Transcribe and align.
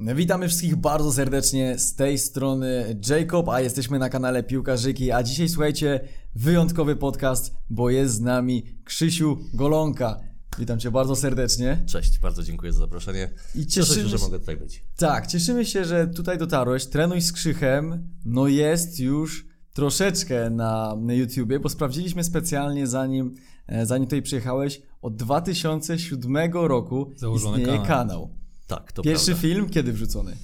Witamy 0.00 0.48
wszystkich 0.48 0.76
bardzo 0.76 1.12
serdecznie 1.12 1.78
z 1.78 1.94
tej 1.94 2.18
strony 2.18 2.96
Jacob, 3.08 3.48
a 3.48 3.60
jesteśmy 3.60 3.98
na 3.98 4.08
kanale 4.08 4.42
Piłkarzyki, 4.42 5.12
a 5.12 5.22
dzisiaj 5.22 5.48
słuchajcie, 5.48 6.00
wyjątkowy 6.34 6.96
podcast, 6.96 7.54
bo 7.70 7.90
jest 7.90 8.14
z 8.14 8.20
nami 8.20 8.64
Krzysiu 8.84 9.38
Golonka. 9.54 10.20
Witam 10.58 10.78
Cię 10.78 10.90
bardzo 10.90 11.16
serdecznie. 11.16 11.82
Cześć, 11.86 12.18
bardzo 12.18 12.42
dziękuję 12.42 12.72
za 12.72 12.78
zaproszenie. 12.78 13.30
I 13.54 13.66
Cieszę 13.66 13.86
się, 13.88 13.94
cieszymy 13.94 14.08
że 14.08 14.18
mogę 14.18 14.38
tutaj 14.38 14.56
być. 14.56 14.84
Tak, 14.96 15.26
cieszymy 15.26 15.64
się, 15.64 15.84
że 15.84 16.06
tutaj 16.06 16.38
dotarłeś. 16.38 16.86
Trenuj 16.86 17.20
z 17.20 17.32
Krzychem, 17.32 18.08
no 18.24 18.48
jest 18.48 19.00
już 19.00 19.46
troszeczkę 19.74 20.50
na, 20.50 20.96
na 21.00 21.14
YouTubie, 21.14 21.60
bo 21.60 21.68
sprawdziliśmy 21.68 22.24
specjalnie 22.24 22.86
zanim, 22.86 23.34
e, 23.66 23.86
zanim 23.86 24.06
tutaj 24.06 24.22
przyjechałeś. 24.22 24.82
Od 25.02 25.16
2007 25.16 26.52
roku 26.52 27.10
Założony 27.16 27.58
istnieje 27.58 27.78
kanał. 27.78 27.88
kanał. 27.88 28.39
Tak, 28.70 28.92
to 28.92 29.02
Pierwszy 29.02 29.26
prawda. 29.26 29.42
film 29.42 29.70
kiedy 29.70 29.92
wrzucony? 29.92 30.36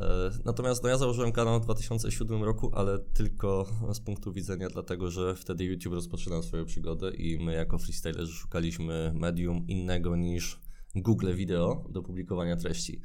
E, 0.00 0.30
Natomiast 0.44 0.82
no, 0.82 0.88
ja 0.88 0.98
założyłem 0.98 1.32
kanał 1.32 1.60
w 1.60 1.64
2007 1.64 2.42
roku, 2.44 2.70
ale 2.74 2.98
tylko 2.98 3.66
z 3.92 4.00
punktu 4.00 4.32
widzenia 4.32 4.68
dlatego, 4.68 5.10
że 5.10 5.34
wtedy 5.36 5.64
YouTube 5.64 5.94
rozpoczynał 5.94 6.42
swoją 6.42 6.64
przygodę 6.64 7.10
i 7.10 7.38
my 7.38 7.52
jako 7.54 7.78
freestylerzy 7.78 8.32
szukaliśmy 8.32 9.12
medium 9.14 9.66
innego 9.68 10.16
niż 10.16 10.60
Google 11.02 11.34
Video 11.34 11.84
do 11.90 12.02
publikowania 12.02 12.56
treści. 12.56 13.00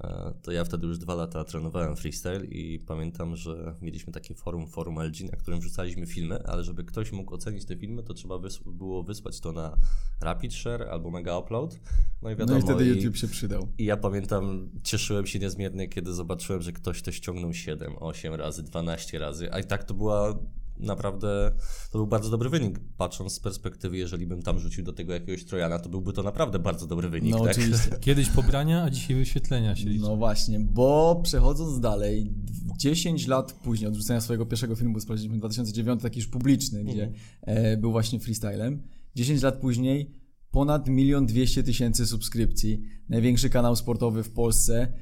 E, 0.00 0.34
To 0.42 0.52
ja 0.52 0.64
wtedy 0.64 0.86
już 0.86 0.98
dwa 0.98 1.14
lata 1.14 1.44
trenowałem 1.44 1.96
freestyle 1.96 2.44
i 2.46 2.78
pamiętam, 2.78 3.36
że 3.36 3.74
mieliśmy 3.80 4.12
takie 4.12 4.34
forum, 4.34 4.66
forum 4.66 4.98
LG, 5.02 5.20
na 5.30 5.36
którym 5.36 5.60
wrzucaliśmy 5.60 6.06
filmy, 6.06 6.42
ale 6.46 6.64
żeby 6.64 6.84
ktoś 6.84 7.12
mógł 7.12 7.34
ocenić 7.34 7.64
te 7.64 7.76
filmy, 7.76 8.02
to 8.02 8.14
trzeba 8.14 8.34
wys- 8.34 8.72
było 8.72 9.02
wysłać 9.02 9.40
to 9.40 9.52
na 9.52 9.76
Rapid 10.20 10.54
Share 10.54 10.82
albo 10.82 11.10
Mega 11.10 11.38
Upload. 11.38 11.78
No 12.22 12.30
i 12.30 12.36
wiadomo, 12.36 12.58
No 12.60 12.64
i 12.64 12.68
wtedy 12.68 12.84
i- 12.90 12.94
YouTube 12.94 13.16
się 13.16 13.28
przydał. 13.28 13.68
i 13.78 13.84
ja 13.84 13.96
pamiętam, 13.96 14.70
cieszyłem 14.82 15.26
się 15.26 15.38
niezmiernie, 15.38 15.88
kiedy 15.88 16.12
zobaczyłem, 16.14 16.62
że 16.62 16.72
ktoś 16.72 17.02
to 17.02 17.12
ściągnął 17.12 17.52
7, 17.52 17.92
8 18.00 18.34
razy, 18.34 18.62
12 18.62 19.18
razy. 19.18 19.52
A 19.52 19.58
i 19.60 19.64
tak 19.64 19.84
to 19.84 19.94
była 19.94 20.38
naprawdę, 20.78 21.52
to 21.90 21.98
był 21.98 22.06
bardzo 22.06 22.30
dobry 22.30 22.48
wynik. 22.48 22.80
Patrząc 22.96 23.32
z 23.32 23.40
perspektywy, 23.40 23.96
jeżeli 23.96 24.26
bym 24.26 24.42
tam 24.42 24.58
rzucił 24.58 24.84
do 24.84 24.92
tego 24.92 25.12
jakiegoś 25.12 25.44
Trojana, 25.44 25.78
to 25.78 25.88
byłby 25.88 26.12
to 26.12 26.22
naprawdę 26.22 26.58
bardzo 26.58 26.86
dobry 26.86 27.08
wynik. 27.08 27.32
No 27.32 27.40
tak? 27.40 27.50
oczywiście. 27.50 27.90
Kiedyś 28.00 28.28
pobrania, 28.28 28.82
a 28.82 28.90
dzisiaj 28.90 29.16
wyświetlenia 29.16 29.76
się 29.76 29.88
liczy. 29.88 30.02
No 30.02 30.16
właśnie, 30.16 30.60
bo 30.60 31.20
przechodząc 31.22 31.80
dalej, 31.80 32.32
10 32.78 33.26
lat 33.26 33.52
później 33.52 33.88
od 33.88 33.94
wrzucenia 33.94 34.20
swojego 34.20 34.46
pierwszego 34.46 34.76
filmu, 34.76 34.94
bo 34.94 35.00
sprawdziliśmy 35.00 35.38
2009, 35.38 36.02
taki 36.02 36.18
już 36.18 36.28
publiczny, 36.28 36.84
gdzie 36.84 37.12
e, 37.42 37.76
był 37.76 37.92
właśnie 37.92 38.20
freestylem. 38.20 38.82
10 39.14 39.42
lat 39.42 39.60
później 39.60 40.22
ponad 40.50 40.88
1 40.88 41.26
200 41.26 41.62
tysięcy 41.62 42.06
subskrypcji, 42.06 42.82
największy 43.08 43.50
kanał 43.50 43.76
sportowy 43.76 44.22
w 44.22 44.30
Polsce. 44.30 44.92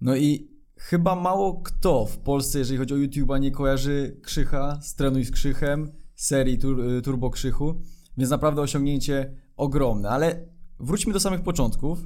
No 0.00 0.16
i 0.16 0.55
chyba 0.78 1.14
mało 1.14 1.60
kto 1.60 2.06
w 2.06 2.18
Polsce, 2.18 2.58
jeżeli 2.58 2.78
chodzi 2.78 2.94
o 2.94 2.96
YouTube'a, 2.96 3.40
nie 3.40 3.50
kojarzy 3.50 4.16
Krzycha 4.22 4.78
z 4.82 4.94
Trenuj 4.94 5.24
z 5.24 5.30
Krzychem, 5.30 5.92
serii 6.14 6.58
tur, 6.58 6.80
y, 6.80 7.02
Turbo 7.02 7.30
Krzychu, 7.30 7.82
więc 8.18 8.30
naprawdę 8.30 8.62
osiągnięcie 8.62 9.34
ogromne. 9.56 10.08
Ale 10.08 10.48
wróćmy 10.80 11.12
do 11.12 11.20
samych 11.20 11.42
początków. 11.42 11.98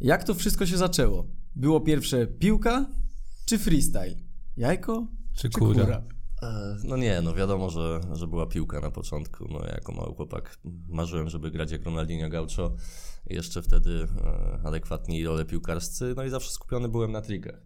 Jak 0.00 0.24
to 0.24 0.34
wszystko 0.34 0.66
się 0.66 0.76
zaczęło? 0.76 1.26
Było 1.56 1.80
pierwsze 1.80 2.26
piłka 2.26 2.86
czy 3.46 3.58
freestyle? 3.58 4.16
Jajko 4.56 5.06
Czy 5.36 5.50
kura? 5.50 5.84
E, 5.84 6.13
No 6.84 6.96
nie, 6.96 7.20
no 7.22 7.34
wiadomo, 7.34 7.70
że, 7.70 8.00
że 8.12 8.26
była 8.26 8.46
piłka 8.46 8.80
na 8.80 8.90
początku. 8.90 9.48
No 9.50 9.58
ja 9.58 9.72
jako 9.72 9.92
mały 9.92 10.14
chłopak 10.14 10.58
marzyłem, 10.88 11.28
żeby 11.28 11.50
grać 11.50 11.70
jak 11.70 11.84
Ronaldinho 11.84 12.28
Gaucho. 12.28 12.76
Jeszcze 13.26 13.62
wtedy 13.62 14.08
e, 14.24 14.60
adekwatni 14.64 15.20
idole 15.20 15.44
piłkarscy. 15.44 16.14
No 16.16 16.24
i 16.24 16.30
zawsze 16.30 16.50
skupiony 16.50 16.88
byłem 16.88 17.12
na 17.12 17.20
trikach. 17.20 17.62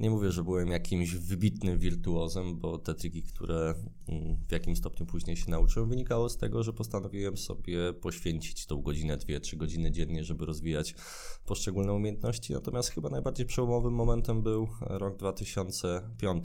Nie 0.00 0.10
mówię, 0.10 0.32
że 0.32 0.44
byłem 0.44 0.68
jakimś 0.68 1.14
wybitnym 1.14 1.78
wirtuozem, 1.78 2.58
bo 2.58 2.78
te 2.78 2.94
triki, 2.94 3.22
które 3.22 3.74
mm, 4.08 4.36
w 4.48 4.52
jakim 4.52 4.76
stopniu 4.76 5.06
później 5.06 5.36
się 5.36 5.50
nauczyłem, 5.50 5.88
wynikało 5.88 6.28
z 6.28 6.36
tego, 6.36 6.62
że 6.62 6.72
postanowiłem 6.72 7.36
sobie 7.36 7.92
poświęcić 7.92 8.66
tą 8.66 8.82
godzinę, 8.82 9.16
dwie, 9.16 9.40
trzy 9.40 9.56
godziny 9.56 9.90
dziennie, 9.90 10.24
żeby 10.24 10.46
rozwijać 10.46 10.94
poszczególne 11.46 11.92
umiejętności. 11.92 12.52
Natomiast 12.52 12.90
chyba 12.90 13.08
najbardziej 13.08 13.46
przełomowym 13.46 13.94
momentem 13.94 14.42
był 14.42 14.68
rok 14.80 15.16
2005. 15.16 16.44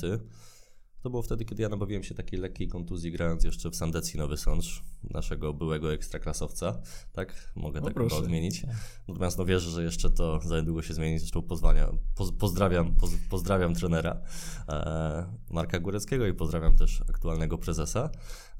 To 1.03 1.09
było 1.09 1.22
wtedy, 1.22 1.46
kiedy 1.46 1.64
ja 1.64 1.69
nabawiłem 1.69 2.03
się 2.03 2.16
takiej 2.16 2.40
lekkiej 2.40 2.68
kontuzji, 2.68 3.12
grając 3.12 3.44
jeszcze 3.44 3.69
w 3.69 3.75
Sandecji 3.75 4.19
Nowy 4.19 4.38
Sącz, 4.38 4.84
naszego 5.03 5.53
byłego 5.53 5.94
ekstraklasowca. 5.94 6.81
Tak, 7.14 7.52
mogę 7.56 7.80
No 7.80 7.86
tak 7.86 7.94
proszę. 7.94 8.16
chyba 8.16 8.25
odmienić. 8.25 8.66
Natomiast 9.08 9.38
no 9.38 9.46
wierzę, 9.46 9.69
że 9.69 9.84
jeszcze 9.84 10.09
to 10.09 10.40
za 10.46 10.59
niedługo 10.59 10.81
się 10.81 10.94
zmieni. 10.94 11.19
Zresztą 11.19 11.41
pozwania, 11.41 11.91
poz, 12.16 12.31
pozdrawiam, 12.31 12.96
poz, 12.96 13.12
pozdrawiam 13.30 13.75
trenera 13.75 14.22
e, 14.69 15.25
Marka 15.50 15.80
Góreckiego 15.80 16.28
i 16.28 16.34
pozdrawiam 16.34 16.75
też 16.75 17.02
aktualnego 17.09 17.58
prezesa. 17.58 18.09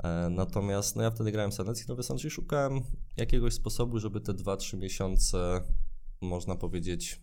E, 0.04 0.30
natomiast 0.30 0.96
no 0.96 1.04
ja 1.04 1.12
wtedy 1.12 1.32
grałem 1.32 1.52
w 1.52 1.54
Sandecji 1.54 1.86
Nowy 1.88 2.04
Sącz 2.04 2.26
i 2.26 2.30
szukałem 2.30 2.82
jakiegoś 3.18 3.54
sposobu, 3.54 4.00
żeby 4.00 4.22
te 4.22 4.34
2-3 4.34 4.78
miesiące, 4.78 5.62
można 6.22 6.56
powiedzieć, 6.56 7.22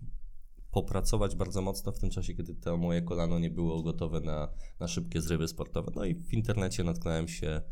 popracować 0.71 1.37
bardzo 1.37 1.63
mocno 1.63 1.93
w 1.93 1.99
tym 1.99 2.11
czasie, 2.11 2.35
kiedy 2.35 2.55
to 2.55 2.77
moje 2.77 3.03
kolano 3.03 3.39
nie 3.39 3.51
było 3.51 3.83
gotowe 3.83 4.21
na, 4.21 4.49
na 4.81 4.89
szybkie 4.89 5.21
zrywy 5.21 5.49
sportowe. 5.49 5.93
No 5.95 6.05
i 6.05 6.15
w 6.15 6.33
internecie 6.33 6.85
natknąłem 6.85 7.29
się 7.29 7.63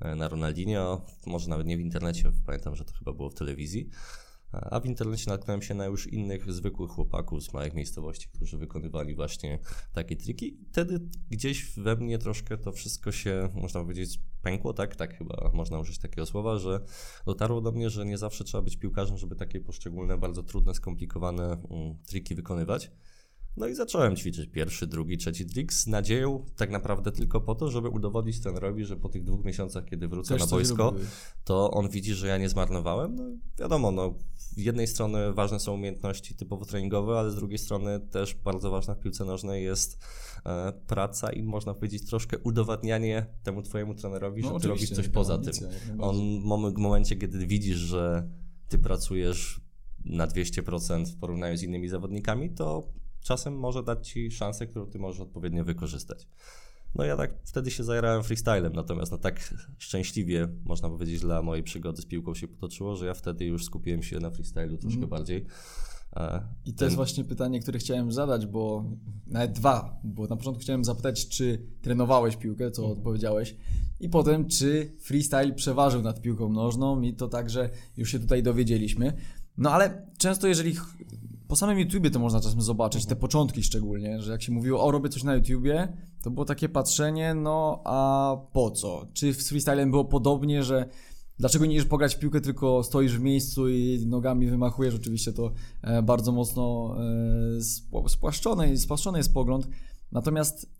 e, 0.00 0.14
na 0.14 0.28
Ronaldinho, 0.28 1.06
może 1.26 1.50
nawet 1.50 1.66
nie 1.66 1.76
w 1.76 1.80
internecie, 1.80 2.32
pamiętam, 2.46 2.76
że 2.76 2.84
to 2.84 2.92
chyba 2.92 3.12
było 3.12 3.30
w 3.30 3.34
telewizji, 3.34 3.88
a 4.52 4.80
w 4.80 4.86
internecie 4.86 5.30
natknąłem 5.30 5.62
się 5.62 5.74
na 5.74 5.86
już 5.86 6.06
innych 6.06 6.52
zwykłych 6.52 6.90
chłopaków 6.90 7.42
z 7.42 7.52
małych 7.52 7.74
miejscowości, 7.74 8.28
którzy 8.28 8.58
wykonywali 8.58 9.14
właśnie 9.14 9.58
takie 9.92 10.16
triki. 10.16 10.62
I 10.62 10.64
wtedy 10.64 11.00
gdzieś 11.30 11.74
we 11.76 11.96
mnie 11.96 12.18
troszkę 12.18 12.58
to 12.58 12.72
wszystko 12.72 13.12
się, 13.12 13.48
można 13.54 13.80
powiedzieć, 13.80 14.20
pękło, 14.42 14.72
tak? 14.72 14.96
Tak 14.96 15.18
chyba 15.18 15.50
można 15.52 15.78
użyć 15.78 15.98
takiego 15.98 16.26
słowa, 16.26 16.58
że 16.58 16.80
dotarło 17.26 17.60
do 17.60 17.72
mnie, 17.72 17.90
że 17.90 18.06
nie 18.06 18.18
zawsze 18.18 18.44
trzeba 18.44 18.62
być 18.62 18.76
piłkarzem, 18.76 19.18
żeby 19.18 19.36
takie 19.36 19.60
poszczególne, 19.60 20.18
bardzo 20.18 20.42
trudne, 20.42 20.74
skomplikowane 20.74 21.44
mm, 21.44 21.94
triki 22.06 22.34
wykonywać. 22.34 22.90
No 23.56 23.66
i 23.66 23.74
zacząłem 23.74 24.16
ćwiczyć 24.16 24.50
pierwszy, 24.50 24.86
drugi, 24.86 25.18
trzeci 25.18 25.46
trik 25.46 25.72
z 25.72 25.86
nadzieją 25.86 26.44
tak 26.56 26.70
naprawdę 26.70 27.12
tylko 27.12 27.40
po 27.40 27.54
to, 27.54 27.70
żeby 27.70 27.88
udowodnić 27.88 28.40
trenerowi, 28.40 28.84
że 28.84 28.96
po 28.96 29.08
tych 29.08 29.24
dwóch 29.24 29.44
miesiącach, 29.44 29.84
kiedy 29.84 30.08
wrócę 30.08 30.34
Też 30.34 30.40
na 30.40 30.46
boisko, 30.46 30.94
to 31.44 31.70
on 31.70 31.88
widzi, 31.88 32.14
że 32.14 32.28
ja 32.28 32.38
nie 32.38 32.48
zmarnowałem. 32.48 33.14
No 33.14 33.24
wiadomo, 33.58 33.92
no, 33.92 34.14
z 34.34 34.56
jednej 34.56 34.86
strony 34.86 35.32
ważne 35.32 35.60
są 35.60 35.74
umiejętności 35.74 36.34
typowo 36.34 36.64
treningowe, 36.64 37.18
ale 37.18 37.30
z 37.30 37.34
drugiej 37.34 37.58
strony 37.58 38.00
też 38.00 38.34
bardzo 38.34 38.70
ważna 38.70 38.94
w 38.94 38.98
piłce 38.98 39.24
nożnej 39.24 39.64
jest 39.64 39.98
e, 40.46 40.72
praca 40.86 41.32
i 41.32 41.42
można 41.42 41.74
powiedzieć 41.74 42.06
troszkę 42.06 42.38
udowadnianie 42.38 43.26
temu 43.42 43.62
twojemu 43.62 43.94
trenerowi, 43.94 44.42
No 44.42 44.54
że 44.54 44.60
ty 44.60 44.68
robisz 44.68 44.90
coś 44.90 45.08
poza 45.08 45.38
tym. 45.38 45.54
On 45.98 46.40
w 46.74 46.78
momencie, 46.78 47.16
kiedy 47.16 47.46
widzisz, 47.46 47.76
że 47.76 48.28
ty 48.68 48.78
pracujesz 48.78 49.60
na 50.04 50.26
200% 50.26 51.06
w 51.06 51.16
porównaniu 51.16 51.56
z 51.56 51.62
innymi 51.62 51.88
zawodnikami, 51.88 52.50
to 52.50 52.88
czasem 53.22 53.58
może 53.58 53.82
dać 53.82 54.08
ci 54.08 54.30
szansę, 54.30 54.66
którą 54.66 54.86
ty 54.86 54.98
możesz 54.98 55.20
odpowiednio 55.20 55.64
wykorzystać. 55.64 56.28
No 56.94 57.04
ja 57.04 57.16
tak 57.16 57.34
wtedy 57.44 57.70
się 57.70 57.84
zajarałem 57.84 58.22
freestylem, 58.22 58.72
natomiast 58.72 59.12
no 59.12 59.18
tak 59.18 59.54
szczęśliwie, 59.78 60.48
można 60.64 60.88
powiedzieć, 60.88 61.20
dla 61.20 61.42
mojej 61.42 61.64
przygody 61.64 62.02
z 62.02 62.06
piłką 62.06 62.34
się 62.34 62.48
potoczyło, 62.48 62.96
że 62.96 63.06
ja 63.06 63.14
wtedy 63.14 63.44
już 63.44 63.64
skupiłem 63.64 64.02
się 64.02 64.18
na 64.20 64.30
freestylu 64.30 64.76
troszkę 64.78 65.06
bardziej. 65.06 65.46
E, 66.16 66.42
I 66.64 66.72
to 66.72 66.78
ten- 66.78 66.86
jest 66.86 66.96
właśnie 66.96 67.24
pytanie, 67.24 67.60
które 67.60 67.78
chciałem 67.78 68.12
zadać, 68.12 68.46
bo 68.46 68.84
nawet 69.26 69.52
dwa, 69.52 70.00
bo 70.04 70.26
na 70.26 70.36
początku 70.36 70.60
chciałem 70.62 70.84
zapytać, 70.84 71.28
czy 71.28 71.66
trenowałeś 71.82 72.36
piłkę, 72.36 72.70
co 72.70 72.82
Mhm. 72.82 72.98
odpowiedziałeś, 72.98 73.56
i 74.00 74.08
potem, 74.08 74.48
czy 74.48 74.92
freestyle 75.00 75.52
przeważył 75.52 76.02
nad 76.02 76.20
piłką 76.22 76.52
nożną 76.52 77.02
i 77.02 77.14
to 77.14 77.28
także 77.28 77.70
już 77.96 78.10
się 78.12 78.18
tutaj 78.18 78.42
dowiedzieliśmy. 78.42 79.12
No 79.58 79.70
ale 79.70 80.06
często 80.18 80.48
jeżeli 80.48 80.74
po 81.52 81.56
samym 81.56 81.78
YouTubie 81.78 82.10
to 82.10 82.18
można 82.18 82.40
czasem 82.40 82.62
zobaczyć, 82.62 83.06
te 83.06 83.16
początki 83.16 83.62
szczególnie, 83.62 84.22
że 84.22 84.32
jak 84.32 84.42
się 84.42 84.52
mówiło, 84.52 84.84
o 84.84 84.90
robię 84.90 85.08
coś 85.08 85.24
na 85.24 85.34
YouTubie, 85.34 85.96
to 86.22 86.30
było 86.30 86.44
takie 86.44 86.68
patrzenie, 86.68 87.34
no 87.34 87.80
a 87.84 88.36
po 88.52 88.70
co? 88.70 89.06
Czy 89.12 89.34
z 89.34 89.48
freestylem 89.48 89.90
było 89.90 90.04
podobnie, 90.04 90.62
że 90.62 90.88
Dlaczego 91.38 91.66
nie 91.66 91.74
idziesz 91.74 91.86
pograć 91.86 92.14
w 92.14 92.18
piłkę, 92.18 92.40
tylko 92.40 92.82
stoisz 92.82 93.18
w 93.18 93.20
miejscu 93.20 93.68
i 93.68 94.06
nogami 94.06 94.46
wymachujesz? 94.46 94.94
Oczywiście 94.94 95.32
to 95.32 95.52
e, 95.82 96.02
bardzo 96.02 96.32
mocno 96.32 96.94
e, 96.98 97.60
spła- 97.60 98.08
spłaszczony, 98.08 98.68
jest 99.16 99.34
pogląd. 99.34 99.68
Natomiast 100.12 100.70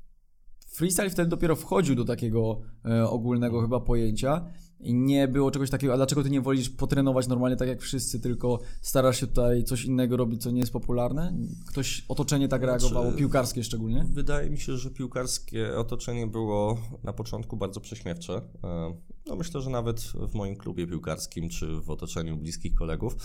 freestyle 0.68 1.10
wtedy 1.10 1.30
dopiero 1.30 1.56
wchodził 1.56 1.94
do 1.94 2.04
takiego 2.04 2.60
e, 2.84 3.08
ogólnego 3.08 3.60
chyba 3.60 3.80
pojęcia 3.80 4.46
i 4.82 4.94
nie 4.94 5.28
było 5.28 5.50
czegoś 5.50 5.70
takiego, 5.70 5.92
a 5.92 5.96
dlaczego 5.96 6.22
ty 6.22 6.30
nie 6.30 6.40
wolisz 6.40 6.70
potrenować 6.70 7.28
normalnie 7.28 7.56
tak 7.56 7.68
jak 7.68 7.82
wszyscy, 7.82 8.20
tylko 8.20 8.60
starasz 8.80 9.20
się 9.20 9.26
tutaj 9.26 9.64
coś 9.64 9.84
innego 9.84 10.16
robić, 10.16 10.42
co 10.42 10.50
nie 10.50 10.60
jest 10.60 10.72
popularne? 10.72 11.34
Ktoś, 11.66 12.04
otoczenie 12.08 12.48
tak 12.48 12.62
reagowało, 12.62 13.12
piłkarskie 13.12 13.64
szczególnie? 13.64 14.06
Wydaje 14.10 14.50
mi 14.50 14.58
się, 14.58 14.76
że 14.76 14.90
piłkarskie 14.90 15.76
otoczenie 15.76 16.26
było 16.26 16.78
na 17.02 17.12
początku 17.12 17.56
bardzo 17.56 17.80
prześmiewcze. 17.80 18.42
E, 18.64 18.96
no 19.26 19.36
myślę, 19.36 19.60
że 19.60 19.70
nawet 19.70 20.00
w 20.00 20.34
moim 20.34 20.56
klubie 20.56 20.86
piłkarskim, 20.86 21.48
czy 21.48 21.80
w 21.80 21.90
otoczeniu 21.90 22.36
bliskich 22.36 22.74
kolegów. 22.74 23.16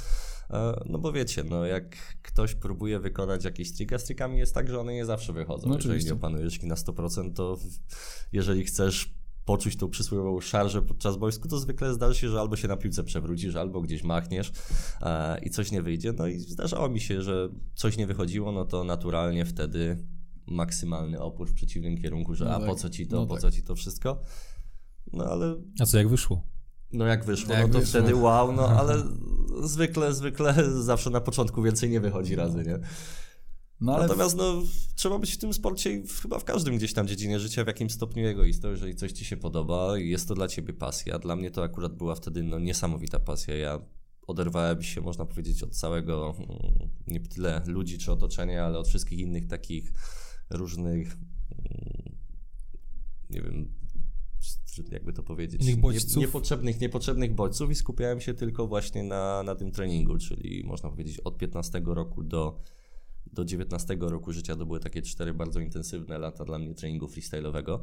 E, 0.50 0.84
no 0.86 1.00
bo 1.00 1.12
wiecie, 1.12 1.44
no 1.44 1.66
jak 1.66 1.96
ktoś 2.22 2.56
próbuje 2.56 3.00
wykonać 3.00 3.46
jakieś 3.46 3.74
trika, 3.74 4.00
z 4.00 4.04
trikami 4.04 4.38
jest 4.38 4.54
tak, 4.54 4.70
że 4.70 4.80
one 4.80 4.94
nie 4.94 5.06
zawsze 5.06 5.34
wychodzą. 5.34 5.70
No 5.70 5.76
jeżeli 5.76 6.06
nie 6.06 6.14
opanujesz 6.14 6.56
ich 6.56 6.64
na 6.64 6.76
100%, 6.76 7.34
to 7.34 7.58
jeżeli 8.32 8.64
chcesz 8.64 9.18
poczuć 9.48 9.78
tą 9.78 9.90
przysłowiową 9.90 10.42
szarżę 10.42 10.82
podczas 10.82 11.18
boisku, 11.18 11.48
to 11.48 11.60
zwykle 11.60 11.94
zdarzy 11.94 12.20
się, 12.20 12.30
że 12.30 12.40
albo 12.40 12.56
się 12.56 12.68
na 12.68 12.78
piłce 12.78 13.04
przewrócisz, 13.04 13.56
albo 13.56 13.82
gdzieś 13.82 14.04
machniesz 14.04 14.52
e, 15.02 15.40
i 15.44 15.50
coś 15.50 15.72
nie 15.72 15.82
wyjdzie. 15.82 16.14
No 16.14 16.28
i 16.28 16.40
zdarzało 16.40 16.90
mi 16.90 17.00
się, 17.00 17.22
że 17.22 17.50
coś 17.76 17.98
nie 17.98 18.08
wychodziło, 18.08 18.52
no 18.52 18.66
to 18.66 18.84
naturalnie 18.84 19.46
wtedy 19.46 20.04
maksymalny 20.48 21.20
opór 21.22 21.50
w 21.50 21.54
przeciwnym 21.54 21.98
kierunku, 21.98 22.36
że 22.36 22.46
No 22.46 22.52
a 22.56 22.60
tak, 22.60 22.68
po 22.68 22.76
co 22.76 22.90
ci 22.90 23.08
to, 23.08 23.16
no 23.16 23.26
po 23.28 23.34
tak. 23.34 23.42
co 23.42 23.52
ci 23.52 23.64
to 23.64 23.76
wszystko. 23.76 24.20
No 25.14 25.26
ale 25.26 25.56
A 25.80 25.86
co, 25.86 25.98
jak 25.98 26.08
wyszło? 26.10 26.44
no 26.94 27.06
jak 27.06 27.26
wyszło, 27.26 27.54
Jak 27.54 27.68
no 27.68 27.74
to 27.74 27.80
wyszło. 27.80 28.00
wtedy 28.00 28.16
wow, 28.16 28.52
no 28.54 28.68
ale 28.80 29.04
zwykle, 29.64 30.14
zwykle 30.14 30.72
zawsze 30.84 31.10
na 31.10 31.22
początku 31.22 31.62
więcej 31.62 31.90
nie 31.90 32.00
wychodzi 32.00 32.36
razy, 32.36 32.58
nie? 32.64 32.80
No 33.82 33.98
Natomiast 33.98 34.38
no, 34.38 34.64
trzeba 34.96 35.20
być 35.20 35.34
w 35.34 35.38
tym 35.38 35.54
sporcie 35.54 36.04
chyba 36.22 36.40
w 36.40 36.44
każdym 36.44 36.78
gdzieś 36.78 36.94
tam 36.94 37.08
dziedzinie 37.08 37.40
życia 37.40 37.64
w 37.64 37.68
jakimś 37.68 37.94
stopniu 37.94 38.28
egoistą, 38.28 38.70
jeżeli 38.70 38.96
coś 38.96 39.12
ci 39.12 39.26
się 39.26 39.38
podoba 39.38 39.98
i 39.98 40.10
jest 40.10 40.28
to 40.28 40.36
dla 40.36 40.48
ciebie 40.48 40.74
pasja. 40.74 41.20
Dla 41.20 41.36
mnie 41.36 41.52
to 41.52 41.64
akurat 41.64 41.96
była 41.96 42.16
wtedy 42.16 42.44
no, 42.44 42.60
niesamowita 42.60 43.20
pasja. 43.20 43.58
Ja 43.58 43.80
oderwałem 44.28 44.84
się, 44.84 45.02
można 45.02 45.26
powiedzieć, 45.26 45.64
od 45.64 45.76
całego, 45.76 46.36
mm, 46.38 46.90
nie 47.08 47.20
tyle 47.20 47.64
ludzi 47.68 47.98
czy 47.98 48.12
otoczenia, 48.12 48.66
ale 48.66 48.80
od 48.80 48.88
wszystkich 48.88 49.20
innych 49.20 49.48
takich 49.48 49.94
różnych, 50.50 51.18
mm, 51.52 52.18
nie 53.30 53.42
wiem, 53.42 53.74
jakby 54.92 55.14
to 55.14 55.24
powiedzieć, 55.24 55.62
nie, 55.62 55.78
niepotrzebnych, 56.18 56.82
niepotrzebnych 56.82 57.36
bodźców 57.36 57.72
i 57.72 57.76
skupiałem 57.76 58.22
się 58.22 58.34
tylko 58.34 58.68
właśnie 58.68 59.04
na, 59.04 59.44
na 59.44 59.56
tym 59.56 59.72
treningu, 59.72 60.18
czyli 60.18 60.64
można 60.66 60.90
powiedzieć 60.90 61.20
od 61.20 61.38
15 61.38 61.82
roku 61.86 62.24
do 62.24 62.60
do 63.34 63.46
19 63.46 63.98
roku 64.00 64.34
życia 64.34 64.56
to 64.56 64.66
były 64.66 64.80
takie 64.80 65.02
cztery 65.02 65.34
bardzo 65.34 65.60
intensywne 65.60 66.18
lata 66.18 66.46
dla 66.46 66.60
mnie 66.60 66.74
treningu 66.74 67.06
freestyle'owego, 67.06 67.80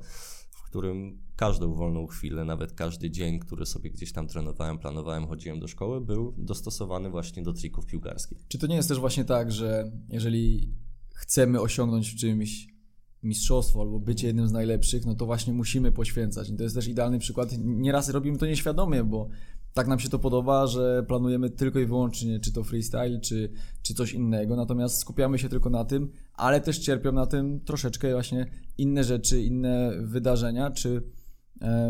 w 0.51 0.63
którym 0.63 1.19
każdą 1.37 1.75
wolną 1.75 2.07
chwilę, 2.07 2.45
nawet 2.45 2.73
każdy 2.73 3.11
dzień, 3.11 3.39
który 3.39 3.67
sobie 3.67 3.91
gdzieś 3.91 4.13
tam 4.13 4.27
trenowałem, 4.27 4.79
planowałem, 4.79 5.27
chodziłem 5.27 5.61
do 5.61 5.69
szkoły, 5.69 6.01
był 6.01 6.35
dostosowany 6.39 7.11
właśnie 7.11 7.43
do 7.43 7.53
trików 7.53 7.87
piłkarskich. 7.87 8.39
Czy 8.49 8.59
to 8.59 8.67
nie 8.67 8.77
jest 8.77 8.89
też 8.89 8.99
właśnie 8.99 9.25
tak, 9.25 9.53
że 9.53 9.93
jeżeli 10.09 10.75
chcemy 11.15 11.61
osiągnąć 11.61 12.11
w 12.11 12.17
czymś 12.17 12.75
mistrzostwo 13.23 13.81
albo 13.81 14.01
bycie 14.01 14.27
jednym 14.27 14.49
z 14.49 14.53
najlepszych, 14.53 15.07
no 15.07 15.15
to 15.15 15.27
właśnie 15.27 15.53
musimy 15.53 15.93
poświęcać. 15.93 16.51
I 16.51 16.57
to 16.57 16.63
jest 16.63 16.75
też 16.75 16.89
idealny 16.89 17.19
przykład. 17.19 17.51
Nieraz 17.65 18.09
robimy 18.09 18.39
to 18.39 18.47
nieświadomie, 18.47 19.05
bo 19.05 19.29
tak 19.75 19.87
nam 19.87 19.99
się 19.99 20.09
to 20.09 20.19
podoba, 20.19 20.67
że 20.67 21.05
planujemy 21.09 21.51
tylko 21.51 21.79
i 21.79 21.87
wyłącznie 21.87 22.41
czy 22.41 22.53
to 22.53 22.65
freestyle, 22.65 23.21
czy, 23.21 23.53
czy 23.83 23.95
coś 23.95 24.13
innego, 24.13 24.57
natomiast 24.57 24.99
skupiamy 24.99 25.39
się 25.39 25.49
tylko 25.49 25.71
na 25.71 25.85
tym, 25.85 26.11
ale 26.35 26.61
też 26.61 26.79
cierpią 26.79 27.13
na 27.13 27.27
tym 27.27 27.61
troszeczkę 27.61 28.13
właśnie 28.13 28.47
inne 28.79 29.05
rzeczy, 29.05 29.43
inne 29.43 29.93
wydarzenia, 30.01 30.71
czy 30.71 31.03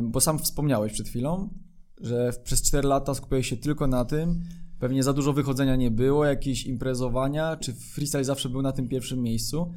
bo 0.02 0.20
sam 0.20 0.38
wspomniałeś 0.38 0.92
przed 0.92 1.08
chwilą, 1.08 1.48
że 2.00 2.32
przez 2.44 2.62
4 2.62 2.88
lata 2.88 3.14
skupiałeś 3.14 3.48
się 3.48 3.56
tylko 3.56 3.86
na 3.86 4.04
tym, 4.04 4.42
pewnie 4.78 5.02
za 5.02 5.12
dużo 5.12 5.32
wychodzenia 5.32 5.76
nie 5.76 5.90
było, 5.90 6.24
jakieś 6.24 6.66
imprezowania, 6.66 7.56
czy 7.56 7.72
freestyle 7.72 8.24
zawsze 8.24 8.48
był 8.48 8.62
na 8.62 8.72
tym 8.72 8.88
pierwszym 8.88 9.22
miejscu. 9.22 9.72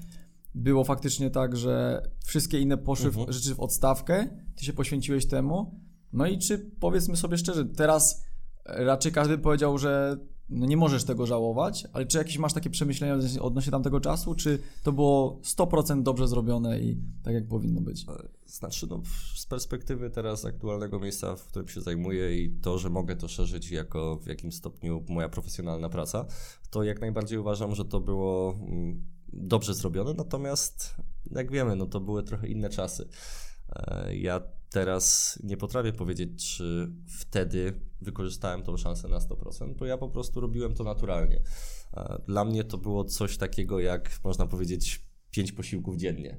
Było 0.56 0.84
faktycznie 0.84 1.30
tak, 1.30 1.58
że 1.58 2.02
wszystkie 2.26 2.60
inne 2.60 2.78
poszły 2.78 3.08
Mhm. 3.08 3.34
rzeczy 3.34 3.56
w 3.56 3.60
odstawkę, 3.60 4.28
ty 4.56 4.66
się 4.66 4.74
poświęciłeś 4.74 5.28
temu. 5.28 5.87
No 6.14 6.28
i 6.28 6.38
czy 6.38 6.58
powiedzmy 6.80 7.18
sobie 7.18 7.38
szczerze, 7.38 7.66
teraz 7.66 8.24
raczej 8.66 9.12
każdy 9.12 9.38
powiedział, 9.38 9.78
że 9.78 10.18
no 10.50 10.66
nie 10.66 10.78
możesz 10.78 11.04
tego 11.04 11.26
żałować, 11.26 11.88
ale 11.94 12.06
czy 12.06 12.18
jakieś 12.18 12.38
masz 12.38 12.54
takie 12.54 12.70
przemyślenia 12.70 13.16
odnośnie- 13.42 13.72
tamtego 13.72 14.00
czasu, 14.00 14.36
czy 14.36 14.60
to 14.84 14.92
było 14.92 15.40
100% 15.44 16.04
dobrze 16.04 16.28
zrobione 16.28 16.80
i 16.80 16.98
tak 17.24 17.34
jak 17.34 17.48
powinno 17.48 17.82
być? 17.82 18.06
Znaczy, 18.46 18.88
no, 18.90 19.02
z 19.36 19.46
perspektywy 19.46 20.10
teraz 20.10 20.46
aktualnego 20.46 21.00
miejsca, 21.00 21.36
w 21.36 21.48
którym 21.48 21.68
się 21.68 21.82
zajmuję 21.82 22.44
i 22.44 22.50
to, 22.50 22.78
że 22.78 22.90
mogę 22.90 23.16
to 23.16 23.28
szerzyć 23.28 23.72
jako 23.72 24.16
w 24.18 24.28
jakimś 24.28 24.56
stopniu 24.56 25.06
moja 25.10 25.30
profesjonalna 25.30 25.90
praca, 25.90 26.26
to 26.70 26.84
jak 26.84 27.02
najbardziej 27.02 27.40
uważam, 27.40 27.76
że 27.76 27.86
to 27.86 28.00
było 28.00 28.54
mm, 28.54 29.06
dobrze 29.34 29.74
zrobione, 29.74 30.14
natomiast 30.14 30.96
jak 31.32 31.52
wiemy, 31.52 31.76
no 31.76 31.86
to 31.86 32.00
były 32.00 32.24
trochę 32.24 32.48
inne 32.48 32.70
czasy. 32.70 33.08
E, 33.70 34.16
Ja 34.16 34.42
teraz 34.70 35.40
nie 35.44 35.58
potrafię 35.58 35.94
powiedzieć, 35.94 36.46
czy 36.56 36.92
wtedy 37.08 37.82
wykorzystałem 38.02 38.64
tą 38.64 38.78
szansę 38.78 39.08
na 39.08 39.20
100%, 39.20 39.76
bo 39.76 39.86
ja 39.86 39.98
po 39.98 40.10
prostu 40.10 40.40
robiłem 40.40 40.74
to 40.74 40.84
naturalnie. 40.84 41.42
Dla 42.28 42.46
mnie 42.46 42.64
to 42.64 42.78
było 42.78 43.04
coś 43.04 43.38
takiego 43.38 43.80
jak, 43.80 44.20
można 44.24 44.48
powiedzieć, 44.48 45.08
pięć 45.32 45.52
posiłków 45.52 45.98
dziennie. 45.98 46.38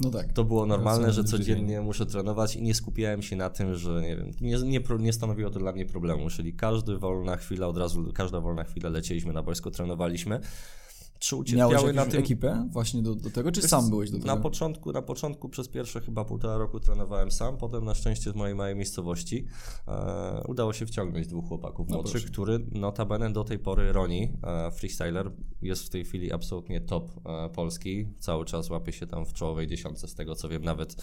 No 0.00 0.10
tak. 0.10 0.32
To 0.32 0.44
było 0.44 0.66
normalne, 0.66 1.12
że 1.12 1.24
codziennie 1.24 1.80
muszę 1.80 2.06
trenować 2.06 2.56
i 2.56 2.62
nie 2.62 2.74
skupiałem 2.74 3.22
się 3.22 3.36
na 3.36 3.50
tym, 3.50 3.74
że 3.74 4.02
nie 4.02 4.16
wiem, 4.16 4.30
nie, 4.40 4.58
nie, 4.58 4.80
nie 4.98 5.12
stanowiło 5.12 5.50
to 5.50 5.58
dla 5.58 5.72
mnie 5.72 5.86
problemu, 5.86 6.30
czyli 6.30 6.54
każda 6.54 6.96
wolna 6.96 7.36
chwila, 7.36 7.66
od 7.66 7.76
razu, 7.76 8.12
każda 8.14 8.40
wolna 8.40 8.64
chwila 8.64 8.88
lecieliśmy 8.88 9.32
na 9.32 9.42
boisko, 9.42 9.70
trenowaliśmy. 9.70 10.40
Czy 11.20 11.36
ucierpiały 11.36 11.92
na 11.92 12.06
tym... 12.06 12.20
ekipę 12.20 12.68
właśnie 12.70 13.02
do, 13.02 13.14
do 13.14 13.30
tego, 13.30 13.52
czy 13.52 13.60
Wiesz, 13.60 13.70
sam 13.70 13.90
byłeś 13.90 14.10
do 14.10 14.16
tego? 14.18 14.26
Na 14.26 14.36
początku, 14.36 14.92
na 14.92 15.02
początku 15.02 15.48
przez 15.48 15.68
pierwsze 15.68 16.00
chyba 16.00 16.24
półtora 16.24 16.56
roku 16.58 16.80
trenowałem 16.80 17.30
sam, 17.30 17.56
potem 17.56 17.84
na 17.84 17.94
szczęście 17.94 18.30
z 18.30 18.34
mojej 18.34 18.54
małej 18.56 18.76
miejscowości 18.76 19.46
e, 19.88 20.42
udało 20.48 20.72
się 20.72 20.86
wciągnąć 20.86 21.26
dwóch 21.26 21.48
chłopaków 21.48 21.88
No 21.88 21.94
młodszych, 21.96 22.22
proszę. 22.22 22.32
który 22.32 22.58
notabene 22.72 23.32
do 23.32 23.44
tej 23.44 23.58
pory 23.58 23.92
Roni, 23.92 24.32
e, 24.42 24.70
freestyler, 24.70 25.30
jest 25.62 25.82
w 25.84 25.88
tej 25.90 26.04
chwili 26.04 26.32
absolutnie 26.32 26.80
top 26.80 27.12
e, 27.26 27.48
polski, 27.48 28.06
cały 28.18 28.44
czas 28.44 28.70
łapie 28.70 28.92
się 28.92 29.06
tam 29.06 29.24
w 29.26 29.32
czołowej 29.32 29.66
dziesiątce, 29.66 30.08
z 30.08 30.14
tego 30.14 30.34
co 30.34 30.48
wiem 30.48 30.62
nawet 30.64 30.96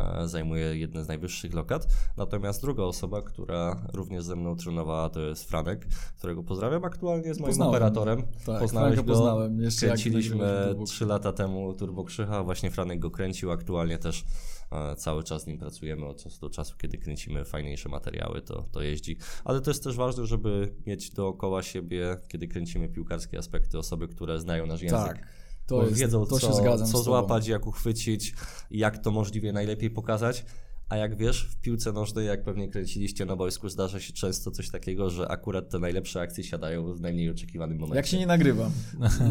e, 0.00 0.28
zajmuje 0.28 0.78
jedne 0.78 1.04
z 1.04 1.08
najwyższych 1.08 1.54
lokat, 1.54 1.86
natomiast 2.16 2.62
druga 2.62 2.82
osoba, 2.82 3.22
która 3.22 3.86
również 3.94 4.24
ze 4.24 4.36
mną 4.36 4.56
trenowała 4.56 5.08
to 5.08 5.20
jest 5.20 5.44
Franek, 5.44 5.86
którego 6.18 6.42
pozdrawiam 6.42 6.84
aktualnie 6.84 7.34
z 7.34 7.40
moim 7.40 7.50
Poznałem. 7.50 7.74
operatorem, 7.74 8.22
Tak, 8.46 8.60
poznałeś 8.60 8.96
go, 8.96 9.04
poznałem, 9.04 9.55
jeszcze 9.60 9.86
kręciliśmy 9.86 10.74
3 10.86 11.06
lata 11.06 11.32
temu 11.32 11.74
Turbo 11.74 12.04
Krzycha, 12.04 12.42
właśnie 12.42 12.70
Franek 12.70 12.98
go 12.98 13.10
kręcił, 13.10 13.50
aktualnie 13.50 13.98
też 13.98 14.24
e, 14.72 14.96
cały 14.96 15.24
czas 15.24 15.42
z 15.42 15.46
nim 15.46 15.58
pracujemy 15.58 16.06
od 16.06 16.22
czasu 16.22 16.40
do 16.40 16.50
czasu, 16.50 16.74
kiedy 16.78 16.98
kręcimy 16.98 17.44
fajniejsze 17.44 17.88
materiały, 17.88 18.42
to, 18.42 18.64
to 18.72 18.82
jeździ. 18.82 19.16
Ale 19.44 19.60
to 19.60 19.70
jest 19.70 19.84
też 19.84 19.96
ważne, 19.96 20.26
żeby 20.26 20.74
mieć 20.86 21.10
dookoła 21.10 21.62
siebie, 21.62 22.16
kiedy 22.28 22.48
kręcimy 22.48 22.88
piłkarskie 22.88 23.38
aspekty, 23.38 23.78
osoby, 23.78 24.08
które 24.08 24.40
znają 24.40 24.66
nasz 24.66 24.82
język. 24.82 24.98
Tak. 24.98 25.28
To 25.66 25.82
jest, 25.82 25.98
wiedzą, 25.98 26.26
to 26.26 26.38
co, 26.38 26.78
co 26.78 26.98
złapać, 26.98 27.46
jak 27.48 27.66
uchwycić, 27.66 28.34
jak 28.70 28.98
to 28.98 29.10
możliwie 29.10 29.52
najlepiej 29.52 29.90
pokazać. 29.90 30.44
A 30.88 30.96
jak 30.96 31.16
wiesz, 31.16 31.48
w 31.50 31.60
piłce 31.60 31.92
nożnej, 31.92 32.26
jak 32.26 32.44
pewnie 32.44 32.68
kręciliście 32.68 33.24
na 33.24 33.36
boisku, 33.36 33.68
zdarza 33.68 34.00
się 34.00 34.12
często 34.12 34.50
coś 34.50 34.70
takiego, 34.70 35.10
że 35.10 35.28
akurat 35.28 35.70
te 35.70 35.78
najlepsze 35.78 36.20
akcje 36.20 36.44
siadają 36.44 36.94
w 36.94 37.00
najmniej 37.00 37.30
oczekiwanym 37.30 37.78
momencie. 37.78 37.96
Jak 37.96 38.06
się 38.06 38.18
nie 38.18 38.26
nagrywa. 38.26 38.70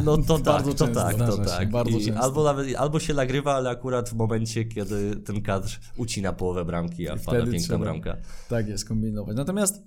No 0.06 0.18
to 0.18 0.36
tak, 0.38 0.44
Bardzo 0.44 0.74
to 0.74 0.86
często. 0.86 1.02
tak, 1.02 1.12
to 1.18 1.32
Zdarza 1.32 1.60
się, 1.62 1.72
tak. 1.72 1.88
I 1.90 2.06
często. 2.06 2.22
albo, 2.22 2.44
nawet, 2.44 2.76
albo 2.76 3.00
się 3.00 3.14
nagrywa, 3.14 3.54
ale 3.56 3.70
akurat 3.70 4.10
w 4.10 4.14
momencie, 4.14 4.66
kiedy 4.66 5.16
ten 5.16 5.42
kadr 5.42 5.80
ucina 5.98 6.34
połowę 6.34 6.66
bramki, 6.66 7.10
a 7.10 7.16
I 7.16 7.20
wpada 7.20 7.42
piękna 7.44 7.60
trzeba. 7.60 7.80
bramka. 7.80 8.18
Tak 8.50 8.68
jest, 8.68 8.86
kombinować. 8.88 9.36
Natomiast 9.38 9.84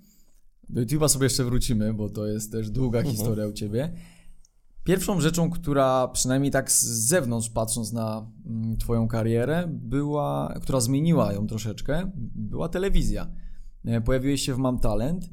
do 0.69 0.81
YouTube'a 0.81 1.09
sobie 1.09 1.25
jeszcze 1.25 1.45
wrócimy, 1.45 1.95
bo 1.95 2.09
to 2.09 2.27
jest 2.27 2.53
też 2.53 2.71
długa 2.71 2.99
Mhm. 2.99 3.17
historia 3.17 3.47
u 3.47 3.53
Ciebie. 3.53 3.93
Pierwszą 4.89 5.21
rzeczą, 5.21 5.51
która 5.51 6.09
przynajmniej 6.09 6.53
tak 6.53 6.73
z 6.73 6.85
zewnątrz 6.85 7.51
patrząc 7.51 7.93
na 7.93 8.31
mm, 8.47 8.77
Twoją 8.77 9.09
karierę, 9.09 9.65
była, 9.69 10.55
która 10.63 10.81
zmieniła 10.81 11.33
ją 11.33 11.47
troszeczkę, 11.47 12.11
była 12.35 12.69
telewizja. 12.69 13.31
E, 13.85 14.01
Pojawiłeś 14.01 14.43
się 14.43 14.55
w 14.55 14.59
Mam 14.59 14.79
Talent 14.79 15.31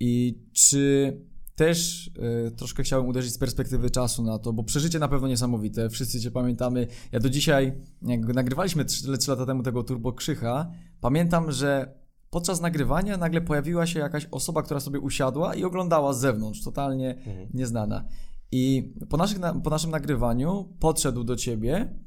i 0.00 0.42
czy 0.52 1.16
też 1.54 2.10
e, 2.46 2.50
troszkę 2.50 2.82
chciałem 2.82 3.06
uderzyć 3.06 3.32
z 3.32 3.38
perspektywy 3.38 3.90
czasu 3.90 4.22
na 4.22 4.38
to, 4.38 4.52
bo 4.52 4.64
przeżycie 4.64 4.98
na 4.98 5.08
pewno 5.08 5.28
niesamowite, 5.28 5.90
wszyscy 5.90 6.20
Cię 6.20 6.30
pamiętamy. 6.30 6.86
Ja 7.12 7.20
do 7.20 7.30
dzisiaj, 7.30 7.72
jak 8.02 8.34
nagrywaliśmy 8.34 8.84
3, 8.84 9.18
3 9.18 9.30
lata 9.30 9.46
temu 9.46 9.62
tego 9.62 9.82
Turbo 9.82 10.12
Krzycha, 10.12 10.70
pamiętam, 11.00 11.52
że 11.52 11.94
podczas 12.30 12.60
nagrywania 12.60 13.16
nagle 13.16 13.40
pojawiła 13.40 13.86
się 13.86 14.00
jakaś 14.00 14.26
osoba, 14.30 14.62
która 14.62 14.80
sobie 14.80 15.00
usiadła 15.00 15.54
i 15.54 15.64
oglądała 15.64 16.12
z 16.12 16.20
zewnątrz, 16.20 16.64
totalnie 16.64 17.18
nieznana. 17.54 18.04
I 18.52 18.94
po, 19.08 19.16
naszych, 19.16 19.38
na- 19.38 19.54
po 19.54 19.70
naszym 19.70 19.90
nagrywaniu 19.90 20.76
podszedł 20.78 21.24
do 21.24 21.36
ciebie 21.36 21.98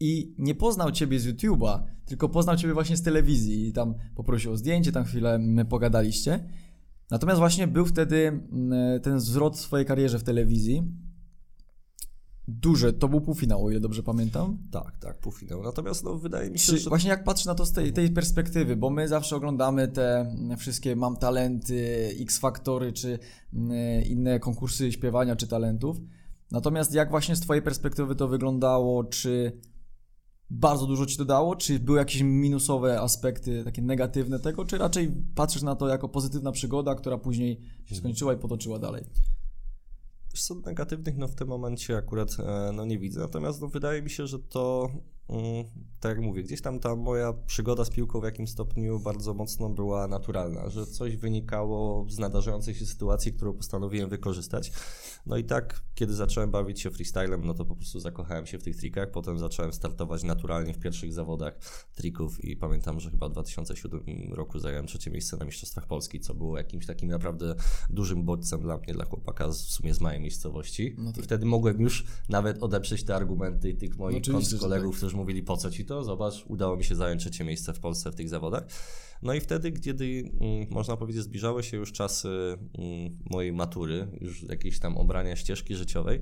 i 0.00 0.34
nie 0.38 0.54
poznał 0.54 0.92
ciebie 0.92 1.20
z 1.20 1.26
YouTube'a, 1.26 1.82
tylko 2.06 2.28
poznał 2.28 2.56
ciebie 2.56 2.74
właśnie 2.74 2.96
z 2.96 3.02
telewizji 3.02 3.68
i 3.68 3.72
tam 3.72 3.94
poprosił 4.14 4.52
o 4.52 4.56
zdjęcie, 4.56 4.92
tam 4.92 5.04
chwilę 5.04 5.34
mm, 5.34 5.66
pogadaliście. 5.66 6.44
Natomiast 7.10 7.38
właśnie 7.38 7.66
był 7.66 7.86
wtedy 7.86 8.26
mm, 8.26 9.00
ten 9.00 9.20
zwrot 9.20 9.56
w 9.56 9.60
swojej 9.60 9.86
karierze 9.86 10.18
w 10.18 10.22
telewizji. 10.24 10.82
Duże, 12.50 12.92
to 12.92 13.08
był 13.08 13.20
półfinał, 13.20 13.64
o 13.64 13.70
ile 13.70 13.80
dobrze 13.80 14.02
pamiętam. 14.02 14.58
Tak, 14.70 14.98
tak, 14.98 15.18
półfinał. 15.18 15.62
Natomiast 15.62 16.04
no, 16.04 16.18
wydaje 16.18 16.50
mi 16.50 16.58
się, 16.58 16.72
Czy, 16.72 16.78
że... 16.78 16.88
Właśnie 16.88 17.10
jak 17.10 17.24
patrzę 17.24 17.48
na 17.48 17.54
to 17.54 17.66
z 17.66 17.72
tej, 17.72 17.92
tej 17.92 18.10
perspektywy, 18.10 18.76
bo 18.76 18.90
my 18.90 19.08
zawsze 19.08 19.36
oglądamy 19.36 19.88
te 19.88 20.36
wszystkie 20.58 20.96
Mam 20.96 21.16
Talenty, 21.16 22.08
X-Faktory, 22.20 22.92
czy 22.92 23.18
mm, 23.52 24.04
inne 24.04 24.40
konkursy 24.40 24.92
śpiewania, 24.92 25.36
czy 25.36 25.46
talentów. 25.46 25.96
Natomiast 26.50 26.94
jak 26.94 27.10
właśnie 27.10 27.36
z 27.36 27.40
Twojej 27.40 27.62
perspektywy 27.62 28.14
to 28.14 28.28
wyglądało, 28.28 29.04
czy 29.04 29.60
bardzo 30.50 30.86
dużo 30.86 31.06
Ci 31.06 31.16
to 31.16 31.24
dało, 31.24 31.56
czy 31.56 31.78
były 31.78 31.98
jakieś 31.98 32.22
minusowe 32.22 33.00
aspekty, 33.00 33.64
takie 33.64 33.82
negatywne 33.82 34.38
tego, 34.38 34.64
czy 34.64 34.78
raczej 34.78 35.12
patrzysz 35.34 35.62
na 35.62 35.76
to 35.76 35.88
jako 35.88 36.08
pozytywna 36.08 36.52
przygoda, 36.52 36.94
która 36.94 37.18
później 37.18 37.60
się 37.84 37.94
skończyła 37.94 38.34
i 38.34 38.36
potoczyła 38.36 38.78
dalej? 38.78 39.04
Wiesz 40.32 40.42
co, 40.42 40.54
negatywnych 40.54 41.16
no 41.16 41.28
w 41.28 41.34
tym 41.34 41.48
momencie 41.48 41.96
akurat 41.96 42.36
e, 42.38 42.72
no 42.72 42.84
nie 42.84 42.98
widzę, 42.98 43.20
natomiast 43.20 43.60
no 43.60 43.68
wydaje 43.68 44.02
mi 44.02 44.10
się, 44.10 44.26
że 44.26 44.38
to 44.38 44.90
tak 46.00 46.16
jak 46.16 46.20
mówię, 46.20 46.42
gdzieś 46.42 46.62
tam 46.62 46.80
ta 46.80 46.96
moja 46.96 47.32
przygoda 47.32 47.84
z 47.84 47.90
piłką 47.90 48.20
w 48.20 48.24
jakimś 48.24 48.50
stopniu 48.50 49.00
bardzo 49.00 49.34
mocno 49.34 49.68
była 49.68 50.08
naturalna, 50.08 50.68
że 50.68 50.86
coś 50.86 51.16
wynikało 51.16 52.06
z 52.08 52.18
nadarzającej 52.18 52.74
się 52.74 52.86
sytuacji, 52.86 53.32
którą 53.32 53.52
postanowiłem 53.52 54.10
wykorzystać. 54.10 54.72
No 55.26 55.36
i 55.36 55.44
tak, 55.44 55.82
kiedy 55.94 56.14
zacząłem 56.14 56.50
bawić 56.50 56.80
się 56.80 56.90
freestylem, 56.90 57.44
no 57.44 57.54
to 57.54 57.64
po 57.64 57.76
prostu 57.76 58.00
zakochałem 58.00 58.46
się 58.46 58.58
w 58.58 58.62
tych 58.62 58.76
trikach, 58.76 59.10
potem 59.10 59.38
zacząłem 59.38 59.72
startować 59.72 60.22
naturalnie 60.22 60.74
w 60.74 60.78
pierwszych 60.78 61.12
zawodach 61.12 61.58
trików 61.94 62.44
i 62.44 62.56
pamiętam, 62.56 63.00
że 63.00 63.10
chyba 63.10 63.28
w 63.28 63.32
2007 63.32 64.00
roku 64.32 64.58
zająłem 64.58 64.86
trzecie 64.86 65.10
miejsce 65.10 65.36
na 65.36 65.44
Mistrzostwach 65.44 65.86
Polski, 65.86 66.20
co 66.20 66.34
było 66.34 66.58
jakimś 66.58 66.86
takim 66.86 67.08
naprawdę 67.08 67.54
dużym 67.90 68.24
bodźcem 68.24 68.60
dla 68.62 68.78
mnie, 68.78 68.94
dla 68.94 69.04
chłopaka 69.04 69.48
w 69.48 69.54
sumie 69.54 69.94
z 69.94 70.00
mojej 70.00 70.20
miejscowości. 70.20 70.94
No 70.98 71.12
tak. 71.12 71.20
I 71.20 71.22
wtedy 71.22 71.46
mogłem 71.46 71.80
już 71.80 72.04
nawet 72.28 72.62
odeprzeć 72.62 73.04
te 73.04 73.16
argumenty 73.16 73.74
tych 73.74 73.96
moich 73.96 74.24
że 74.24 74.58
kolegów, 74.58 74.90
tak. 74.90 74.98
którzy 74.98 75.19
mówili 75.20 75.42
po 75.42 75.56
co 75.56 75.70
ci 75.70 75.84
to, 75.84 76.04
zobacz, 76.04 76.44
udało 76.46 76.76
mi 76.76 76.84
się 76.84 76.94
zająć 76.94 77.22
trzecie 77.22 77.44
miejsce 77.44 77.72
w 77.72 77.80
Polsce 77.80 78.10
w 78.10 78.14
tych 78.14 78.28
zawodach. 78.28 78.64
No 79.22 79.34
i 79.34 79.40
wtedy, 79.40 79.72
kiedy 79.72 80.04
mm, 80.40 80.66
można 80.70 80.96
powiedzieć 80.96 81.22
zbliżały 81.22 81.62
się 81.62 81.76
już 81.76 81.92
czasy 81.92 82.28
mm, 82.28 83.18
mojej 83.30 83.52
matury, 83.52 84.08
już 84.20 84.42
jakiejś 84.42 84.80
tam 84.80 84.96
obrania 84.96 85.36
ścieżki 85.36 85.74
życiowej, 85.74 86.20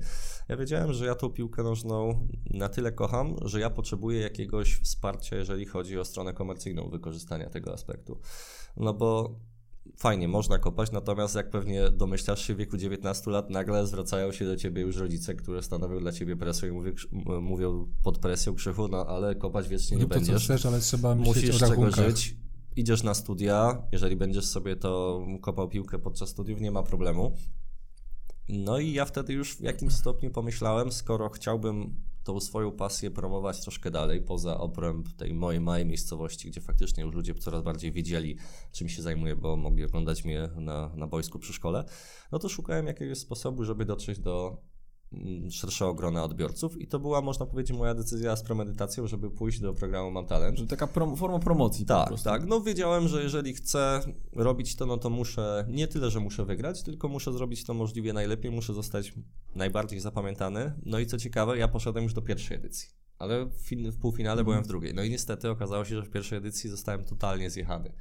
ja 0.49 0.57
wiedziałem, 0.57 0.93
że 0.93 1.05
ja 1.05 1.15
tą 1.15 1.29
piłkę 1.29 1.63
nożną 1.63 2.27
na 2.49 2.69
tyle 2.69 2.91
kocham, 2.91 3.35
że 3.41 3.59
ja 3.59 3.69
potrzebuję 3.69 4.21
jakiegoś 4.21 4.75
wsparcia, 4.75 5.35
jeżeli 5.35 5.65
chodzi 5.65 5.99
o 5.99 6.05
stronę 6.05 6.33
komercyjną 6.33 6.89
wykorzystania 6.89 7.49
tego 7.49 7.73
aspektu. 7.73 8.19
No 8.77 8.93
bo 8.93 9.39
fajnie, 9.97 10.27
można 10.27 10.57
kopać, 10.57 10.91
natomiast 10.91 11.35
jak 11.35 11.49
pewnie 11.49 11.91
domyślasz 11.91 12.47
się, 12.47 12.53
w 12.53 12.57
wieku 12.57 12.77
19 12.77 13.31
lat 13.31 13.49
nagle 13.49 13.87
zwracają 13.87 14.31
się 14.31 14.45
do 14.45 14.57
ciebie 14.57 14.81
już 14.81 14.97
rodzice, 14.97 15.35
które 15.35 15.63
stanowią 15.63 15.99
dla 15.99 16.11
ciebie 16.11 16.35
presję 16.35 16.69
i 16.69 16.71
mówią, 16.71 16.91
mówią 17.41 17.87
pod 18.03 18.19
presją 18.19 18.55
krzychu, 18.55 18.87
no 18.87 19.05
ale 19.05 19.35
kopać 19.35 19.67
wiecznie 19.67 19.97
nie 19.97 20.03
Rób 20.03 20.13
to, 20.13 20.19
co 20.19 20.25
będziesz 20.25 20.43
chcesz, 20.43 20.65
ale 20.65 20.79
trzeba 20.79 21.15
musisz 21.15 21.55
z 21.55 21.59
czego 21.59 21.69
rachunkach. 21.69 22.09
żyć. 22.09 22.35
Idziesz 22.75 23.03
na 23.03 23.13
studia, 23.13 23.83
jeżeli 23.91 24.15
będziesz 24.15 24.45
sobie 24.45 24.75
to 24.75 25.21
kopał 25.41 25.69
piłkę 25.69 25.99
podczas 25.99 26.29
studiów, 26.29 26.61
nie 26.61 26.71
ma 26.71 26.83
problemu. 26.83 27.33
No 28.49 28.79
i 28.79 28.93
ja 28.93 29.05
wtedy 29.05 29.33
już 29.33 29.55
w 29.55 29.61
jakimś 29.61 29.93
stopniu 29.93 30.31
pomyślałem, 30.31 30.91
skoro 30.91 31.29
chciałbym 31.29 31.95
tą 32.23 32.39
swoją 32.39 32.71
pasję 32.71 33.11
promować 33.11 33.61
troszkę 33.61 33.91
dalej, 33.91 34.21
poza 34.21 34.57
obręb 34.57 35.13
tej 35.13 35.33
mojej 35.33 35.61
małej 35.61 35.85
miejscowości, 35.85 36.49
gdzie 36.49 36.61
faktycznie 36.61 37.03
już 37.03 37.15
ludzie 37.15 37.33
coraz 37.33 37.63
bardziej 37.63 37.91
wiedzieli, 37.91 38.37
czym 38.71 38.89
się 38.89 39.01
zajmuję, 39.01 39.35
bo 39.35 39.57
mogli 39.57 39.85
oglądać 39.85 40.25
mnie 40.25 40.49
na, 40.55 40.91
na 40.95 41.07
boisku 41.07 41.39
przy 41.39 41.53
szkole, 41.53 41.83
no 42.31 42.39
to 42.39 42.49
szukałem 42.49 42.87
jakiegoś 42.87 43.17
sposobu, 43.17 43.63
żeby 43.65 43.85
dotrzeć 43.85 44.19
do 44.19 44.61
szerszego 45.51 45.93
grona 45.93 46.23
odbiorców 46.23 46.81
i 46.81 46.87
to 46.87 46.99
była, 46.99 47.21
można 47.21 47.45
powiedzieć, 47.45 47.77
moja 47.77 47.95
decyzja 47.95 48.35
z 48.35 48.43
premedytacją, 48.43 49.07
żeby 49.07 49.31
pójść 49.31 49.59
do 49.59 49.73
programu 49.73 50.11
Mam 50.11 50.25
Talent. 50.25 50.57
Że 50.57 50.67
taka 50.67 50.87
prom- 50.87 51.17
forma 51.17 51.39
promocji 51.39 51.85
Tak, 51.85 52.21
tak. 52.23 52.45
No 52.45 52.61
wiedziałem, 52.61 53.07
że 53.07 53.23
jeżeli 53.23 53.53
chcę 53.53 54.01
robić 54.35 54.75
to, 54.75 54.85
no 54.85 54.97
to 54.97 55.09
muszę, 55.09 55.65
nie 55.69 55.87
tyle, 55.87 56.09
że 56.09 56.19
muszę 56.19 56.45
wygrać, 56.45 56.83
tylko 56.83 57.07
muszę 57.07 57.33
zrobić 57.33 57.63
to 57.65 57.73
możliwie 57.73 58.13
najlepiej, 58.13 58.51
muszę 58.51 58.73
zostać 58.73 59.13
najbardziej 59.55 59.99
zapamiętany. 59.99 60.73
No 60.85 60.99
i 60.99 61.05
co 61.05 61.17
ciekawe, 61.17 61.57
ja 61.57 61.67
poszedłem 61.67 62.03
już 62.03 62.13
do 62.13 62.21
pierwszej 62.21 62.57
edycji. 62.57 62.89
Ale 63.17 63.45
w, 63.45 63.69
w 63.91 63.99
półfinale 63.99 64.43
byłem 64.43 64.63
w 64.63 64.67
drugiej. 64.67 64.93
No 64.93 65.03
i 65.03 65.09
niestety 65.09 65.49
okazało 65.49 65.85
się, 65.85 65.95
że 65.95 66.03
w 66.03 66.09
pierwszej 66.09 66.37
edycji 66.37 66.69
zostałem 66.69 67.03
totalnie 67.03 67.49
zjechany. 67.49 67.93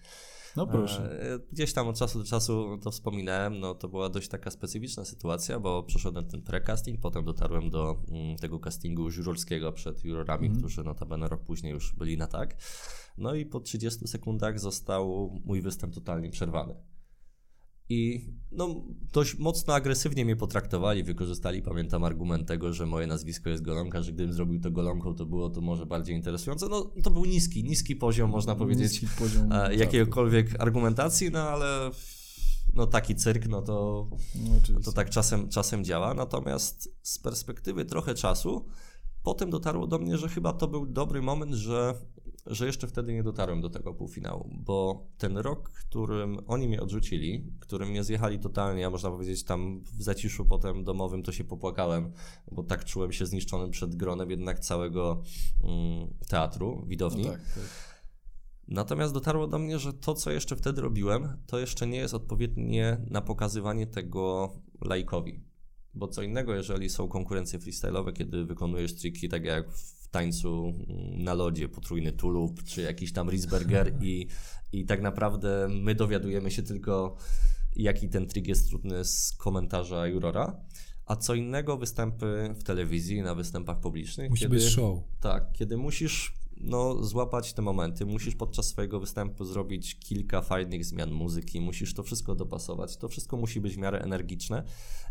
No 0.56 0.66
proszę. 0.66 1.22
E, 1.34 1.38
Gdzieś 1.52 1.72
tam 1.72 1.88
od 1.88 1.98
czasu 1.98 2.18
do 2.18 2.24
czasu 2.24 2.78
to 2.82 2.90
wspominałem, 2.90 3.60
no 3.60 3.74
to 3.74 3.88
była 3.88 4.08
dość 4.08 4.28
taka 4.28 4.50
specyficzna 4.50 5.04
sytuacja, 5.04 5.60
bo 5.60 5.82
przeszedłem 5.82 6.26
ten 6.26 6.42
pre-casting, 6.42 6.98
potem 7.00 7.24
dotarłem 7.24 7.70
do 7.70 7.96
mm, 8.10 8.36
tego 8.36 8.58
castingu 8.60 9.08
jurorskiego 9.10 9.72
przed 9.72 10.04
jurorami, 10.04 10.46
Mhm. 10.46 10.58
którzy 10.58 10.84
notabene 10.84 11.28
rok 11.28 11.42
później 11.44 11.72
już 11.72 11.92
byli 11.96 12.16
na 12.16 12.26
tak. 12.26 12.56
No 13.18 13.34
i 13.34 13.46
po 13.46 13.60
30 13.60 14.08
sekundach 14.08 14.60
został 14.60 15.30
mój 15.44 15.60
występ 15.62 15.94
totalnie 15.94 16.30
przerwany. 16.30 16.74
I 17.88 18.30
no, 18.52 18.84
dość 19.12 19.38
mocno 19.38 19.74
agresywnie 19.74 20.24
mnie 20.24 20.36
potraktowali, 20.36 21.02
wykorzystali, 21.02 21.62
pamiętam, 21.62 22.04
argument 22.04 22.48
tego, 22.48 22.72
że 22.72 22.86
moje 22.86 23.06
nazwisko 23.06 23.50
jest 23.50 23.62
Golonka, 23.62 24.02
że 24.02 24.12
gdybym 24.12 24.32
zrobił 24.32 24.60
to 24.60 24.70
Golonką, 24.70 25.14
to 25.14 25.26
było 25.26 25.50
to 25.50 25.60
może 25.60 25.86
bardziej 25.86 26.16
interesujące. 26.16 26.68
No, 26.68 26.90
to 27.02 27.10
był 27.10 27.24
niski, 27.24 27.64
niski 27.64 27.96
poziom, 27.96 28.30
można 28.30 28.54
powiedzieć, 28.54 29.02
Niski 29.02 29.16
poziom 29.18 29.52
e, 29.52 29.56
żartu. 29.56 29.78
jakiegokolwiek 29.78 30.60
argumentacji, 30.60 31.30
no 31.30 31.40
ale 31.40 31.90
no 32.74 32.86
taki 32.86 33.14
cyrk, 33.14 33.48
no 33.48 33.62
to, 33.62 34.08
No, 34.74 34.80
to 34.84 34.92
tak 34.92 35.10
czasem, 35.10 35.48
czasem 35.48 35.84
działa. 35.84 36.14
Natomiast 36.14 36.88
z 37.02 37.18
perspektywy 37.18 37.84
trochę 37.84 38.14
czasu, 38.14 38.66
potem 39.22 39.50
dotarło 39.50 39.86
do 39.86 39.98
mnie, 39.98 40.18
że 40.18 40.28
chyba 40.28 40.52
to 40.52 40.68
był 40.68 40.86
dobry 40.86 41.22
moment, 41.22 41.54
że, 41.54 41.94
że 42.48 42.66
jeszcze 42.66 42.86
wtedy 42.86 43.12
nie 43.12 43.22
dotarłem 43.22 43.60
do 43.60 43.70
tego 43.70 43.94
półfinału, 43.94 44.50
bo 44.52 45.06
ten 45.18 45.38
rok, 45.38 45.70
którym 45.70 46.38
oni 46.46 46.68
mnie 46.68 46.80
odrzucili, 46.80 47.52
którym 47.60 47.88
mnie 47.88 48.04
zjechali 48.04 48.38
totalnie, 48.38 48.86
a 48.86 48.90
można 48.90 49.10
powiedzieć 49.10 49.44
tam 49.44 49.80
w 49.80 50.02
zaciszu 50.02 50.44
potem 50.44 50.84
domowym 50.84 51.22
to 51.22 51.32
się 51.32 51.44
popłakałem, 51.44 52.12
bo 52.52 52.62
tak 52.62 52.84
czułem 52.84 53.12
się 53.12 53.26
zniszczony 53.26 53.70
przed 53.70 53.96
gronem 53.96 54.30
jednak 54.30 54.60
całego 54.60 55.22
mm, 55.64 56.08
teatru, 56.28 56.84
widowni. 56.86 57.24
No 57.24 57.30
tak, 57.30 57.40
tak. 57.40 57.88
Natomiast 58.68 59.14
dotarło 59.14 59.46
do 59.46 59.58
mnie, 59.58 59.78
że 59.78 59.92
to, 59.92 60.14
co 60.14 60.30
jeszcze 60.30 60.56
wtedy 60.56 60.80
robiłem, 60.80 61.28
to 61.46 61.58
jeszcze 61.58 61.86
nie 61.86 61.98
jest 61.98 62.14
odpowiednie 62.14 63.00
na 63.10 63.22
pokazywanie 63.22 63.86
tego 63.86 64.52
laikowi. 64.80 65.44
Bo 65.94 66.08
co 66.08 66.22
innego, 66.22 66.54
jeżeli 66.54 66.90
są 66.90 67.08
konkurencje 67.08 67.58
freestyle'owe, 67.58 68.12
kiedy 68.12 68.44
wykonujesz 68.44 68.94
triki 68.94 69.28
tak 69.28 69.44
jak 69.44 69.72
w 69.72 69.97
tańcu 70.10 70.74
mm, 70.88 71.24
na 71.24 71.34
lodzie, 71.34 71.68
potrójny 71.68 72.12
tulub, 72.12 72.64
czy 72.64 72.82
jakiś 72.82 73.12
tam 73.12 73.30
Riesberger 73.30 73.92
i, 74.02 74.26
i 74.72 74.86
tak 74.86 75.02
naprawdę 75.02 75.68
my 75.70 75.94
dowiadujemy 75.94 76.50
się 76.50 76.62
tylko, 76.62 77.16
jaki 77.76 78.08
ten 78.08 78.26
trik 78.26 78.48
jest 78.48 78.68
trudny 78.68 79.04
z 79.04 79.32
komentarza 79.32 80.06
jurora. 80.06 80.60
A 81.06 81.16
co 81.16 81.34
innego 81.34 81.76
występy 81.76 82.54
w 82.58 82.62
telewizji, 82.62 83.22
na 83.22 83.34
występach 83.34 83.80
publicznych. 83.80 84.30
Musi 84.30 84.42
kiedy... 84.42 84.54
być 84.54 84.64
show. 84.64 84.98
Tak, 85.20 85.52
kiedy 85.52 85.76
musisz 85.76 86.34
no, 86.60 87.04
złapać 87.04 87.52
te 87.52 87.62
momenty, 87.62 88.06
musisz 88.06 88.34
podczas 88.34 88.66
swojego 88.66 89.00
występu 89.00 89.44
zrobić 89.44 89.98
kilka 89.98 90.42
fajnych 90.42 90.84
zmian 90.84 91.10
muzyki, 91.10 91.60
musisz 91.60 91.94
to 91.94 92.02
wszystko 92.02 92.34
dopasować, 92.34 92.96
to 92.96 93.08
wszystko 93.08 93.36
musi 93.36 93.60
być 93.60 93.74
w 93.74 93.78
miarę 93.78 93.98
energiczne. 93.98 94.64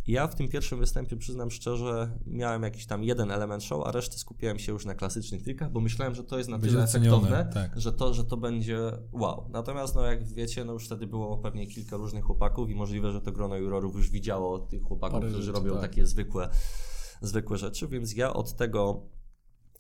Ja 0.08 0.28
w 0.28 0.36
tym 0.36 0.48
pierwszym 0.48 0.80
występie, 0.80 1.18
przyznam 1.18 1.52
szczerze, 1.52 2.18
miałem 2.26 2.64
jakiś 2.64 2.86
tam 2.86 3.04
jeden 3.04 3.32
element 3.32 3.64
show, 3.64 3.88
a 3.88 3.92
resztę 3.92 4.18
skupiałem 4.18 4.60
się 4.60 4.72
już 4.72 4.86
na 4.86 4.96
klasycznych 4.96 5.44
trikach, 5.44 5.72
bo 5.72 5.80
myślałem, 5.80 6.16
że 6.16 6.24
to 6.24 6.38
jest 6.38 6.50
na 6.50 6.60
tyle 6.60 6.84
efektowne, 6.84 7.50
tak. 7.54 7.80
że, 7.80 7.94
to, 7.94 8.14
że 8.14 8.24
to 8.24 8.38
będzie 8.38 8.80
wow. 9.12 9.50
Natomiast, 9.50 9.96
no, 9.96 10.06
jak 10.06 10.28
wiecie, 10.28 10.66
no 10.66 10.74
już 10.74 10.86
wtedy 10.86 11.08
było 11.08 11.38
pewnie 11.38 11.68
kilka 11.68 11.98
różnych 11.98 12.24
chłopaków 12.24 12.70
i 12.70 12.76
możliwe, 12.76 13.12
że 13.12 13.22
to 13.22 13.32
grono 13.32 13.56
jurorów 13.56 13.96
już 13.96 14.10
widziało 14.10 14.60
tych 14.60 14.82
chłopaków, 14.82 15.20
Parę 15.20 15.32
którzy 15.32 15.46
rzeczy, 15.46 15.60
robią 15.60 15.74
tak. 15.74 15.82
takie 15.82 16.06
zwykłe, 16.06 16.50
zwykłe 17.22 17.58
rzeczy, 17.58 17.88
więc 17.88 18.16
ja 18.16 18.34
od 18.34 18.56
tego 18.56 19.02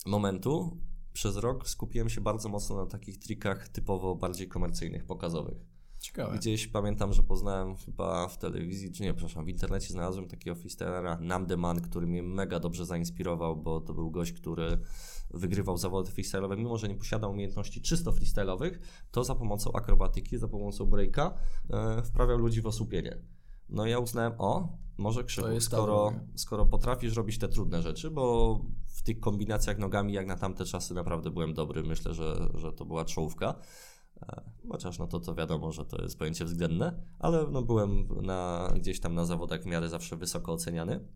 momentu 0.05 0.77
przez 1.17 1.37
rok 1.37 1.69
skupiłem 1.69 2.09
się 2.09 2.21
bardzo 2.21 2.49
mocno 2.49 2.75
na 2.75 2.85
takich 2.85 3.19
trikach 3.19 3.69
typowo 3.69 4.15
bardziej 4.15 4.47
komercyjnych, 4.47 5.05
pokazowych. 5.05 5.57
Ciekawe. 5.99 6.37
Gdzieś 6.37 6.67
pamiętam, 6.67 7.13
że 7.13 7.23
poznałem 7.23 7.75
chyba 7.75 8.27
w 8.27 8.37
telewizji, 8.37 8.91
czy 8.91 9.03
nie, 9.03 9.13
przepraszam, 9.13 9.45
w 9.45 9.49
internecie 9.49 9.87
znalazłem 9.87 10.27
takiego 10.27 10.55
freestylera 10.55 11.17
Namdeman, 11.21 11.81
który 11.81 12.07
mnie 12.07 12.23
mega 12.23 12.59
dobrze 12.59 12.85
zainspirował, 12.85 13.55
bo 13.55 13.81
to 13.81 13.93
był 13.93 14.11
gość, 14.11 14.33
który 14.33 14.79
wygrywał 15.31 15.77
zawody 15.77 16.11
freestyle'owe, 16.11 16.57
mimo 16.57 16.77
że 16.77 16.87
nie 16.87 16.95
posiadał 16.95 17.31
umiejętności 17.31 17.81
czysto 17.81 18.11
freestyle'owych, 18.11 18.79
to 19.11 19.23
za 19.23 19.35
pomocą 19.35 19.71
akrobatyki, 19.71 20.37
za 20.37 20.47
pomocą 20.47 20.85
breaka 20.85 21.37
e, 21.69 22.03
wprawiał 22.03 22.37
ludzi 22.37 22.61
w 22.61 22.67
osłupienie. 22.67 23.17
No 23.69 23.85
i 23.85 23.89
ja 23.89 23.99
uznałem, 23.99 24.33
o, 24.37 24.77
może 24.97 25.23
Krzychu, 25.23 25.61
skoro, 25.61 26.13
skoro 26.35 26.65
potrafisz 26.65 27.15
robić 27.15 27.37
te 27.37 27.47
trudne 27.47 27.81
rzeczy, 27.81 28.11
bo 28.11 28.59
w 28.97 29.01
tych 29.01 29.19
kombinacjach 29.19 29.77
nogami 29.77 30.13
jak 30.13 30.27
na 30.27 30.37
tamte 30.37 30.65
czasy 30.65 30.93
naprawdę 30.93 31.31
byłem 31.31 31.53
dobry, 31.53 31.83
myślę, 31.83 32.13
że, 32.13 32.49
że 32.53 32.73
to 32.73 32.85
była 32.85 33.05
czołówka. 33.05 33.55
E, 34.21 34.41
Chociaż 34.69 34.99
no 34.99 35.07
to, 35.07 35.19
to 35.19 35.35
wiadomo, 35.35 35.71
że 35.71 35.85
to 35.85 36.01
jest 36.01 36.19
pojęcie 36.19 36.45
względne, 36.45 37.03
ale 37.19 37.47
no 37.51 37.61
byłem 37.61 38.07
na, 38.21 38.71
gdzieś 38.75 38.99
tam 38.99 39.15
na 39.15 39.25
zawodach 39.25 39.63
w 39.63 39.65
miarę 39.65 39.89
zawsze 39.89 40.17
wysoko 40.17 40.53
oceniany. 40.53 41.07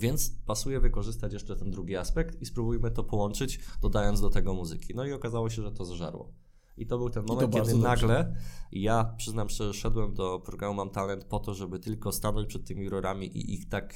Więc 0.00 0.30
pasuje 0.46 0.80
wykorzystać 0.80 1.32
jeszcze 1.32 1.56
ten 1.56 1.70
drugi 1.70 1.96
aspekt 1.96 2.42
i 2.42 2.46
spróbujmy 2.46 2.90
to 2.90 3.04
połączyć, 3.04 3.60
dodając 3.82 4.20
do 4.20 4.30
tego 4.30 4.54
muzyki. 4.54 4.94
No 4.94 5.04
i 5.04 5.12
okazało 5.12 5.50
się, 5.50 5.62
że 5.62 5.72
to 5.72 5.84
zażarło. 5.84 6.32
I 6.76 6.86
to 6.86 6.98
był 6.98 7.10
ten 7.10 7.24
moment, 7.26 7.54
kiedy 7.54 7.74
nagle 7.74 8.36
ja, 8.72 9.14
przyznam 9.16 9.48
szczerze, 9.48 9.74
szedłem 9.74 10.14
do 10.14 10.40
programu 10.40 10.74
Mam 10.74 10.90
Talent 10.90 11.24
po 11.24 11.38
to, 11.38 11.54
żeby 11.54 11.78
tylko 11.78 12.12
stanąć 12.12 12.48
przed 12.48 12.66
tymi 12.66 12.84
jurorami 12.84 13.26
i 13.26 13.54
ich 13.54 13.68
tak 13.68 13.94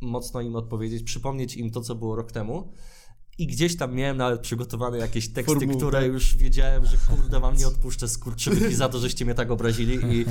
mocno 0.00 0.40
im 0.40 0.56
odpowiedzieć, 0.56 1.02
przypomnieć 1.02 1.56
im 1.56 1.70
to, 1.70 1.80
co 1.80 1.94
było 1.94 2.16
rok 2.16 2.32
temu. 2.32 2.72
I 3.38 3.46
gdzieś 3.46 3.76
tam 3.76 3.94
miałem 3.94 4.16
nawet 4.16 4.40
przygotowane 4.40 4.98
jakieś 4.98 5.28
teksty, 5.28 5.54
Formułkę. 5.54 5.76
które 5.76 6.06
już 6.06 6.36
wiedziałem, 6.36 6.86
że 6.86 6.96
kurde, 6.96 7.40
wam 7.40 7.56
nie 7.56 7.66
odpuszczę 7.68 8.08
skurczybyki 8.08 8.74
za 8.74 8.88
to, 8.88 8.98
żeście 8.98 9.24
mnie 9.24 9.34
tak 9.34 9.50
obrazili. 9.50 9.98
I, 10.16 10.26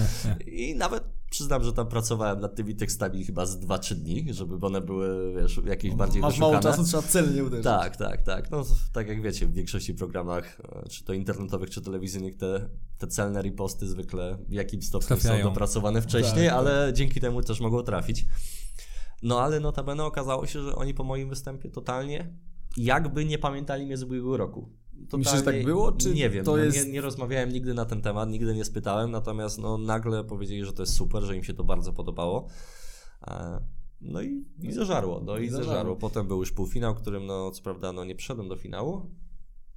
I 0.70 0.76
nawet 0.76 1.04
przyznam, 1.30 1.64
że 1.64 1.74
tam 1.74 1.88
pracowałem 1.88 2.40
nad 2.40 2.56
tymi 2.56 2.76
tekstami 2.76 3.26
chyba 3.26 3.46
z 3.46 3.60
2-3 3.60 3.96
dni, 3.96 4.26
żeby 4.34 4.66
one 4.66 4.82
były, 4.82 5.34
wiesz, 5.42 5.62
jakieś 5.66 5.96
bardziej 5.96 6.22
Masz 6.22 6.40
mało 6.40 6.60
czasu, 6.60 6.84
trzeba 6.84 7.04
celnie 7.04 7.44
uderzyć. 7.44 7.64
Tak, 7.64 7.98
tak, 7.98 8.22
tak. 8.22 8.52
No, 8.52 8.66
tak 8.94 9.08
jak 9.08 9.22
wiecie, 9.22 9.48
w 9.48 9.54
większości 9.54 9.94
programach, 9.94 10.60
e, 10.86 10.90
czy 10.90 11.04
to 11.04 11.14
internetowych, 11.14 11.70
czy 11.70 11.82
telewizyjnych, 11.82 12.38
te, 12.38 12.70
te 12.98 13.08
celne 13.08 13.42
riposty 13.42 13.88
zwykle 13.88 14.38
w 14.50 14.54
jakimś 14.54 14.86
stopniu 14.86 15.08
Trafiają. 15.08 15.44
są 15.44 15.50
dopracowane 15.50 16.02
wcześniej, 16.02 16.48
Tak, 16.48 16.58
ale 16.58 16.92
dzięki 16.96 17.22
temu 17.22 17.42
też 17.42 17.60
mogą 17.60 17.84
trafić. 17.84 18.26
No 19.24 19.42
ale 19.42 19.60
notabene 19.60 20.06
okazało 20.06 20.48
się, 20.48 20.62
że 20.62 20.76
oni 20.76 20.94
po 20.94 21.04
moim 21.04 21.30
występie 21.30 21.70
totalnie 21.70 22.34
jakby 22.78 23.26
nie 23.26 23.38
pamiętali 23.38 23.86
mnie 23.86 23.98
z 23.98 24.04
ubiegłego 24.04 24.38
roku. 24.38 24.70
Myślisz, 25.14 25.36
że 25.36 25.42
tak 25.44 25.64
było, 25.64 25.92
czy 25.92 26.14
nie 26.14 26.30
wiem, 26.30 26.46
to 26.46 26.52
no, 26.52 26.58
jest- 26.58 26.86
nie, 26.88 26.94
nie 26.94 27.02
rozmawiałem 27.02 27.50
nigdy 27.50 27.74
na 27.74 27.86
ten 27.86 28.02
temat, 28.02 28.30
nigdy 28.30 28.56
nie 28.56 28.66
spytałem, 28.66 29.12
natomiast 29.12 29.60
no, 29.60 29.78
nagle 29.78 30.24
powiedzieli, 30.24 30.66
że 30.66 30.74
to 30.74 30.82
jest 30.84 30.94
super, 30.96 31.24
że 31.24 31.36
im 31.38 31.44
się 31.44 31.54
to 31.54 31.64
bardzo 31.64 31.94
podobało. 31.94 32.48
E, 33.28 33.60
No 34.02 34.22
i, 34.22 34.46
i 34.62 34.72
zażarło, 34.72 35.22
no 35.26 35.38
i, 35.38 35.50
zażarło. 35.50 35.96
Potem 35.96 36.28
był 36.28 36.40
już 36.40 36.52
półfinał, 36.52 36.96
którym 36.96 37.26
no 37.26 37.52
co 37.52 37.64
prawda 37.64 37.94
no 37.94 38.06
nie 38.06 38.16
przyszedłem 38.16 38.48
do 38.50 38.56
finału, 38.56 39.10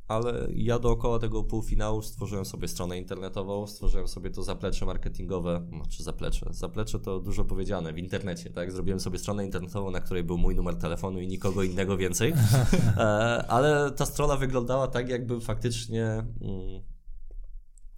ale 0.08 0.48
ja 0.54 0.78
dookoła 0.78 1.18
tego 1.18 1.44
półfinału 1.44 2.02
stworzyłem 2.02 2.44
sobie 2.44 2.68
stronę 2.68 2.98
internetową, 2.98 3.66
stworzyłem 3.66 4.08
sobie 4.08 4.30
to 4.30 4.42
zaplecze 4.42 4.86
marketingowe, 4.86 5.66
znaczy 5.68 6.02
zaplecze, 6.02 6.46
zaplecze 6.50 6.98
to 6.98 7.20
dużo 7.20 7.44
powiedziane 7.44 7.92
w 7.92 7.98
internecie, 7.98 8.50
tak? 8.50 8.72
Zrobiłem 8.72 9.00
sobie 9.00 9.18
stronę 9.18 9.44
internetową, 9.44 9.90
na 9.90 10.00
której 10.00 10.24
był 10.24 10.38
mój 10.38 10.54
numer 10.54 10.76
telefonu 10.76 11.20
i 11.20 11.28
nikogo 11.28 11.62
innego 11.62 11.96
więcej, 11.96 12.32
e, 12.96 13.00
ale 13.48 13.90
ta 13.90 14.06
strona 14.06 14.36
wyglądała 14.36 14.88
tak, 14.88 15.08
jakby 15.08 15.40
faktycznie 15.40 16.04
mm, 16.04 16.82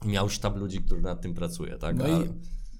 miał 0.04 0.28
sztab 0.28 0.56
ludzi, 0.56 0.82
który 0.82 1.00
nad 1.00 1.20
tym 1.20 1.34
pracuje, 1.34 1.78
tak? 1.78 1.96
No 1.96 2.08
i 2.08 2.28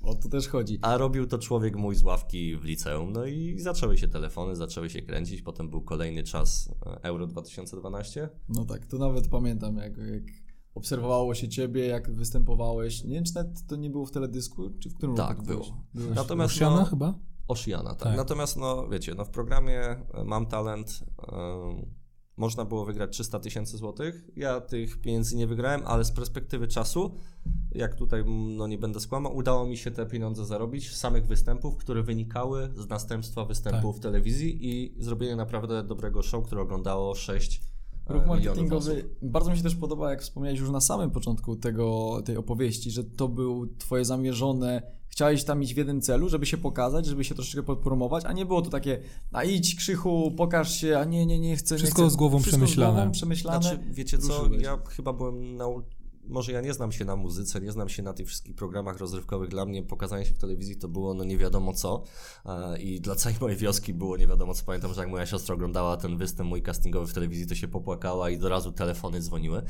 o 0.06 0.14
to 0.14 0.28
też 0.28 0.48
chodzi. 0.48 0.78
a 0.82 0.96
robił 0.96 1.26
to 1.26 1.38
człowiek 1.38 1.76
mój 1.76 1.94
z 1.94 2.02
ławki 2.02 2.56
w 2.56 2.64
liceum. 2.64 3.12
No 3.12 3.26
i 3.26 3.58
zaczęły 3.58 3.98
się 3.98 4.08
telefony, 4.08 4.56
zaczęły 4.56 4.90
się 4.90 5.02
kręcić. 5.02 5.42
Potem 5.42 5.68
był 5.70 5.82
kolejny 5.82 6.22
czas 6.22 6.70
e, 6.86 7.02
Euro 7.02 7.26
2012. 7.26 8.28
No 8.48 8.64
tak, 8.64 8.86
to 8.86 8.98
nawet 8.98 9.28
pamiętam, 9.28 9.76
jak, 9.76 9.96
jak 9.96 10.22
obserwowało 10.74 11.34
się 11.34 11.48
ciebie, 11.48 11.86
jak 11.86 12.10
występowałeś. 12.10 13.04
Nie 13.04 13.14
wiem, 13.14 13.24
czy 13.24 13.34
nawet 13.34 13.66
to 13.66 13.76
nie 13.76 13.90
było 13.90 14.06
w 14.06 14.10
teledysku, 14.10 14.70
czy 14.70 14.90
w 14.90 14.94
którym 14.94 15.16
Tak, 15.16 15.42
było. 15.42 15.64
byłeś? 15.94 16.16
Natomiast 16.16 16.56
Oceana 16.56 16.76
no, 16.76 16.84
chyba? 16.84 17.14
Oshiana, 17.48 17.90
tak. 17.90 17.98
Tak. 17.98 18.16
Natomiast 18.16 18.56
no 18.56 18.88
wiecie, 18.88 19.14
no 19.14 19.24
w 19.24 19.30
programie 19.30 19.80
e, 19.80 20.24
Mam 20.24 20.46
Talent 20.46 21.04
e, 21.18 21.34
można 22.36 22.64
było 22.64 22.84
wygrać 22.84 23.10
300 23.12 23.38
tysięcy 23.38 23.76
złotych. 23.76 24.24
Ja 24.36 24.60
tych 24.60 25.00
pieniędzy 25.00 25.36
nie 25.36 25.46
wygrałem, 25.46 25.82
ale 25.84 26.04
z 26.04 26.12
perspektywy 26.12 26.68
czasu, 26.68 27.14
jak 27.72 27.94
tutaj 27.94 28.24
no 28.56 28.66
nie 28.66 28.78
będę 28.78 29.00
skłamał, 29.00 29.36
udało 29.36 29.66
mi 29.66 29.76
się 29.76 29.90
te 29.90 30.06
pieniądze 30.06 30.44
zarobić 30.44 30.90
z 30.90 30.96
samych 30.96 31.26
występów, 31.26 31.76
które 31.76 32.02
wynikały 32.02 32.70
z 32.76 32.88
następstwa 32.88 33.44
występu 33.44 33.92
Tak. 33.92 33.96
w 33.96 34.00
telewizji 34.02 34.58
i 34.60 34.94
zrobienie 34.98 35.36
naprawdę 35.36 35.82
dobrego 35.82 36.22
show, 36.22 36.46
które 36.46 36.62
oglądało 36.62 37.14
6 37.14 37.73
Ruch 38.08 38.22
milionów 38.22 38.44
marketingowy. 38.44 39.08
Bardzo 39.22 39.50
mi 39.50 39.56
się 39.56 39.62
też 39.62 39.74
podoba, 39.74 40.10
jak 40.10 40.22
wspomniałeś 40.22 40.60
już 40.60 40.70
na 40.70 40.80
samym 40.80 41.10
początku 41.10 41.56
tego, 41.56 42.18
tej 42.24 42.36
opowieści, 42.36 42.90
że 42.90 43.04
to 43.04 43.28
był 43.28 43.66
twoje 43.78 44.04
zamierzone. 44.04 44.82
Chciałeś 45.08 45.44
tam 45.44 45.62
iść 45.62 45.74
w 45.74 45.76
jednym 45.76 46.00
celu, 46.00 46.28
żeby 46.28 46.46
się 46.46 46.56
pokazać, 46.58 47.06
żeby 47.06 47.24
się 47.24 47.34
troszeczkę 47.34 47.62
podpromować, 47.62 48.24
a 48.24 48.32
nie 48.32 48.46
było 48.46 48.62
to 48.62 48.70
takie, 48.70 49.00
a 49.32 49.44
idź 49.44 49.74
krzychu, 49.74 50.32
pokaż 50.36 50.80
się, 50.80 50.98
a 50.98 51.04
nie, 51.04 51.26
nie, 51.26 51.40
nie 51.40 51.56
chcę. 51.56 51.76
Wszystko 51.76 52.02
nie 52.02 52.08
chcę. 52.08 52.14
z 52.14 52.16
głową 52.16 52.38
Wszystko 52.38 52.56
przemyślane. 52.56 52.92
Z 52.92 52.96
głową 52.96 53.12
przemyślane. 53.12 53.62
Znaczy, 53.62 53.78
wiecie 53.90 54.18
co, 54.18 54.38
ruszyłeś. 54.38 54.62
ja 54.62 54.78
chyba 54.88 55.12
byłem 55.12 55.56
na... 55.56 55.64
Może 56.26 56.52
ja 56.52 56.60
nie 56.60 56.74
znam 56.74 56.92
się 56.92 57.04
na 57.04 57.16
muzyce, 57.16 57.60
nie 57.60 57.72
znam 57.72 57.88
się 57.88 58.02
na 58.02 58.12
tych 58.12 58.26
wszystkich 58.26 58.54
programach 58.54 58.98
rozrywkowych. 58.98 59.48
Dla 59.48 59.64
mnie 59.64 59.82
pokazanie 59.82 60.24
się 60.24 60.34
w 60.34 60.38
telewizji 60.38 60.76
to 60.76 60.88
było 60.88 61.14
no 61.14 61.24
nie 61.24 61.38
wiadomo 61.38 61.72
co 61.72 62.02
e, 62.46 62.78
i 62.78 63.00
dla 63.00 63.14
całej 63.14 63.38
mojej 63.40 63.56
wioski 63.56 63.94
było 63.94 64.16
nie 64.16 64.26
wiadomo 64.26 64.54
co. 64.54 64.64
Pamiętam, 64.64 64.94
że 64.94 65.00
jak 65.00 65.10
moja 65.10 65.26
siostra 65.26 65.54
oglądała 65.54 65.96
ten 65.96 66.16
występ 66.16 66.48
mój 66.48 66.62
castingowy 66.62 67.06
w 67.06 67.14
telewizji, 67.14 67.46
to 67.46 67.54
się 67.54 67.68
popłakała 67.68 68.30
i 68.30 68.36
od 68.36 68.44
razu 68.44 68.72
telefony 68.72 69.20
dzwoniły, 69.20 69.62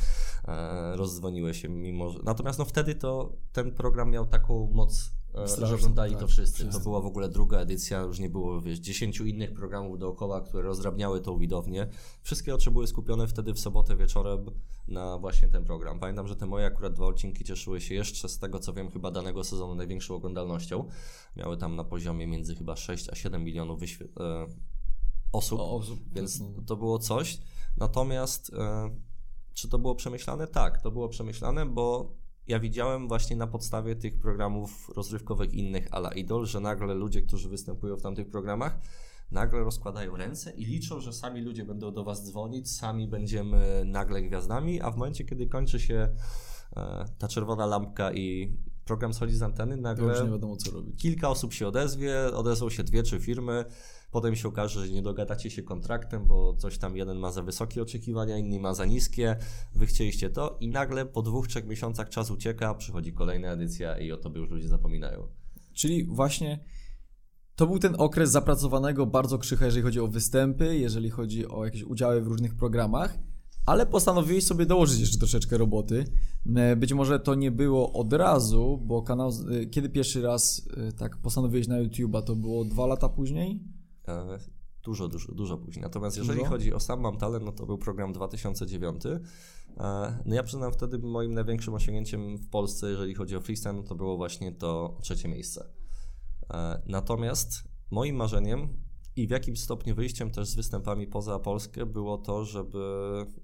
e, 0.48 0.96
rozdzwoniły 0.96 1.54
się 1.54 1.68
mimo, 1.68 2.10
że... 2.10 2.18
Natomiast 2.24 2.58
no 2.58 2.64
wtedy 2.64 2.94
to 2.94 3.32
ten 3.52 3.72
program 3.72 4.10
miał 4.10 4.26
taką 4.26 4.70
moc 4.74 5.14
e, 5.34 5.38
że 5.40 5.48
Straszną, 5.48 5.76
oglądali 5.76 6.12
tak, 6.12 6.20
to 6.20 6.26
wszyscy. 6.28 6.54
wszyscy. 6.56 6.72
To 6.78 6.80
była 6.80 7.00
w 7.00 7.06
ogóle 7.06 7.28
druga 7.28 7.58
edycja, 7.58 8.00
już 8.00 8.18
nie 8.18 8.28
było, 8.30 8.60
wiesz, 8.60 8.78
dziesięciu 8.78 9.26
innych 9.26 9.52
programów 9.54 9.98
dookoła, 9.98 10.40
które 10.40 10.62
rozdrabniały 10.62 11.20
tą 11.20 11.38
widownię. 11.38 11.86
Wszystkie 12.22 12.54
oczy 12.54 12.70
były 12.70 12.86
skupione 12.86 13.26
wtedy 13.28 13.54
w 13.54 13.60
sobotę 13.60 13.96
wieczorem 13.96 14.46
na 14.88 15.18
właśnie 15.18 15.48
ten 15.48 15.64
program. 15.64 16.00
Pamiętam, 16.00 16.28
że 16.28 16.36
te 16.36 16.46
moje 16.46 16.66
akurat 16.66 16.92
dwa 16.92 17.06
odcinki 17.06 17.44
cieszyły 17.44 17.80
się 17.80 17.94
jeszcze 17.94 18.28
z 18.28 18.38
tego, 18.38 18.58
co 18.58 18.72
wiem, 18.72 18.90
chyba 18.90 19.10
danego 19.10 19.44
sezonu 19.44 19.74
największą 19.74 20.14
oglądalnością. 20.14 20.88
Miały 21.36 21.56
tam 21.56 21.76
na 21.76 21.84
poziomie 21.84 22.26
między 22.26 22.54
chyba 22.54 22.76
6 22.76 23.08
a 23.08 23.14
7 23.14 23.44
milionów 23.44 23.80
wyświe- 23.80 24.08
e, 24.20 24.46
osób. 25.32 25.60
O, 25.60 25.76
osób. 25.76 25.98
Więc 26.14 26.40
No. 26.40 26.46
to 26.66 26.76
było 26.76 26.98
coś. 26.98 27.38
Natomiast 27.76 28.52
e, 28.54 28.90
czy 29.54 29.68
to 29.68 29.78
było 29.78 29.94
przemyślane? 29.94 30.46
Tak, 30.46 30.82
to 30.82 30.90
było 30.90 31.08
przemyślane, 31.08 31.66
bo 31.66 32.12
ja 32.48 32.60
widziałem 32.60 33.08
właśnie 33.08 33.36
na 33.36 33.46
podstawie 33.46 33.96
tych 33.96 34.18
programów 34.18 34.90
rozrywkowych 34.96 35.54
innych 35.54 35.88
ala 35.90 36.12
Idol, 36.12 36.46
że 36.46 36.60
nagle 36.60 36.94
ludzie, 36.94 37.22
którzy 37.22 37.48
występują 37.48 37.96
w 37.96 38.02
tamtych 38.02 38.28
programach, 38.30 38.78
nagle 39.30 39.60
rozkładają 39.60 40.16
ręce 40.16 40.50
i 40.52 40.64
liczą, 40.64 41.00
że 41.00 41.12
sami 41.12 41.40
ludzie 41.40 41.64
będą 41.64 41.92
do 41.92 42.04
was 42.04 42.24
dzwonić, 42.26 42.70
sami 42.70 43.08
będziemy 43.08 43.82
nagle 43.86 44.22
gwiazdami, 44.22 44.80
a 44.80 44.90
w 44.90 44.96
momencie, 44.96 45.24
kiedy 45.24 45.46
kończy 45.46 45.80
się 45.80 46.08
e, 46.76 47.04
ta 47.18 47.28
czerwona 47.28 47.66
lampka 47.66 48.12
i 48.12 48.56
program 48.84 49.14
schodzi 49.14 49.34
z 49.36 49.42
anteny, 49.42 49.70
To 49.82 49.88
już 49.90 49.98
nagle 49.98 50.24
nie 50.24 50.30
wiadomo, 50.30 50.56
co 50.56 50.70
robić. 50.70 51.02
kilka 51.02 51.28
osób 51.28 51.52
się 51.52 51.68
odezwie, 51.68 52.14
odezwą 52.34 52.70
się 52.70 52.84
dwie, 52.84 53.02
trzy 53.02 53.20
firmy, 53.20 53.64
potem 54.14 54.36
się 54.36 54.48
okaże, 54.48 54.86
że 54.86 54.92
nie 54.92 55.02
dogadacie 55.02 55.50
się 55.50 55.62
kontraktem, 55.62 56.26
bo 56.26 56.54
coś 56.54 56.78
tam 56.78 56.96
jeden 56.96 57.18
ma 57.18 57.32
za 57.32 57.42
wysokie 57.42 57.82
oczekiwania, 57.82 58.38
inny 58.38 58.60
ma 58.60 58.74
za 58.74 58.84
niskie, 58.84 59.36
wy 59.74 59.86
chcieliście 59.86 60.30
to 60.30 60.56
i 60.60 60.68
nagle 60.68 61.06
po 61.06 61.22
dwóch, 61.22 61.48
trzech 61.48 61.66
miesiącach 61.66 62.08
czas 62.08 62.30
ucieka, 62.30 62.74
przychodzi 62.74 63.12
kolejna 63.12 63.52
edycja 63.52 63.98
i 63.98 64.12
o 64.12 64.16
tobie 64.16 64.40
już 64.40 64.50
ludzie 64.50 64.68
zapominają. 64.68 65.28
Czyli 65.72 66.04
właśnie 66.04 66.64
to 67.56 67.66
był 67.66 67.78
ten 67.78 67.94
okres 67.98 68.30
zapracowanego 68.30 69.06
bardzo 69.06 69.38
krzycha, 69.38 69.64
jeżeli 69.64 69.82
chodzi 69.82 70.00
o 70.00 70.08
występy, 70.08 70.78
jeżeli 70.78 71.10
chodzi 71.10 71.48
o 71.48 71.64
jakieś 71.64 71.82
udziały 71.82 72.22
w 72.22 72.26
różnych 72.26 72.54
programach, 72.54 73.18
ale 73.66 73.86
postanowiłeś 73.86 74.46
sobie 74.46 74.66
dołożyć 74.66 75.00
jeszcze 75.00 75.18
troszeczkę 75.18 75.58
roboty. 75.58 76.04
E, 76.56 76.76
Być 76.76 76.92
może 76.92 77.20
to 77.20 77.34
nie 77.34 77.50
było 77.50 77.92
od 77.92 78.12
razu, 78.12 78.80
bo 78.84 79.02
kanał, 79.02 79.30
e, 79.30 79.66
kiedy 79.66 79.88
pierwszy 79.88 80.22
raz 80.22 80.68
e, 80.76 80.92
tak 80.92 81.16
postanowiłeś 81.16 81.68
na 81.68 81.82
YouTube'a, 81.82 82.22
to 82.22 82.36
było 82.36 82.64
dwa 82.64 82.86
lata 82.86 83.08
później? 83.08 83.74
E, 84.08 84.38
Dużo, 84.82 85.08
dużo, 85.08 85.34
dużo 85.34 85.58
później. 85.58 85.82
Natomiast 85.82 86.16
jeżeli 86.16 86.38
Dużo? 86.38 86.50
chodzi 86.50 86.72
o 86.72 86.80
sam 86.80 87.00
Mam 87.00 87.16
Talent, 87.16 87.44
no 87.44 87.52
to 87.52 87.66
był 87.66 87.78
program 87.78 88.12
2009. 88.12 89.06
E, 89.06 89.20
No 90.24 90.34
ja 90.34 90.42
przyznam 90.42 90.72
wtedy 90.72 90.98
moim 90.98 91.34
największym 91.34 91.74
osiągnięciem 91.74 92.38
w 92.38 92.48
Polsce, 92.48 92.90
jeżeli 92.90 93.14
chodzi 93.14 93.36
o 93.36 93.40
freestyle, 93.40 93.72
no 93.72 93.82
to 93.82 93.94
było 93.94 94.16
właśnie 94.16 94.52
to 94.52 94.98
trzecie 95.02 95.28
miejsce. 95.28 95.68
E, 96.54 96.82
Natomiast 96.86 97.50
moim 97.90 98.16
marzeniem 98.16 98.83
i 99.16 99.26
w 99.26 99.30
jakimś 99.30 99.60
stopniu 99.60 99.94
wyjściem 99.94 100.30
też 100.30 100.48
z 100.48 100.54
występami 100.54 101.06
poza 101.06 101.38
Polskę 101.38 101.86
było 101.86 102.18
to, 102.18 102.44
żeby. 102.44 102.78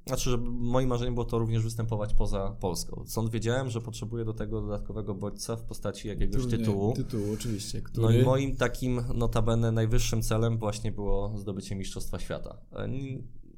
Znaczy, 0.07 0.31
żeby 0.31 0.51
moim 0.51 0.89
marzeniem 0.89 1.15
było 1.15 1.27
to 1.27 1.39
również 1.39 1.63
występować 1.63 2.15
poza 2.15 2.57
Polską. 2.61 3.03
Stąd 3.07 3.31
wiedziałem, 3.31 3.71
że 3.71 3.81
potrzebuję 3.81 4.25
do 4.25 4.33
tego 4.33 4.61
dodatkowego 4.61 5.15
bodźca 5.15 5.57
w 5.57 5.63
postaci 5.63 6.09
jakiegoś 6.09 6.43
Turniej- 6.43 6.59
tytułu. 6.59 6.93
Tytułu, 6.93 7.33
oczywiście. 7.35 7.83
Który... 7.83 8.07
No 8.07 8.11
i 8.21 8.25
moim 8.25 8.57
takim 8.57 9.03
notabene 9.15 9.73
najwyższym 9.73 10.23
celem 10.23 10.59
właśnie 10.59 10.93
było 10.93 11.33
zdobycie 11.39 11.75
Mistrzostwa 11.77 12.19
Świata. 12.19 12.59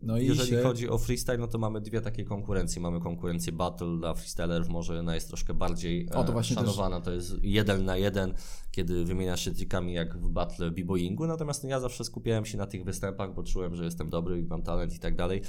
No 0.02 0.18
i 0.18 0.26
Jeżeli 0.26 0.50
się... 0.50 0.62
chodzi 0.62 0.88
o 0.88 0.98
freestyle, 0.98 1.38
no 1.38 1.46
to 1.46 1.58
mamy 1.58 1.80
dwie 1.80 2.00
takie 2.00 2.24
konkurencje. 2.24 2.82
Mamy 2.82 3.00
konkurencję 3.00 3.52
battle 3.52 3.96
dla 3.98 4.14
freestylerów, 4.14 4.68
może 4.68 5.00
ona 5.00 5.14
jest 5.14 5.28
troszkę 5.28 5.54
bardziej 5.54 6.10
O, 6.10 6.24
to 6.24 6.40
e, 6.40 6.44
szanowana. 6.44 7.00
To 7.00 7.12
jest 7.12 7.34
jeden 7.42 7.84
na 7.84 7.96
jeden, 7.96 8.34
kiedy 8.70 9.04
wymieniasz 9.04 9.44
się 9.44 9.50
trikami 9.50 9.92
jak 9.92 10.18
w 10.18 10.28
battle 10.28 10.70
b-boyingu. 10.70 11.26
Natomiast 11.26 11.62
no, 11.62 11.70
ja 11.70 11.80
zawsze 11.80 12.04
skupiałem 12.04 12.44
się 12.44 12.58
na 12.58 12.66
tych 12.66 12.84
występach, 12.84 13.34
bo 13.34 13.42
czułem, 13.42 13.76
że 13.76 13.84
jestem 13.84 14.10
dobry 14.10 14.40
i 14.40 14.44
mam 14.44 14.62
talent 14.62 14.94
i 14.94 14.98
tak 14.98 15.16
dalej. 15.16 15.42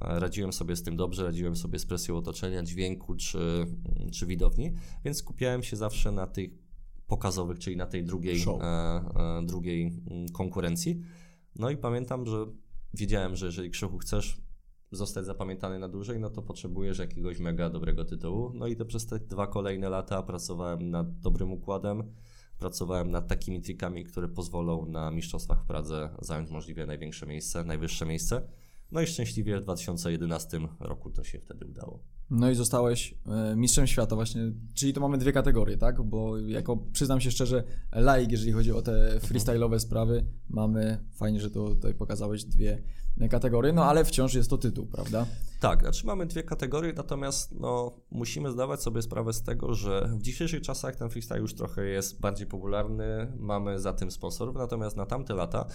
E, 0.00 0.20
Radziłem 0.20 0.52
sobie 0.52 0.76
z 0.76 0.82
tym 0.82 0.96
dobrze, 0.96 1.24
radziłem 1.24 1.56
sobie 1.56 1.78
z 1.78 1.86
presją 1.86 2.16
otoczenia, 2.16 2.62
dźwięku 2.62 3.14
czy, 3.14 3.66
czy 4.12 4.26
widowni, 4.26 4.72
więc 5.04 5.16
skupiałem 5.16 5.62
się 5.62 5.76
zawsze 5.76 6.12
na 6.12 6.26
tych 6.26 6.50
pokazowych, 7.06 7.58
czyli 7.58 7.76
na 7.76 7.86
tej 7.86 8.04
drugiej, 8.04 8.42
e, 8.42 8.64
e, 8.64 9.42
drugiej 9.46 9.82
mm, 10.10 10.28
konkurencji. 10.28 11.00
No 11.56 11.70
i 11.70 11.76
pamiętam, 11.76 12.26
że 12.26 12.46
wiedziałem, 12.94 13.36
że 13.36 13.46
jeżeli 13.46 13.70
Krzychu 13.70 13.98
chcesz 13.98 14.42
zostać 14.92 15.24
zapamiętany 15.24 15.78
na 15.78 15.88
dłużej, 15.88 16.20
no 16.20 16.30
to 16.30 16.42
potrzebujesz 16.42 16.98
jakiegoś 16.98 17.38
mega 17.38 17.70
dobrego 17.70 18.04
tytułu. 18.04 18.52
No 18.54 18.66
i 18.66 18.76
to 18.76 18.84
przez 18.84 19.06
te 19.06 19.18
dwa 19.18 19.46
kolejne 19.46 19.88
lata 19.88 20.22
pracowałem 20.22 20.90
nad 20.90 21.20
dobrym 21.20 21.52
układem, 21.52 22.14
pracowałem 22.58 23.10
nad 23.10 23.28
takimi 23.28 23.60
trikami, 23.62 24.04
które 24.04 24.28
pozwolą 24.28 24.86
na 24.86 25.10
Mistrzostwach 25.10 25.62
w 25.62 25.66
Pradze 25.66 26.10
zająć 26.20 26.50
możliwie 26.50 26.86
największe 26.86 27.26
miejsce, 27.26 27.64
najwyższe 27.64 28.06
miejsce. 28.06 28.48
No 28.92 29.00
i 29.00 29.06
szczęśliwie 29.06 29.60
w 29.60 29.62
2011 29.62 30.60
roku 30.80 31.10
to 31.10 31.24
się 31.24 31.38
wtedy 31.38 31.66
udało. 31.66 32.17
No 32.30 32.50
i 32.50 32.54
zostałeś 32.54 33.14
e, 33.26 33.56
mistrzem 33.56 33.86
świata 33.86 34.16
właśnie, 34.16 34.52
czyli 34.74 34.92
to 34.92 35.00
mamy 35.00 35.18
dwie 35.18 35.32
kategorie, 35.32 35.76
tak? 35.76 36.02
Bo 36.02 36.38
jako 36.38 36.76
przyznam 36.76 37.20
się 37.20 37.30
szczerze, 37.30 37.64
laik, 37.92 38.30
jeżeli 38.30 38.52
chodzi 38.52 38.72
o 38.72 38.82
te 38.82 39.18
freestyle'owe 39.18 39.78
sprawy, 39.78 40.26
mamy, 40.48 41.04
fajnie, 41.14 41.40
że 41.40 41.50
to 41.50 41.68
tutaj 41.68 41.94
pokazałeś 41.94 42.44
dwie 42.44 42.82
kategorie, 43.30 43.72
no 43.72 43.84
ale 43.84 44.04
wciąż 44.04 44.34
jest 44.34 44.50
to 44.50 44.58
tytuł, 44.58 44.86
prawda? 44.86 45.26
Tak, 45.60 45.80
znaczy 45.80 46.06
mamy 46.06 46.26
dwie 46.26 46.42
kategorie, 46.42 46.92
natomiast 46.92 47.60
no, 47.60 48.00
musimy 48.10 48.50
zdawać 48.52 48.82
sobie 48.82 49.02
sprawę 49.02 49.32
z 49.32 49.42
tego, 49.42 49.74
że 49.74 50.10
w 50.18 50.22
dzisiejszych 50.22 50.62
czasach 50.62 50.96
ten 50.96 51.10
freestyle 51.10 51.40
już 51.40 51.54
trochę 51.54 51.84
jest 51.84 52.20
bardziej 52.20 52.46
popularny, 52.46 53.32
mamy 53.38 53.80
za 53.80 53.92
tym 53.92 54.10
sponsorów, 54.10 54.56
natomiast 54.56 54.96
na 54.96 55.06
tamte 55.06 55.34
lata, 55.34 55.66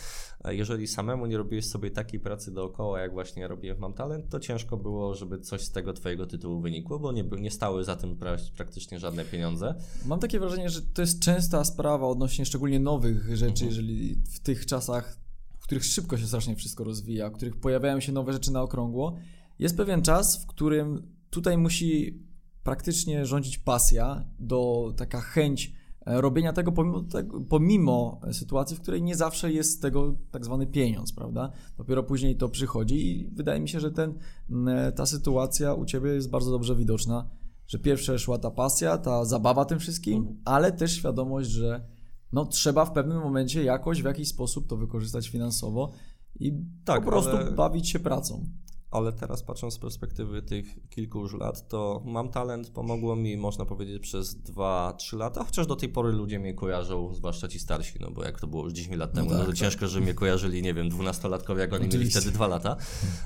e, 0.44 0.56
jeżeli 0.56 0.88
samemu 0.88 1.26
nie 1.26 1.38
robiłeś 1.38 1.70
sobie 1.70 1.92
takiej 1.92 2.20
pracy 2.20 2.52
dookoła, 2.52 3.00
jak 3.00 3.12
właśnie 3.12 3.48
robiłem 3.48 3.78
w 3.78 3.80
Mam 3.80 3.94
Talent, 3.94 4.30
to 4.30 4.40
ciężko 4.40 4.78
było, 4.78 5.16
żeby 5.16 5.40
coś 5.40 5.62
z 5.62 5.72
tego 5.72 5.94
twojego 5.94 6.26
tytułu 6.26 6.43
wynikło, 6.50 7.00
bo 7.00 7.12
nie, 7.12 7.24
nie 7.24 7.52
stały 7.52 7.84
za 7.84 7.96
tym 7.96 8.16
pra 8.16 8.38
praktycznie 8.58 9.00
żadne 9.00 9.26
pieniądze. 9.26 9.76
Mam 10.06 10.20
takie 10.20 10.40
wrażenie, 10.40 10.70
że 10.70 10.82
to 10.82 11.02
jest 11.02 11.20
częsta 11.20 11.66
sprawa 11.66 12.08
odnośnie 12.08 12.46
szczególnie 12.46 12.80
nowych 12.80 13.38
rzeczy, 13.38 13.66
mhm. 13.66 13.70
jeżeli 13.70 14.16
w 14.16 14.40
tych 14.40 14.66
czasach 14.66 15.24
w 15.64 15.66
których 15.66 15.86
szybko 15.86 16.18
się 16.18 16.28
strasznie 16.28 16.56
wszystko 16.56 16.84
rozwija, 16.84 17.30
w 17.30 17.34
których 17.34 17.60
pojawiają 17.60 18.00
się 18.00 18.12
nowe 18.12 18.34
rzeczy 18.34 18.52
na 18.52 18.62
okrągło, 18.62 19.16
jest 19.60 19.78
pewien 19.78 20.02
czas, 20.02 20.44
w 20.44 20.48
którym 20.48 21.16
tutaj 21.30 21.58
musi 21.58 22.24
praktycznie 22.64 23.26
rządzić 23.26 23.58
pasja, 23.58 24.26
do 24.40 24.94
taka 24.98 25.22
chęć 25.22 25.74
robienia 26.06 26.54
tego 26.54 26.72
pomimo, 26.72 27.02
tego 27.02 27.42
pomimo, 27.42 28.22
sytuacji, 28.32 28.78
w 28.78 28.82
której 28.82 29.04
nie 29.04 29.16
zawsze 29.16 29.54
jest 29.54 29.72
z 29.72 29.80
tego 29.80 30.16
tak 30.32 30.46
zwany 30.46 30.68
pieniądz, 30.68 31.14
prawda? 31.14 31.52
Dopiero 31.78 32.04
później 32.04 32.38
to 32.38 32.50
przychodzi 32.50 33.08
i 33.08 33.28
wydaje 33.28 33.60
mi 33.60 33.70
się, 33.70 33.80
że 33.80 33.92
ten, 33.92 34.20
e, 34.68 34.92
ta 34.92 35.06
sytuacja 35.06 35.74
u 35.74 35.86
Ciebie 35.86 36.10
jest 36.10 36.30
bardzo 36.30 36.52
dobrze 36.52 36.76
widoczna, 36.76 37.30
że 37.68 37.80
pierwsze 37.80 38.20
szła 38.20 38.38
ta 38.38 38.52
pasja, 38.52 38.98
ta 38.98 39.26
zabawa 39.26 39.66
tym 39.66 39.80
wszystkim, 39.80 40.18
mhm. 40.18 40.38
ale 40.46 40.72
też 40.72 40.92
świadomość, 40.92 41.50
że 41.50 41.88
no, 42.34 42.46
trzeba 42.46 42.86
w 42.86 42.92
pewnym 42.92 43.18
momencie 43.18 43.64
jakoś, 43.64 44.02
w 44.02 44.06
jakiś 44.06 44.28
sposób 44.28 44.68
to 44.68 44.78
wykorzystać 44.78 45.30
finansowo 45.30 45.92
i 46.40 46.54
tak, 46.86 47.04
po 47.04 47.12
prostu 47.12 47.38
ale... 47.38 47.52
bawić 47.52 47.90
się 47.90 48.00
pracą 48.00 48.46
ale 48.94 49.14
teraz 49.14 49.44
patrząc 49.44 49.74
z 49.74 49.78
perspektywy 49.78 50.42
tych 50.42 50.90
kilku 50.90 51.20
już 51.20 51.34
lat, 51.34 51.68
to 51.68 52.02
mam 52.06 52.30
talent, 52.30 52.70
pomogło 52.70 53.16
mi, 53.16 53.38
można 53.38 53.66
powiedzieć, 53.66 54.02
przez 54.02 54.38
2-3 54.38 55.18
lata, 55.18 55.44
chociaż 55.44 55.68
do 55.68 55.76
tej 55.76 55.90
pory 55.90 56.12
ludzie 56.12 56.40
mnie 56.40 56.54
kojarzą, 56.54 57.14
zwłaszcza 57.14 57.48
ci 57.48 57.60
starsi, 57.60 57.94
no 58.00 58.12
bo 58.12 58.24
jak 58.24 58.40
to 58.40 58.48
było 58.48 58.64
już 58.64 58.74
10 58.74 58.98
lat 58.98 59.14
temu, 59.14 59.26
no, 59.26 59.32
tak, 59.32 59.40
no 59.40 59.46
to 59.46 59.52
tak. 59.52 59.60
ciężko, 59.60 59.88
że 59.88 60.02
mnie 60.02 60.14
kojarzyli, 60.14 60.62
nie 60.62 60.74
wiem, 60.74 60.90
12-latkowie, 60.90 61.60
jak 61.60 61.74
oni 61.74 61.88
mieli 61.88 62.10
wtedy 62.10 62.32
2 62.32 62.48
lata, 62.48 62.78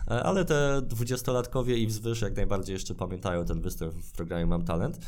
e, 0.07 0.23
ale 0.23 0.45
te 0.45 0.81
20-latkowie 0.81 1.77
i 1.77 1.87
wzwyż 1.87 2.21
jak 2.21 2.35
najbardziej 2.35 2.73
jeszcze 2.73 2.95
pamiętają 2.95 3.45
ten 3.45 3.61
występ 3.61 3.93
w 3.93 4.11
programie 4.11 4.45
Mam 4.45 4.65
Talent. 4.65 4.99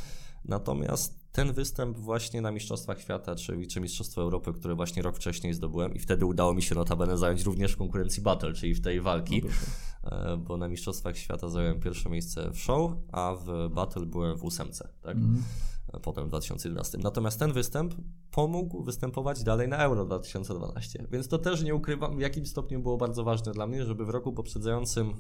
Natomiast 0.46 1.20
ten 1.32 1.54
występ 1.54 1.98
właśnie 1.98 2.42
na 2.42 2.52
Mistrzostwach 2.52 3.02
Świata, 3.02 3.36
czy, 3.36 3.68
czy 3.68 3.82
Mistrzostwo 3.82 4.22
Europy, 4.22 4.54
które 4.54 4.76
właśnie 4.76 5.02
rok 5.02 5.16
wcześniej 5.16 5.54
zdobyłem 5.54 5.94
i 5.94 6.00
wtedy 6.00 6.26
udało 6.26 6.54
mi 6.54 6.62
się 6.62 6.76
notabene 6.76 7.18
zająć 7.18 7.44
również 7.44 7.74
w 7.74 7.78
konkurencji 7.78 8.24
battle, 8.24 8.54
czyli 8.54 8.74
w 8.74 8.82
tej 8.82 9.02
walki, 9.02 9.42
no 9.46 9.50
bo 10.38 10.58
na 10.58 10.68
Mistrzostwach 10.68 11.18
Świata 11.18 11.50
zająłem 11.50 11.80
pierwsze 11.80 12.10
miejsce 12.10 12.52
w 12.52 12.60
show, 12.60 12.92
a 13.12 13.36
w 13.46 13.70
battle 13.74 14.06
byłem 14.06 14.38
w 14.38 14.44
ósemce, 14.44 14.90
tak? 15.02 15.18
Mm. 15.18 15.44
Potem 16.02 16.26
w 16.26 16.28
2011. 16.28 16.98
Natomiast 16.98 17.40
ten 17.40 17.54
występ 17.54 17.96
pomógł 18.32 18.84
występować 18.84 19.44
dalej 19.44 19.68
na 19.68 19.78
Euro 19.78 20.06
2012. 20.06 21.08
Więc 21.12 21.28
to 21.28 21.38
też 21.38 21.64
nie 21.64 21.76
ukrywam, 21.76 22.18
w 22.18 22.22
jakim 22.22 22.46
stopniu 22.46 22.82
było 22.82 22.98
bardzo 22.98 23.24
ważne 23.24 23.52
dla 23.52 23.68
mnie, 23.68 23.86
żeby 23.86 24.06
w 24.06 24.10
roku 24.10 24.34
poprzedzającym 24.34 25.14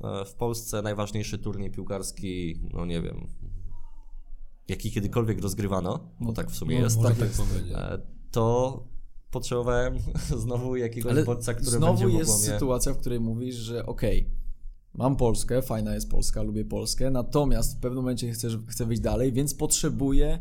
e, 0.00 0.24
w 0.24 0.34
Polsce 0.34 0.82
najważniejszy 0.82 1.38
turniej 1.38 1.70
piłkarski, 1.70 2.60
no 2.72 2.86
nie 2.86 3.02
wiem, 3.02 3.28
jaki 4.68 4.90
kiedykolwiek 4.90 5.40
rozgrywano, 5.40 5.98
bo 6.20 6.26
no 6.26 6.32
tak 6.32 6.50
w 6.50 6.56
sumie 6.56 6.76
jest, 6.76 7.02
tak, 7.02 7.16
tak 7.16 7.28
to 8.30 8.91
potrzebowałem 9.32 9.98
znowu 10.44 10.76
jakiegoś 10.76 11.12
Ale 11.12 11.24
bodźca, 11.24 11.54
który 11.54 11.70
znowu 11.70 12.00
będzie 12.00 12.18
jest 12.18 12.38
mnie... 12.38 12.52
sytuacja, 12.52 12.92
w 12.92 12.98
której 12.98 13.20
mówisz, 13.20 13.56
że 13.56 13.86
okej, 13.86 14.20
okay, 14.20 14.42
mam 14.94 15.16
Polskę, 15.16 15.62
fajna 15.62 15.94
jest 15.94 16.10
Polska, 16.10 16.42
lubię 16.42 16.64
Polskę, 16.64 17.10
natomiast 17.10 17.76
w 17.76 17.80
pewnym 17.80 18.02
momencie 18.02 18.32
chcę, 18.32 18.48
chcę 18.68 18.86
wyjść 18.86 19.02
dalej, 19.02 19.32
więc 19.32 19.54
potrzebuję 19.54 20.38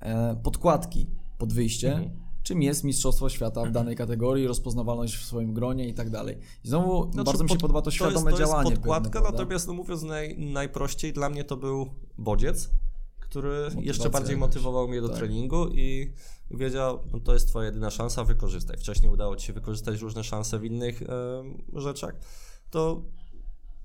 e, 0.00 0.36
podkładki 0.42 1.06
pod 1.38 1.52
wyjście, 1.52 1.92
mhm. 1.92 2.10
czym 2.42 2.62
jest 2.62 2.84
Mistrzostwo 2.84 3.28
Świata 3.28 3.64
w 3.64 3.72
danej 3.72 3.96
kategorii, 3.96 4.46
rozpoznawalność 4.46 5.16
w 5.16 5.24
swoim 5.24 5.54
gronie 5.54 5.88
i 5.88 5.94
tak 5.94 6.10
dalej. 6.10 6.38
I 6.64 6.68
znowu 6.68 7.12
znaczy, 7.12 7.24
bardzo 7.24 7.44
mi 7.44 7.50
się 7.50 7.58
podoba 7.58 7.82
to 7.82 7.90
świadome 7.90 8.14
to 8.14 8.28
jest, 8.30 8.40
to 8.40 8.46
działanie. 8.46 8.70
Jest 8.70 8.82
podkładka, 8.82 9.20
pewne, 9.20 9.38
natomiast 9.38 9.66
no 9.66 9.74
mówiąc 9.74 10.02
naj, 10.02 10.38
najprościej, 10.38 11.12
dla 11.12 11.28
mnie 11.28 11.44
to 11.44 11.56
był 11.56 11.86
bodziec, 12.18 12.70
który 13.32 13.62
Motywacja 13.62 13.82
jeszcze 13.82 14.10
bardziej 14.10 14.36
motywował 14.36 14.88
mnie 14.88 15.00
do 15.00 15.08
tak. 15.08 15.18
treningu 15.18 15.68
i 15.68 16.12
wiedział, 16.50 16.98
no 17.12 17.20
to 17.20 17.32
jest 17.32 17.48
twoja 17.48 17.66
jedyna 17.66 17.90
szansa, 17.90 18.24
wykorzystaj. 18.24 18.76
Wcześniej 18.76 19.12
udało 19.12 19.36
ci 19.36 19.46
się 19.46 19.52
wykorzystać 19.52 20.00
różne 20.00 20.24
szanse 20.24 20.58
w 20.58 20.64
innych 20.64 21.02
e, 21.02 21.80
rzeczach, 21.80 22.14
to 22.70 23.02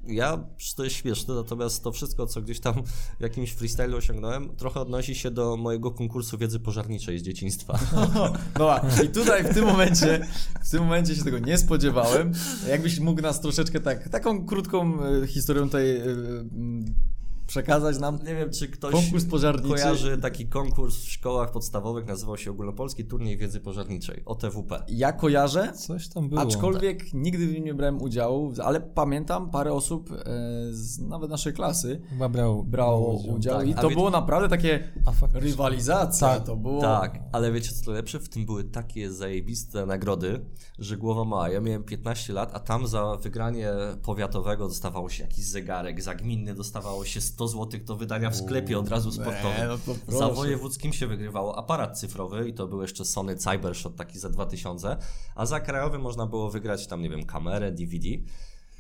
ja, 0.07 0.43
to 0.75 0.83
jest 0.83 0.95
śmieszne, 0.95 1.33
natomiast 1.33 1.83
to 1.83 1.91
wszystko, 1.91 2.25
co 2.25 2.41
gdzieś 2.41 2.59
tam 2.59 2.73
w 3.19 3.21
jakimś 3.21 3.51
freestylu 3.51 3.97
osiągnąłem, 3.97 4.55
trochę 4.55 4.79
odnosi 4.79 5.15
się 5.15 5.31
do 5.31 5.57
mojego 5.57 5.91
konkursu 5.91 6.37
wiedzy 6.37 6.59
pożarniczej 6.59 7.19
z 7.19 7.23
dzieciństwa. 7.23 7.79
No 8.59 9.03
i 9.05 9.09
tutaj 9.09 9.43
w 9.43 9.53
tym 9.53 9.65
momencie, 9.65 10.27
w 10.63 10.69
tym 10.69 10.83
momencie 10.83 11.15
się 11.15 11.23
tego 11.23 11.39
nie 11.39 11.57
spodziewałem. 11.57 12.31
Jakbyś 12.69 12.99
mógł 12.99 13.21
nas 13.21 13.41
troszeczkę 13.41 13.79
tak, 13.79 14.09
taką 14.09 14.45
krótką 14.45 15.05
e, 15.05 15.27
historią 15.27 15.65
tutaj 15.65 15.97
e, 15.97 16.05
przekazać 17.47 17.99
nam. 17.99 18.19
Nie 18.27 18.35
wiem, 18.35 18.51
czy 18.51 18.67
ktoś 18.67 18.93
konkurs 18.93 19.25
pożarniczy. 19.25 19.69
kojarzy 19.69 20.17
taki 20.17 20.47
konkurs 20.47 20.95
w 20.95 21.11
szkołach 21.11 21.51
podstawowych, 21.51 22.05
nazywał 22.05 22.37
się 22.37 22.51
Ogólnopolski 22.51 23.05
Turniej 23.05 23.37
Wiedzy 23.37 23.59
Pożarniczej, 23.59 24.21
OTWP. 24.25 24.83
Ja 24.87 25.11
kojarzę, 25.11 25.73
Coś 25.73 26.07
tam 26.07 26.29
było. 26.29 26.41
aczkolwiek 26.41 27.03
tak. 27.03 27.13
nigdy 27.13 27.47
w 27.47 27.51
nim 27.51 27.63
nie 27.63 27.73
brałem 27.73 28.01
udziału, 28.01 28.53
ale 28.63 28.81
pamiętam 28.81 29.49
parę 29.49 29.73
osób 29.73 30.11
e, 30.11 30.15
z 30.71 30.99
nawet 30.99 31.29
naszej 31.29 31.53
klasy 31.53 32.01
Chyba 32.09 32.29
brał, 32.29 32.63
brało 32.63 33.13
udział, 33.13 33.35
udział 33.35 33.57
tak. 33.59 33.67
i 33.67 33.75
to 33.75 33.89
było 33.89 34.09
naprawdę 34.09 34.49
takie 34.49 34.91
rywalizacja. 35.33 36.27
Tak, 36.27 36.43
to 36.43 36.55
było... 36.55 36.81
tak, 36.81 37.19
ale 37.31 37.51
wiecie 37.51 37.71
co 37.71 37.91
lepsze? 37.91 38.19
W 38.19 38.29
tym 38.29 38.45
były 38.45 38.63
takie 38.63 39.11
zajebiste 39.11 39.85
nagrody, 39.85 40.45
że 40.79 40.97
głowa 40.97 41.23
ma. 41.23 41.49
Ja 41.49 41.61
miałem 41.61 41.83
15 41.83 42.33
lat, 42.33 42.51
a 42.53 42.59
tam 42.59 42.87
za 42.87 43.15
wygranie 43.15 43.71
powiatowego 44.03 44.67
dostawało 44.67 45.09
się 45.09 45.23
jakiś 45.23 45.45
zegarek, 45.45 46.01
za 46.01 46.15
gminny 46.15 46.53
dostawało 46.55 47.05
się 47.05 47.21
100 47.37 47.47
zł 47.47 47.79
do 47.85 47.95
wydania 47.95 48.29
w 48.29 48.35
sklepie 48.35 48.79
od 48.79 48.89
razu 48.89 49.11
sportowym. 49.11 49.69
No 50.07 50.17
za 50.17 50.29
wojewódzkim 50.29 50.93
się 50.93 51.07
wygrywało 51.07 51.57
aparat 51.57 51.99
cyfrowy 51.99 52.49
i 52.49 52.53
to 52.53 52.67
był 52.67 52.81
jeszcze 52.81 53.05
Sony 53.05 53.35
Cybershot 53.35 53.95
taki 53.95 54.19
za 54.19 54.29
2000, 54.29 54.97
a 55.35 55.45
za 55.45 55.59
krajowy 55.59 55.99
można 55.99 56.25
było 56.25 56.49
wygrać 56.49 56.87
tam, 56.87 57.01
nie 57.01 57.09
wiem, 57.09 57.25
kamerę, 57.25 57.71
DVD. 57.71 58.07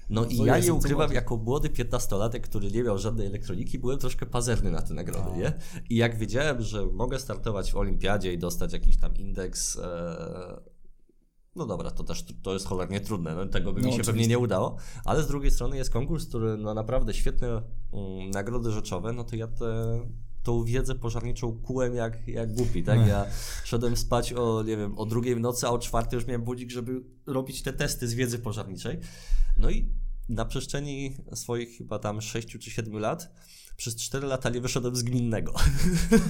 No, 0.09 0.25
i 0.25 0.37
ja 0.37 0.59
nie 0.59 0.73
ukrywam, 0.73 1.11
jako 1.13 1.37
młody 1.37 1.69
15-latek, 1.69 2.39
który 2.39 2.71
nie 2.71 2.83
miał 2.83 2.97
żadnej 2.97 3.27
elektroniki, 3.27 3.79
byłem 3.79 3.97
troszkę 3.97 4.25
pazerny 4.25 4.71
na 4.71 4.81
te 4.81 4.93
nagrody, 4.93 5.37
nie? 5.37 5.53
I 5.89 5.95
jak 5.95 6.17
wiedziałem, 6.17 6.61
że 6.61 6.85
mogę 6.85 7.19
startować 7.19 7.71
w 7.71 7.77
olimpiadzie 7.77 8.33
i 8.33 8.37
dostać 8.37 8.73
jakiś 8.73 8.97
tam 8.97 9.15
indeks 9.15 9.77
e, 9.77 10.76
no 11.57 11.65
dobra, 11.65 11.91
to 11.91 12.03
też 12.03 12.25
to 12.41 12.53
jest 12.53 12.67
cholernie 12.67 13.01
trudne, 13.01 13.35
no, 13.35 13.45
tego 13.45 13.73
by 13.73 13.79
mi 13.79 13.85
no, 13.85 13.91
się 13.91 13.95
oczywiście. 13.95 14.11
pewnie 14.13 14.27
nie 14.27 14.39
udało, 14.39 14.77
ale 15.05 15.23
z 15.23 15.27
drugiej 15.27 15.51
strony 15.51 15.77
jest 15.77 15.89
konkurs, 15.89 16.27
który 16.27 16.57
no 16.57 16.73
naprawdę 16.73 17.13
świetne 17.13 17.61
um, 17.91 18.29
nagrody 18.29 18.71
rzeczowe, 18.71 19.13
no 19.13 19.23
to 19.23 19.35
ja 19.35 19.47
te, 19.47 19.99
tą 20.43 20.63
wiedzę 20.63 20.95
pożarniczą 20.95 21.59
kułem 21.59 21.95
jak, 21.95 22.27
jak 22.27 22.53
głupi, 22.53 22.83
tak? 22.83 23.07
Ja 23.07 23.25
szedłem 23.63 23.97
spać 23.97 24.33
o, 24.33 24.63
nie 24.63 24.77
wiem, 24.77 24.97
o 24.97 25.05
drugiej 25.05 25.35
w 25.35 25.39
nocy, 25.39 25.67
a 25.67 25.69
o 25.69 25.79
czwartej 25.79 26.17
już 26.17 26.27
miałem 26.27 26.43
budzik, 26.43 26.71
żeby 26.71 27.03
robić 27.25 27.63
te 27.63 27.73
testy 27.73 28.07
z 28.07 28.13
wiedzy 28.13 28.39
pożarniczej. 28.39 28.99
No 29.57 29.69
i 29.69 29.89
na 30.29 30.45
przestrzeni 30.45 31.17
swoich 31.33 31.77
chyba 31.77 31.99
tam 31.99 32.21
6 32.21 32.47
czy 32.47 32.71
7 32.71 32.97
lat 32.97 33.31
przez 33.77 33.95
4 33.95 34.27
lata 34.27 34.49
nie 34.49 34.61
wyszedłem 34.61 34.95
z 34.95 35.03
gminnego. 35.03 35.53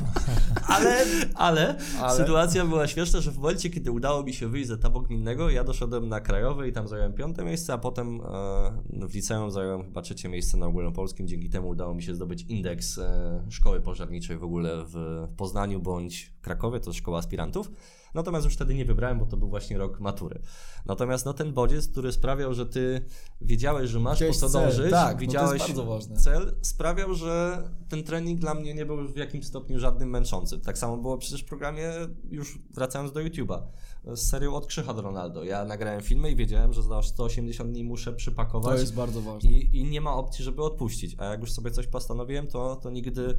ale, 0.75 1.05
ale, 1.36 1.75
Ale? 1.99 2.17
sytuacja 2.17 2.65
była 2.65 2.88
śmieszna, 2.88 3.21
że 3.21 3.31
w 3.31 3.38
momencie, 3.38 3.69
kiedy 3.69 3.91
udało 3.91 4.23
mi 4.23 4.33
się 4.33 4.47
wyjść 4.47 4.67
z 4.67 4.71
etapu 4.71 5.01
gminnego, 5.01 5.49
ja 5.49 5.63
doszedłem 5.63 6.10
na 6.10 6.21
krajowy 6.21 6.67
i 6.67 6.73
tam 6.73 6.88
zająłem 6.88 7.13
piąte 7.13 7.45
miejsce, 7.45 7.73
a 7.73 7.77
potem 7.77 8.21
e, 8.21 9.07
w 9.07 9.15
liceum 9.15 9.51
zająłem 9.51 9.83
chyba 9.83 10.01
trzecie 10.01 10.29
miejsce 10.29 10.57
na 10.57 10.65
ogólnopolskim. 10.65 11.27
Dzięki 11.27 11.49
temu 11.49 11.69
udało 11.69 11.93
mi 11.93 12.03
się 12.03 12.15
zdobyć 12.15 12.45
indeks 12.49 12.97
e, 12.97 13.43
szkoły 13.49 13.81
pożarniczej 13.81 14.38
w 14.38 14.43
ogóle 14.43 14.86
w, 14.86 14.93
w 15.31 15.36
Poznaniu 15.36 15.79
bądź 15.79 16.33
w 16.38 16.41
Krakowie, 16.41 16.79
to 16.79 16.93
szkoła 16.93 17.19
aspirantów. 17.19 17.71
Natomiast 18.17 18.45
już 18.45 18.53
wtedy 18.53 18.73
nie 18.73 18.86
wybrałem, 18.86 19.19
bo 19.19 19.25
to 19.25 19.38
był 19.38 19.49
właśnie 19.49 19.77
rok 19.77 19.99
matury. 19.99 20.39
Natomiast 20.86 21.25
no, 21.25 21.34
ten 21.34 21.53
bodziec, 21.53 21.88
który 21.88 22.12
sprawiał, 22.12 22.53
że 22.53 22.65
ty 22.65 23.06
wiedziałeś, 23.41 23.89
że 23.89 23.99
masz 23.99 24.17
Chciałeś 24.17 24.36
po 24.36 24.39
co 24.39 24.49
cel, 24.49 24.63
dążyć, 24.63 24.91
tak, 24.91 25.08
no 25.08 25.13
to 25.13 25.19
widziałeś 25.19 25.73
ważne. 25.73 26.15
cel, 26.15 26.56
sprawiał, 26.62 27.13
że 27.13 27.63
ten 27.89 28.03
trening 28.03 28.39
dla 28.39 28.53
mnie 28.53 28.73
nie 28.73 28.86
był 28.86 29.08
w 29.08 29.17
jakimś 29.17 29.45
stopniu 29.45 29.80
żadnym 29.80 30.10
męczący. 30.10 30.60
Tak 30.60 30.77
samo 30.77 30.97
było 30.97 31.17
przecież 31.17 31.41
w 31.41 31.45
programie, 31.45 31.91
już 32.32 32.60
wracając 32.73 33.12
do 33.12 33.19
YouTube'a, 33.19 33.62
z 34.06 34.30
serią 34.30 34.56
od 34.56 34.67
Krzycha 34.67 34.93
do 34.93 35.01
Ronaldo. 35.01 35.43
Ja 35.43 35.65
nagrałem 35.65 36.01
filmy 36.01 36.32
i 36.32 36.36
wiedziałem, 36.36 36.73
że 36.73 36.84
za 36.84 37.01
180 37.01 37.71
dni 37.71 37.84
muszę 37.84 38.12
To 38.12 38.17
przypakować 38.17 38.80
jest 38.80 38.95
bardzo 38.95 39.21
ważne. 39.21 39.51
i, 39.51 39.77
i 39.80 39.84
nie 39.84 40.01
ma 40.01 40.13
opcji, 40.15 40.45
żeby 40.45 40.63
odpuścić. 40.63 41.15
A 41.19 41.25
jak 41.25 41.41
już 41.41 41.51
sobie 41.51 41.71
coś 41.71 41.88
postanowiłem, 41.88 42.47
to, 42.47 42.75
to 42.75 42.89
nigdy 42.89 43.38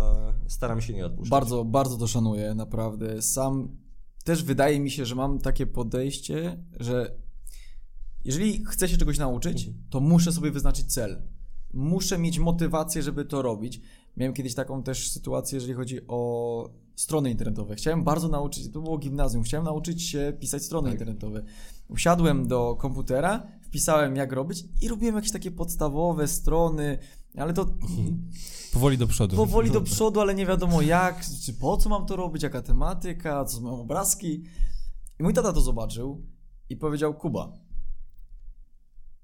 e, 0.00 0.32
staram 0.48 0.80
się 0.80 0.92
nie 0.92 1.06
odpuszczać. 1.06 1.30
Bardzo, 1.30 1.64
bardzo 1.64 1.96
to 1.96 2.06
szanuję, 2.06 2.54
naprawdę. 2.54 3.22
Sam 3.22 3.85
też 4.26 4.42
wydaje 4.42 4.80
mi 4.80 4.90
się, 4.90 5.06
że 5.06 5.14
mam 5.14 5.38
takie 5.38 5.66
podejście, 5.66 6.64
że 6.80 7.16
jeżeli 8.24 8.64
chcę 8.64 8.88
się 8.88 8.96
czegoś 8.96 9.18
nauczyć, 9.18 9.70
to 9.90 10.00
muszę 10.00 10.32
sobie 10.32 10.50
wyznaczyć 10.50 10.92
cel. 10.92 11.22
Muszę 11.72 12.18
mieć 12.18 12.38
motywację, 12.38 13.02
żeby 13.02 13.24
to 13.24 13.42
robić. 13.42 13.80
Miałem 14.16 14.34
kiedyś 14.34 14.54
taką 14.54 14.82
też 14.82 15.10
sytuację, 15.10 15.56
jeżeli 15.56 15.74
chodzi 15.74 16.00
o 16.08 16.70
strony 16.96 17.30
internetowe. 17.30 17.74
Chciałem 17.74 18.04
bardzo 18.04 18.28
nauczyć, 18.28 18.72
to 18.72 18.80
było 18.80 18.98
gimnazjum, 18.98 19.42
chciałem 19.42 19.64
nauczyć 19.64 20.02
się 20.02 20.32
pisać 20.40 20.62
strony 20.62 20.90
internetowe. 20.92 21.42
Usiadłem 21.88 22.48
do 22.48 22.76
komputera, 22.76 23.46
wpisałem 23.62 24.16
jak 24.16 24.32
robić 24.32 24.64
i 24.82 24.88
robiłem 24.88 25.14
jakieś 25.14 25.32
takie 25.32 25.50
podstawowe 25.50 26.28
strony, 26.28 26.98
ale 27.42 27.52
to 27.52 27.66
Powoli 28.72 28.98
do 28.98 29.06
przodu. 29.06 29.36
powoli 29.36 29.70
do 29.70 29.80
przodu, 29.80 30.20
ale 30.20 30.34
nie 30.34 30.46
wiadomo 30.46 30.82
jak, 30.96 31.24
czy 31.44 31.52
po 31.54 31.76
co 31.76 31.88
mam 31.88 32.06
to 32.06 32.16
robić, 32.16 32.42
jaka 32.42 32.62
tematyka, 32.62 33.44
co 33.44 33.60
mam 33.60 33.74
obrazki. 33.74 34.42
I 35.20 35.22
mój 35.22 35.34
tata 35.34 35.52
to 35.52 35.60
zobaczył 35.60 36.26
i 36.70 36.76
powiedział: 36.76 37.14
Kuba, 37.14 37.52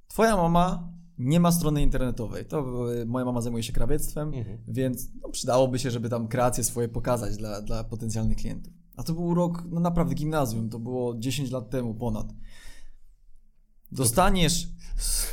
twoja 0.09 0.37
mama 0.37 0.93
nie 1.19 1.41
ma 1.41 1.53
strony 1.53 1.83
internetowej. 1.83 2.45
To 2.45 2.87
y, 2.95 3.07
moja 3.07 3.25
mama 3.25 3.41
zajmuje 3.41 3.63
się 3.63 3.73
krawiectwem, 3.73 4.35
Mhm. 4.35 4.59
więc 4.69 5.09
no, 5.23 5.29
przydałoby 5.29 5.79
się, 5.79 5.91
żeby 5.91 6.09
tam 6.09 6.29
kreacje 6.29 6.65
swoje 6.65 6.89
pokazać 6.89 7.37
dla, 7.37 7.63
dla 7.63 7.85
potencjalnych 7.85 8.37
klientów. 8.39 8.73
A 8.97 9.03
to 9.03 9.13
był 9.15 9.35
rok, 9.35 9.65
no 9.71 9.81
naprawdę 9.81 10.15
gimnazjum, 10.15 10.69
to 10.69 10.79
było 10.79 11.15
10 11.19 11.51
lat 11.51 11.71
temu 11.71 11.95
ponad. 11.95 12.27
Dostaniesz 13.93 14.69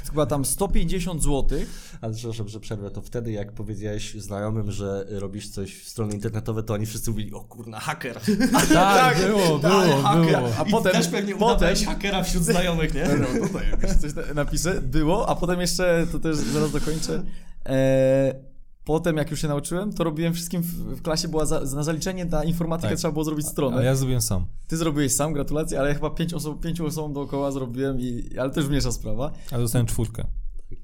chyba 0.10 0.26
tam 0.26 0.46
150 0.46 1.24
złotych 1.24 1.98
Ale 2.02 2.14
przepraszam, 2.14 2.48
że 2.48 2.60
przerwę, 2.60 2.92
to 2.92 3.02
wtedy 3.02 3.32
jak 3.32 3.52
powiedziałeś 3.52 4.14
znajomym, 4.16 4.72
że 4.72 5.06
robisz 5.10 5.50
coś 5.50 5.76
w 5.76 5.90
strony 5.90 6.14
internetowe, 6.14 6.64
to 6.64 6.74
oni 6.74 6.86
wszyscy 6.86 7.12
mówili, 7.12 7.34
o 7.34 7.40
kurna, 7.42 7.80
haker. 7.80 8.20
Tak, 8.74 9.18
było, 9.28 9.60
było, 9.60 10.02
haker. 10.02 10.26
było. 10.26 10.56
A 10.58 10.66
potem, 10.66 10.92
Też 10.92 11.08
pewnie 11.08 11.34
potem 11.36 11.56
udawałeś 11.58 11.86
hakera 11.86 12.24
wśród 12.24 12.44
znajomych, 12.44 12.94
nie? 12.94 13.08
No, 13.20 13.48
tutaj 13.48 13.66
coś 14.02 14.16
na- 14.16 14.34
napiszę. 14.34 14.82
Było, 14.82 15.30
a 15.30 15.36
potem 15.36 15.62
jeszcze, 15.62 16.08
to 16.12 16.20
też 16.20 16.38
zaraz 16.38 16.72
dokończę. 16.72 17.24
E, 17.66 18.49
potem 18.90 19.18
jak 19.18 19.32
już 19.32 19.42
się 19.42 19.48
nauczyłem, 19.48 19.94
to 19.94 20.04
robiłem 20.04 20.34
wszystkim 20.34 20.62
w, 20.62 20.68
w 20.68 21.02
klasie, 21.02 21.28
była 21.28 21.46
za, 21.46 21.60
na 21.76 21.84
zaliczenie 21.84 22.26
na 22.26 22.44
informatykę 22.44 22.90
Tak. 22.90 22.98
trzeba 22.98 23.12
było 23.12 23.24
zrobić 23.24 23.46
A 23.46 23.50
stronę. 23.50 23.84
ja 23.84 23.96
zrobiłem 23.96 24.22
sam. 24.22 24.46
Ty 24.68 24.78
zrobiłeś 24.78 25.14
sam, 25.14 25.34
gratulacje, 25.34 25.80
ale 25.80 25.90
ja 25.90 25.96
chyba 25.96 26.10
pięć 26.10 26.34
osób, 26.34 26.62
pięciu 26.64 26.86
osobom 26.86 27.14
dookoła 27.14 27.52
zrobiłem, 27.52 28.00
i, 28.00 28.38
ale 28.38 28.50
to 28.50 28.60
już 28.60 28.70
mniejsza 28.70 28.92
sprawa. 28.92 29.32
Ale 29.52 29.62
dostałem 29.62 29.88
czwórkę, 29.88 30.28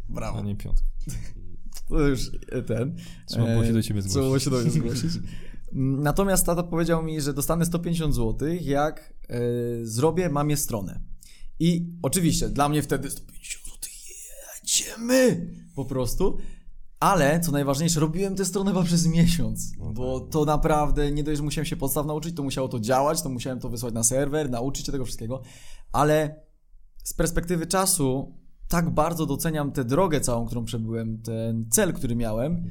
Brawo. 0.10 0.40
a 0.40 0.42
nie 0.42 0.56
piątkę. 0.56 0.86
To 1.90 2.00
już 2.08 2.32
e, 2.52 2.62
ten. 2.62 2.96
Trzeba 3.26 3.46
było 3.46 3.66
się 3.66 3.74
do 3.74 3.82
ciebie 3.84 4.02
Trzeba 4.02 4.14
było 4.14 4.40
zgłosić. 4.40 4.44
się 4.44 4.50
do 4.52 4.62
mnie 4.62 4.72
zgłosić. 4.72 5.22
Natomiast 6.10 6.46
tata 6.46 6.64
powiedział 6.64 7.04
mi, 7.04 7.22
że 7.22 7.34
dostanę 7.34 7.66
150 7.66 8.16
zł, 8.16 8.48
jak 8.62 9.14
e, 9.30 9.40
zrobię 9.84 10.30
mamie 10.30 10.58
stronę. 10.58 11.00
I 11.60 11.86
oczywiście, 12.02 12.50
dla 12.50 12.70
mnie 12.70 12.82
wtedy 12.82 13.10
150 13.12 13.66
zł, 13.66 13.78
jedziemy! 14.64 15.48
Po 15.76 15.86
prostu. 15.86 16.38
Ale, 17.00 17.40
co 17.40 17.52
najważniejsze, 17.52 18.00
robiłem 18.00 18.36
tę 18.36 18.46
stronę 18.46 18.72
chyba 18.72 18.84
przez 18.84 19.08
miesiąc, 19.08 19.72
bo 19.94 20.20
to 20.20 20.46
naprawdę, 20.46 21.12
nie 21.12 21.24
dość, 21.24 21.38
że 21.38 21.44
musiałem 21.44 21.66
się 21.66 21.76
podstaw 21.76 22.06
nauczyć, 22.06 22.36
to 22.36 22.44
musiało 22.44 22.68
to 22.68 22.80
działać, 22.80 23.22
to 23.22 23.30
musiałem 23.30 23.60
to 23.60 23.70
wysłać 23.70 23.94
na 23.94 24.04
serwer, 24.04 24.50
nauczyć 24.50 24.86
się 24.86 24.92
tego 24.92 25.06
wszystkiego, 25.06 25.42
ale 25.92 26.46
z 27.04 27.14
perspektywy 27.14 27.68
czasu 27.68 28.36
tak 28.68 28.90
bardzo 28.90 29.26
doceniam 29.26 29.72
tę 29.72 29.86
drogę 29.86 30.22
całą, 30.22 30.46
którą 30.46 30.66
przebyłem, 30.66 31.22
ten 31.22 31.66
cel, 31.70 31.94
który 31.94 32.16
miałem. 32.16 32.64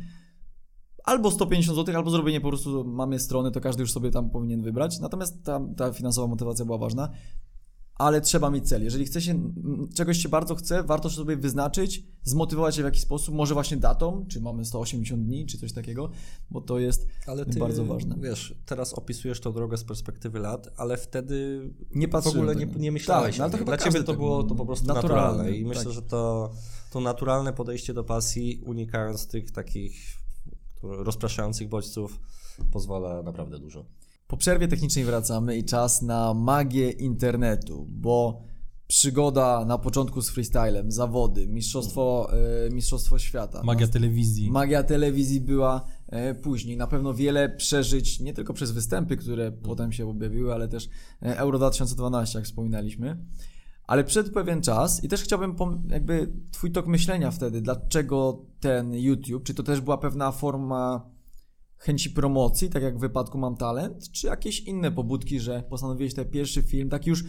Albo 1.05 1.31
150 1.31 1.77
zł, 1.79 1.97
albo 1.97 2.11
zrobienie 2.11 2.41
po 2.41 2.49
prostu 2.49 2.85
mamy 2.85 3.19
strony, 3.19 3.51
to 3.51 3.61
każdy 3.61 3.83
już 3.83 3.93
sobie 3.93 4.11
tam 4.11 4.31
powinien 4.31 4.63
wybrać. 4.63 5.01
Natomiast 5.01 5.45
ta, 5.45 5.61
ta 5.77 5.93
finansowa 5.93 6.27
motywacja 6.27 6.65
była 6.65 6.79
ważna. 6.79 7.11
Ale 7.95 8.21
trzeba 8.21 8.51
mieć 8.51 8.69
cel. 8.69 8.85
Jeżeli 8.85 9.05
chce 9.05 9.23
się, 9.23 9.53
czegoś 9.95 10.19
się 10.19 10.29
bardzo 10.29 10.55
chce, 10.55 10.83
warto 10.83 11.11
sobie 11.11 11.37
wyznaczyć, 11.37 12.03
zmotywować 12.23 12.77
się 12.77 12.83
w 12.83 12.85
jakiś 12.85 13.03
sposób, 13.03 13.35
może 13.35 13.55
właśnie 13.55 13.77
datą, 13.77 14.27
czy 14.29 14.41
mamy 14.41 14.65
180 14.65 15.23
dni, 15.23 15.47
czy 15.47 15.59
coś 15.59 15.73
takiego, 15.73 16.11
bo 16.51 16.61
to 16.61 16.79
jest 16.79 17.09
Ale 17.27 17.47
ty, 17.47 17.59
bardzo 17.59 17.85
ważne. 17.85 18.17
wiesz, 18.21 18.55
teraz 18.67 18.93
opisujesz 18.93 19.41
tą 19.41 19.53
drogę 19.53 19.77
z 19.77 19.85
perspektywy 19.85 20.39
lat, 20.39 20.69
ale 20.77 20.97
wtedy 20.97 21.69
Nie 21.95 22.09
w 22.09 22.27
ogóle 22.27 22.57
nie, 22.57 22.67
nie 22.67 22.93
myślałeś. 22.93 23.37
Tak, 23.37 23.47
no 23.47 23.51
tym. 23.51 23.59
chyba 23.59 23.77
Dla 23.77 23.85
ciebie 23.85 24.01
to 24.01 24.07
tak- 24.13 24.17
było 24.17 24.43
to 24.45 24.55
po 24.55 24.67
prostu 24.67 24.87
naturalne, 24.87 25.23
naturalne, 25.27 25.57
i 25.57 25.65
myślę, 25.65 25.85
tak. 25.85 25.93
że 25.93 26.03
to, 26.03 26.53
to 26.91 27.01
naturalne 27.01 27.53
podejście 27.53 27.95
do 27.95 28.05
pasji, 28.05 28.63
unikając 28.67 29.27
tych 29.27 29.51
takich 29.51 29.95
rozpraszających 30.83 31.69
bodźców, 31.69 32.21
pozwala 32.73 33.23
naprawdę 33.23 33.59
dużo. 33.59 33.85
Po 34.35 34.39
przerwie 34.39 34.69
technicznej 34.69 35.05
wracamy 35.05 35.57
i 35.57 35.65
czas 35.65 36.03
na 36.03 36.35
magię 36.35 36.91
internetu, 36.91 37.87
bo 37.91 38.43
przygoda 38.87 39.65
na 39.65 39.79
początku 39.79 40.23
z 40.23 40.31
freestylem, 40.31 40.93
zawody, 40.93 41.47
mistrzostwo, 41.47 42.31
e, 42.67 42.71
mistrzostwo 42.71 43.19
świata. 43.19 43.63
Magia 43.65 43.89
telewizji. 43.89 44.51
Magia 44.51 44.83
telewizji 44.83 45.41
była 45.41 45.85
e, 46.09 46.35
później. 46.35 46.77
Na 46.77 46.87
pewno 46.87 47.15
wiele 47.15 47.49
przeżyć, 47.49 48.21
nie 48.21 48.35
tylko 48.35 48.55
przez 48.55 48.71
występy, 48.71 49.17
które 49.17 49.53
potem 49.53 49.93
się 49.93 50.09
objawiły, 50.09 50.55
ale 50.55 50.69
też 50.69 50.89
e, 51.23 51.39
Euro 51.39 51.59
2012, 51.59 52.39
jak 52.39 52.47
wspominaliśmy. 52.47 53.25
Ale 53.87 54.05
przed 54.05 54.33
pewien 54.33 54.63
czas 54.63 55.05
i 55.05 55.09
też 55.09 55.23
chciałbym 55.23 55.57
jakby 55.89 56.33
twój 56.51 56.73
tok 56.73 56.87
myślenia 56.87 57.31
wtedy, 57.31 57.61
dlaczego 57.61 58.43
ten 58.61 58.95
YouTube, 58.95 59.45
czy 59.45 59.55
to 59.55 59.63
też 59.63 59.81
była 59.81 59.99
pewna 59.99 60.33
forma 60.33 61.14
chęci 61.85 62.11
promocji, 62.11 62.69
tak 62.71 62.83
jak 62.83 62.97
w 62.99 63.01
wypadku 63.01 63.39
Mam 63.39 63.57
Talent, 63.57 64.11
czy 64.11 64.27
jakieś 64.27 64.61
inne 64.61 64.93
pobudki, 64.93 65.41
że 65.41 65.63
postanowiłeś 65.71 66.15
ten 66.15 66.31
pierwszy 66.31 66.63
film, 66.63 66.89
tak 66.89 67.07
już 67.07 67.25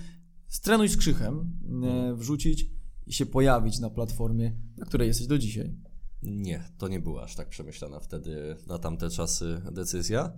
strenuj 0.47 0.89
z 0.89 0.97
krzychem, 0.97 1.59
e, 1.83 2.15
wrzucić 2.15 2.65
i 3.07 3.13
się 3.13 3.25
pojawić 3.25 3.79
na 3.79 3.89
platformie, 3.89 4.57
na 4.77 4.85
której 4.85 5.07
jesteś 5.07 5.27
do 5.27 5.37
dzisiaj. 5.37 5.75
Nie, 6.23 6.63
to 6.77 6.87
nie 6.87 6.99
była 6.99 7.23
aż 7.23 7.35
tak 7.35 7.49
przemyślana 7.49 7.99
wtedy 7.99 8.55
na 8.67 8.79
tamte 8.79 9.09
czasy 9.09 9.61
decyzja. 9.71 10.31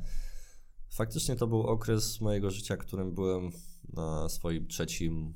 Faktycznie 0.89 1.35
to 1.35 1.47
był 1.47 1.61
okres 1.61 2.21
mojego 2.21 2.51
życia, 2.51 2.77
którym 2.77 3.15
byłem 3.15 3.49
na 3.93 4.29
swoim 4.29 4.67
trzecim, 4.67 5.33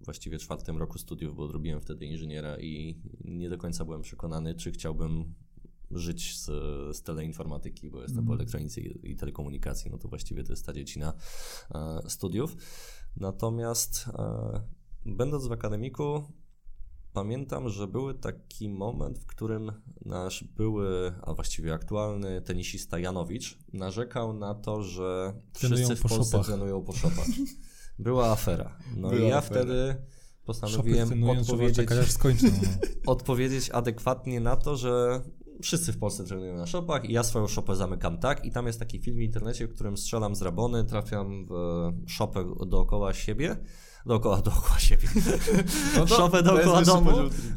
właściwie 0.00 0.38
czwartym 0.38 0.76
roku 0.76 0.98
studiów, 0.98 1.36
bo 1.36 1.42
odrobiłem 1.44 1.80
wtedy 1.80 2.06
inżyniera 2.06 2.56
i 2.60 3.02
nie 3.24 3.50
do 3.50 3.58
końca 3.58 3.84
byłem 3.84 4.02
przekonany, 4.02 4.54
czy 4.54 4.72
chciałbym 4.72 5.34
żyć 5.90 6.38
z, 6.38 6.46
z 6.96 7.02
teleinformatyki, 7.02 7.90
bo 7.90 8.02
jestem 8.02 8.26
po 8.26 8.34
elektronice 8.34 8.80
i, 8.80 9.10
i 9.10 9.16
telekomunikacji, 9.16 9.90
no 9.90 9.98
to 9.98 10.08
właściwie 10.08 10.44
to 10.44 10.52
jest 10.52 10.66
ta 10.66 10.72
dziedzina 10.72 11.12
e, 11.74 12.00
studiów. 12.10 12.56
Natomiast 13.16 14.08
e, 14.08 14.60
będąc 15.06 15.46
w 15.46 15.52
akademiku, 15.52 16.22
Pamiętam, 17.12 17.68
że 17.68 17.86
był 17.86 18.14
taki 18.14 18.68
moment, 18.68 19.18
w 19.18 19.26
którym 19.26 19.72
nasz 20.04 20.44
były, 20.44 21.12
a 21.22 21.34
właściwie 21.34 21.74
aktualny 21.74 22.42
tenisista 22.42 22.98
Janowicz 22.98 23.58
narzekał 23.72 24.32
na 24.32 24.54
to, 24.54 24.82
że 24.82 25.34
Trenują 25.52 25.86
wszyscy 25.86 25.96
w 25.96 26.02
po 26.02 26.08
Polsce 26.08 26.40
trenują 26.40 26.84
po 26.84 26.92
shopach. 26.92 27.26
Była 27.98 28.30
afera. 28.30 28.78
No 28.96 29.10
Była 29.10 29.22
i 29.22 29.28
ja 29.28 29.38
afera. 29.38 29.60
wtedy 29.60 29.96
postanowiłem 30.44 31.24
odpowiedzieć, 31.24 31.76
czekać. 31.76 32.42
No. 32.42 32.50
odpowiedzieć 33.12 33.70
adekwatnie 33.70 34.40
na 34.40 34.56
to, 34.56 34.76
że 34.76 35.22
wszyscy 35.62 35.92
w 35.92 35.98
Polsce 35.98 36.24
trenują 36.24 36.56
na 36.56 36.66
shopach 36.66 37.04
i 37.04 37.12
ja 37.12 37.22
swoją 37.22 37.46
shopę 37.48 37.76
zamykam 37.76 38.18
tak 38.18 38.44
i 38.44 38.50
tam 38.50 38.66
jest 38.66 38.78
taki 38.78 38.98
film 38.98 39.16
w 39.16 39.20
internecie, 39.20 39.66
w 39.66 39.74
którym 39.74 39.96
strzelam 39.96 40.36
z 40.36 40.42
rabony, 40.42 40.84
trafiam 40.84 41.46
w 41.46 41.92
shopę 42.06 42.44
dookoła 42.66 43.14
siebie, 43.14 43.56
dookoła, 44.06 44.42
dookoła 44.42 44.78
siebie. 44.78 45.08
No 45.96 46.06
to- 46.06 46.16
Szopę 46.16 46.42
dookoła 46.42 46.82
domu, 46.82 47.10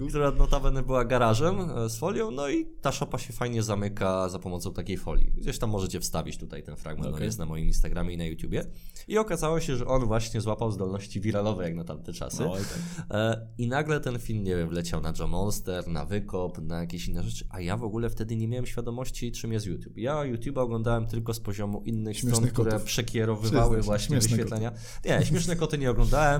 która 0.09 0.31
notabene 0.31 0.83
była 0.83 1.05
garażem 1.05 1.55
e, 1.77 1.89
z 1.89 1.97
folią, 1.97 2.31
no 2.31 2.49
i 2.49 2.65
ta 2.81 2.91
szopa 2.91 3.17
się 3.17 3.33
fajnie 3.33 3.63
zamyka 3.63 4.29
za 4.29 4.39
pomocą 4.39 4.73
takiej 4.73 4.97
folii. 4.97 5.31
Gdzieś 5.37 5.59
tam 5.59 5.69
możecie 5.69 5.99
wstawić 5.99 6.37
tutaj 6.37 6.63
ten 6.63 6.75
fragment, 6.75 7.07
on 7.07 7.13
Okej. 7.13 7.25
jest 7.25 7.39
na 7.39 7.45
moim 7.45 7.65
Instagramie 7.65 8.13
i 8.13 8.17
na 8.17 8.25
YouTubie. 8.25 8.65
I 9.07 9.17
okazało 9.17 9.59
się, 9.59 9.75
że 9.77 9.85
on 9.85 10.05
właśnie 10.05 10.41
złapał 10.41 10.71
zdolności 10.71 11.21
wiralowe 11.21 11.63
jak 11.63 11.75
na 11.75 11.83
tamte 11.83 12.13
czasy. 12.13 12.43
No, 12.43 12.55
i 12.55 12.59
tak. 12.59 12.79
E, 13.11 13.47
I 13.57 13.67
nagle 13.67 13.99
ten 13.99 14.19
film, 14.19 14.43
nie 14.43 14.55
wiem, 14.55 14.69
wleciał 14.69 15.01
na 15.01 15.13
Joe 15.19 15.27
Monster, 15.27 15.87
na 15.87 16.05
Wykop, 16.05 16.57
na 16.61 16.79
jakieś 16.79 17.07
inne 17.07 17.23
rzeczy, 17.23 17.45
a 17.49 17.59
ja 17.61 17.77
w 17.77 17.83
ogóle 17.83 18.09
wtedy 18.09 18.35
nie 18.35 18.47
miałem 18.47 18.65
świadomości, 18.65 19.31
czym 19.31 19.53
jest 19.53 19.65
YouTube. 19.65 19.97
Ja 19.97 20.15
YouTube'a 20.15 20.59
oglądałem 20.59 21.07
tylko 21.07 21.33
z 21.33 21.39
poziomu 21.39 21.81
innych 21.85 22.17
Śmiesznych 22.17 22.35
stron, 22.35 22.49
które 22.49 22.71
kotów. 22.71 22.85
przekierowywały 22.85 23.63
Przyznaj 23.63 23.79
się, 23.81 23.85
właśnie 23.85 24.07
śmieszne 24.21 24.29
wyświetlenia. 24.37 24.71
Nie, 25.05 25.25
śmieszne 25.25 25.55
koty 25.55 25.77
nie 25.77 25.91
oglądałem, 25.91 26.30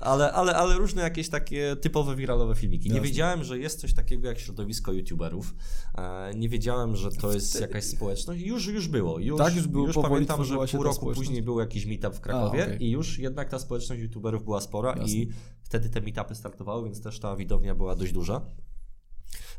ale, 0.00 0.32
ale, 0.32 0.54
ale 0.56 0.74
różne 0.74 1.02
jakieś 1.02 1.28
takie 1.28 1.76
typowe 1.76 2.16
wiralowe 2.16 2.54
filmiki. 2.54 2.88
Nie 2.88 2.94
Jasne. 2.94 3.08
wiedziałem, 3.08 3.44
że 3.44 3.58
jest 3.58 3.80
coś 3.80 3.94
takiego 3.94 4.28
jak 4.28 4.38
środowisko 4.38 4.92
YouTuberów. 4.92 5.54
E, 5.98 6.34
Nie 6.34 6.48
wiedziałem, 6.48 6.96
że 6.96 7.10
to 7.10 7.32
jest 7.32 7.60
jakaś 7.60 7.84
społeczność. 7.84 8.42
Już, 8.42 8.66
już 8.66 8.88
było. 8.88 9.18
Już, 9.18 9.38
Tak, 9.38 9.56
już 9.56 9.66
było, 9.66 9.86
powoli 9.86 10.26
pamiętam, 10.26 10.44
że 10.44 10.56
pół 10.76 10.82
roku 10.82 11.12
później 11.14 11.42
był 11.42 11.60
jakiś 11.60 11.86
meetup 11.86 12.14
w 12.14 12.20
Krakowie 12.20 12.64
okej. 12.64 12.84
i 12.84 12.90
już 12.90 13.18
jednak 13.18 13.48
ta 13.48 13.58
społeczność 13.58 14.02
YouTuberów 14.02 14.44
była 14.44 14.60
spora 14.60 14.90
Jasne. 14.90 15.06
i 15.12 15.30
wtedy 15.62 15.88
te 15.88 16.00
meetupy 16.00 16.34
startowały, 16.34 16.84
więc 16.84 17.02
też 17.02 17.20
ta 17.20 17.36
widownia 17.36 17.74
była 17.74 17.96
dość 17.96 18.12
duża. 18.12 18.40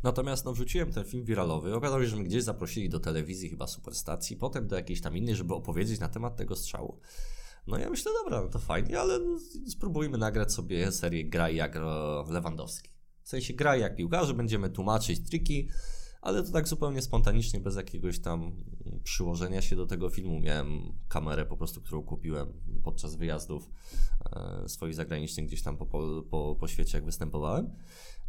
Natomiast 0.04 0.46
no, 0.46 0.54
wrzuciłem 0.54 0.92
ten 0.94 1.04
film 1.06 1.26
wiralowy. 1.26 1.76
Okazało 1.76 2.02
się, 2.04 2.08
że 2.08 2.16
mnie 2.16 2.26
gdzieś 2.26 2.44
zaprosili 2.44 2.90
do 2.90 3.00
telewizji, 3.00 3.50
chyba 3.50 3.68
superstacji, 3.68 4.36
potem 4.38 4.68
do 4.68 4.76
jakiejś 4.76 5.02
tam 5.02 5.18
innej, 5.18 5.36
żeby 5.36 5.54
opowiedzieć 5.54 6.00
na 6.00 6.10
temat 6.10 6.36
tego 6.36 6.56
strzału. 6.56 7.00
No 7.68 7.78
ja 7.78 7.90
myślę, 7.90 8.12
dobra, 8.24 8.44
no 8.44 8.50
to 8.50 8.60
fajnie, 8.60 9.00
ale 9.00 9.20
no, 9.20 9.40
spróbujmy 9.68 10.18
nagrać 10.18 10.54
sobie 10.54 10.92
serię 10.92 11.30
Graj 11.30 11.56
jak 11.56 11.76
e, 11.76 11.80
Lewandowski. 12.30 12.90
W 13.24 13.30
sensie 13.30 13.54
graj 13.54 13.82
jak 13.82 13.96
piłkarze, 13.96 14.34
będziemy 14.34 14.70
tłumaczyć 14.70 15.30
triki, 15.30 15.70
ale 16.22 16.44
to 16.44 16.52
tak 16.52 16.68
zupełnie 16.68 17.02
spontanicznie, 17.02 17.60
bez 17.60 17.76
jakiegoś 17.76 18.20
tam 18.20 18.52
przyłożenia 19.04 19.62
się 19.62 19.76
do 19.76 19.86
tego 19.86 20.10
filmu. 20.10 20.40
Miałem 20.40 20.82
kamerę 21.08 21.46
po 21.46 21.58
prostu, 21.58 21.82
którą 21.82 22.04
kupiłem 22.04 22.54
podczas 22.84 23.16
wyjazdów 23.16 23.70
e, 24.36 24.70
swoich 24.70 24.96
zagranicznych 24.96 25.46
gdzieś 25.46 25.64
tam 25.64 25.78
po, 25.78 25.86
po, 26.30 26.56
po 26.60 26.68
świecie, 26.68 26.98
jak 26.98 27.06
występowałem. 27.06 27.76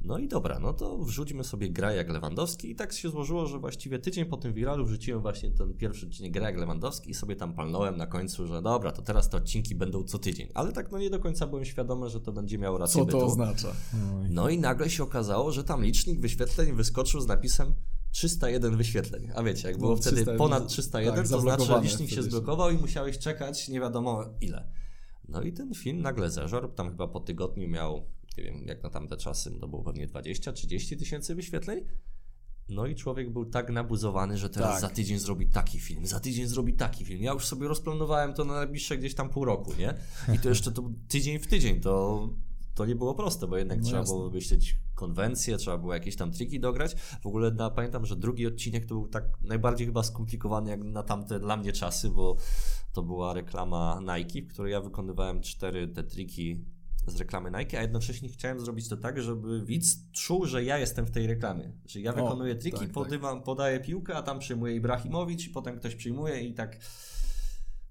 No 0.01 0.19
i 0.19 0.29
dobra, 0.29 0.59
no 0.59 0.73
to 0.73 0.99
wrzućmy 0.99 1.45
sobie 1.45 1.71
grę 1.71 1.97
jak 1.97 2.09
Lewandowski 2.09 2.71
i 2.71 2.75
tak 2.75 2.93
się 2.93 3.11
złożyło, 3.11 3.47
że 3.47 3.59
właściwie 3.59 3.99
tydzień 3.99 4.25
po 4.25 4.37
tym 4.37 4.53
viralu 4.53 4.85
wrzuciłem 4.87 5.23
właśnie 5.23 5.51
ten 5.51 5.75
pierwszy 5.75 6.07
odcinek 6.07 6.33
grę 6.33 6.45
jak 6.45 6.59
Lewandowski 6.59 7.11
i 7.11 7.15
sobie 7.15 7.37
tam 7.37 7.55
palnąłem 7.55 7.97
na 7.97 8.07
końcu, 8.07 8.47
że 8.47 8.63
dobra, 8.63 8.93
to 8.93 9.03
teraz 9.03 9.29
te 9.29 9.37
odcinki 9.37 9.75
będą 9.75 10.05
co 10.05 10.19
tydzień. 10.19 10.49
Ale 10.55 10.73
tak 10.73 10.93
no 10.93 10.99
nie 10.99 11.11
do 11.11 11.19
końca 11.19 11.47
byłem 11.47 11.65
świadomy, 11.65 12.11
że 12.11 12.21
to 12.21 12.33
będzie 12.33 12.59
miało 12.59 12.79
rację 12.79 13.01
Co 13.01 13.07
bytu. 13.07 13.19
to 13.21 13.27
oznacza? 13.27 13.73
No 14.31 14.49
i 14.49 14.59
nagle 14.59 14.91
się 14.91 15.03
okazało, 15.03 15.53
że 15.53 15.65
tam 15.65 15.85
licznik 15.85 16.21
wyświetleń 16.21 16.73
wyskoczył 16.73 17.21
z 17.21 17.27
napisem 17.27 17.75
301 18.11 18.77
wyświetleń. 18.77 19.31
A 19.35 19.43
wiecie, 19.43 19.69
jak 19.69 19.79
było 19.79 19.91
No, 19.91 19.97
wtedy 19.97 20.17
301, 20.17 20.39
ponad 20.39 20.69
301, 20.69 21.15
tak, 21.15 21.29
to 21.29 21.41
znaczy, 21.41 21.65
że 21.65 21.81
licznik 21.83 22.11
się 22.11 22.23
zblokował 22.23 22.71
i 22.71 22.79
musiałeś 22.79 23.19
czekać 23.19 23.69
nie 23.69 23.81
wiadomo 23.81 24.25
ile. 24.41 24.71
No 25.29 25.43
i 25.43 25.53
ten 25.53 25.75
film 25.75 26.01
nagle 26.01 26.31
zeżarł, 26.31 26.69
tam 26.69 26.91
chyba 26.91 27.09
po 27.09 27.21
tygodniu 27.21 27.69
miał, 27.69 28.07
nie 28.38 28.44
wiem, 28.44 28.64
jak 28.66 28.83
na 28.83 28.90
tamte 28.90 29.16
czasy, 29.16 29.51
to 29.61 29.68
było 29.68 29.83
pewnie 29.83 30.09
20-30 30.09 30.98
tysięcy 30.98 31.35
wyświetleń. 31.35 31.81
No 32.68 32.87
i 32.87 32.94
człowiek 32.94 33.33
był 33.33 33.44
tak 33.46 33.70
nabuzowany, 33.70 34.38
że 34.38 34.51
teraz 34.51 34.70
Tak. 34.70 34.81
za 34.81 34.88
tydzień 34.88 35.18
zrobi 35.18 35.46
taki 35.46 35.79
film, 35.81 36.07
za 36.07 36.20
tydzień 36.20 36.46
zrobi 36.46 36.74
taki 36.74 37.05
film. 37.05 37.22
Ja 37.22 37.33
już 37.33 37.46
sobie 37.46 37.68
rozplanowałem 37.68 38.35
to 38.35 38.44
na 38.44 38.55
najbliższe 38.55 38.98
gdzieś 38.98 39.14
tam 39.14 39.29
pół 39.31 39.44
roku, 39.44 39.72
nie? 39.79 39.94
I 40.35 40.38
to 40.38 40.48
jeszcze 40.48 40.72
to 40.72 40.90
tydzień 41.09 41.38
w 41.38 41.46
tydzień, 41.46 41.81
to, 41.81 42.29
to 42.74 42.87
nie 42.87 42.94
było 42.96 43.14
proste, 43.14 43.46
bo 43.46 43.57
jednak 43.57 43.79
No 43.79 43.85
trzeba 43.85 43.98
jasne. 43.98 44.14
było 44.14 44.29
wymyślić 44.31 44.77
konwencję, 44.94 45.57
trzeba 45.57 45.79
było 45.79 45.94
jakieś 45.94 46.16
tam 46.16 46.33
triki 46.33 46.61
dograć. 46.61 46.94
W 47.22 47.27
ogóle 47.27 47.51
na, 47.51 47.70
pamiętam, 47.70 48.07
że 48.07 48.16
drugi 48.16 48.46
odcinek 48.46 48.87
to 48.87 48.94
był 48.94 49.09
tak 49.09 49.24
najbardziej 49.42 49.87
chyba 49.87 50.03
skomplikowany 50.03 50.70
jak 50.70 50.83
na 50.85 51.03
tamte 51.03 51.40
dla 51.40 51.57
mnie 51.57 51.72
czasy, 51.72 52.09
bo 52.11 52.37
to 52.92 53.03
była 53.03 53.35
reklama 53.35 54.01
Nike, 54.01 54.42
w 54.42 54.48
której 54.53 54.72
ja 54.72 54.81
wykonywałem 54.81 55.40
cztery 55.40 55.88
te 55.88 56.05
triki 56.05 56.64
z 57.11 57.16
reklamy 57.16 57.51
Nike, 57.59 57.79
a 57.79 57.83
jednocześnie 57.83 58.29
chciałem 58.29 58.61
zrobić 58.61 58.88
to 58.88 58.97
tak, 58.97 59.23
żeby 59.23 59.64
widz 59.64 60.11
czuł, 60.12 60.47
że 60.47 60.64
ja 60.64 60.79
jestem 60.79 61.07
w 61.07 61.11
tej 61.11 61.27
reklamie. 61.27 61.73
Że 61.87 62.01
ja 62.01 62.14
O, 62.14 62.14
wykonuję 62.14 62.57
triki, 62.57 62.79
tak, 62.79 62.87
tak. 62.87 62.94
podywam, 62.94 63.42
podaję 63.42 63.81
piłkę, 63.81 64.16
a 64.16 64.23
tam 64.23 64.38
przyjmuje 64.38 64.75
Ibrahimowicz 64.75 65.47
i 65.47 65.51
potem 65.51 65.79
ktoś 65.79 65.94
przyjmuje 65.94 66.40
i 66.40 66.55
tak... 66.55 66.79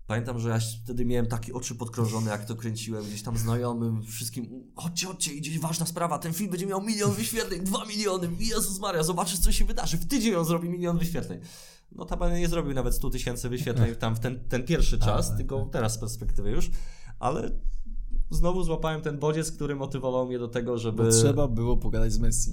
Pamiętam, 0.07 0.39
że 0.39 0.49
ja 0.49 0.59
wtedy 0.83 1.05
miałem 1.05 1.25
takie 1.25 1.53
oczy 1.53 1.75
podkrążone, 1.75 2.31
jak 2.31 2.45
to 2.45 2.55
kręciłem 2.55 3.05
gdzieś 3.05 3.23
tam 3.23 3.37
znajomym, 3.37 4.03
wszystkim. 4.03 4.71
Chodźcie, 4.75 5.07
chodźcie, 5.07 5.33
idzie 5.33 5.59
ważna 5.59 5.85
sprawa. 5.85 6.19
Ten 6.19 6.33
film 6.33 6.51
będzie 6.51 6.65
miał 6.65 6.81
milion 6.81 7.11
wyświetleń, 7.11 7.63
dwa 7.63 7.85
miliony. 7.85 8.29
Jezus 8.39 8.79
Maria, 8.79 9.03
zobaczysz, 9.03 9.39
co 9.39 9.51
się 9.51 9.65
wydarzy. 9.65 9.97
W 9.97 10.07
tydzień 10.07 10.35
on 10.35 10.45
zrobi 10.45 10.69
milion 10.69 10.97
wyświetleń. 10.97 11.39
No 11.91 12.05
tabany 12.05 12.39
nie 12.39 12.47
zrobił 12.47 12.73
nawet 12.73 12.95
100 12.95 13.09
tysięcy 13.09 13.49
wyświetleń 13.49 13.95
tam 13.95 14.15
w 14.15 14.19
ten, 14.19 14.47
ten 14.49 14.65
pierwszy 14.65 14.99
czas, 14.99 15.27
tak, 15.27 15.37
tylko 15.37 15.65
teraz 15.71 15.93
z 15.93 15.97
perspektywy 15.97 16.51
już. 16.51 16.71
Ale 17.19 17.51
znowu 18.29 18.63
złapałem 18.63 19.01
ten 19.01 19.19
bodziec, 19.19 19.51
który 19.51 19.75
motywował 19.75 20.27
mnie 20.27 20.39
do 20.39 20.47
tego, 20.47 20.77
żeby. 20.77 21.03
Bo 21.03 21.09
trzeba 21.09 21.47
było 21.47 21.77
pogadać 21.77 22.13
z 22.13 22.19
Messi. 22.19 22.51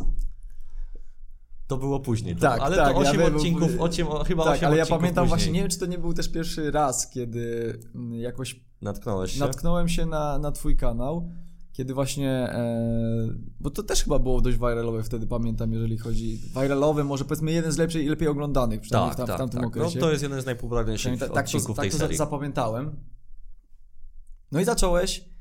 To 1.66 1.76
było 1.76 2.00
później. 2.00 2.36
Tak, 2.36 2.60
ale 2.60 2.76
tak, 2.76 2.94
to 2.94 3.02
ja 3.02 3.10
8 3.10 3.20
wiem, 3.20 3.30
bo- 3.32 3.36
odcinków, 3.38 3.70
osiem, 3.80 4.06
chyba 4.26 4.44
tak, 4.44 4.52
8 4.54 4.66
ale 4.66 4.76
ja 4.76 4.82
odcinków 4.82 5.00
pamiętam 5.00 5.24
później. 5.24 5.28
właśnie, 5.38 5.52
nie 5.52 5.60
wiem 5.60 5.70
czy 5.70 5.78
to 5.78 5.86
nie 5.86 5.98
był 5.98 6.14
też 6.14 6.28
pierwszy 6.28 6.70
raz, 6.70 7.10
kiedy 7.10 7.78
mm, 7.94 8.14
jakoś 8.14 8.64
Natknąłeś 8.82 9.32
się? 9.32 9.40
natknąłem 9.40 9.88
się 9.88 10.06
na, 10.06 10.38
na 10.38 10.52
twój 10.52 10.76
kanał, 10.76 11.28
kiedy 11.72 11.94
właśnie, 11.94 12.30
e, 12.30 13.28
bo 13.60 13.70
to 13.70 13.82
też 13.82 14.04
chyba 14.04 14.18
było 14.18 14.40
dość 14.40 14.56
viralowe 14.58 15.02
wtedy, 15.02 15.26
pamiętam, 15.26 15.72
jeżeli 15.72 15.98
chodzi, 15.98 16.40
viralowe, 16.62 17.04
może 17.04 17.24
powiedzmy 17.24 17.52
jeden 17.52 17.72
z 17.72 17.78
lepszych 17.78 18.04
i 18.04 18.08
lepiej 18.08 18.28
oglądanych, 18.28 18.80
przynajmniej 18.80 19.16
Tak, 19.16 19.16
w, 19.16 19.18
tam, 19.18 19.26
tak, 19.26 19.36
w 19.36 19.38
tamtym 19.38 19.60
tak. 19.60 19.68
okresie. 19.68 19.98
No, 19.98 20.06
to 20.06 20.10
jest 20.10 20.22
jeden 20.22 20.40
z 20.42 20.46
najpopularniejszych 20.46 21.00
Przynajmniej 21.00 21.28
ta- 21.28 21.34
tak 21.34 21.44
to, 21.44 21.48
odcinków 21.56 21.76
tak 21.76 21.82
tej 21.82 21.90
to 21.90 21.98
serii. 21.98 22.16
zapamiętałem. 22.16 22.96
No 24.52 24.60
i 24.60 24.64
zacząłeś 24.64 25.33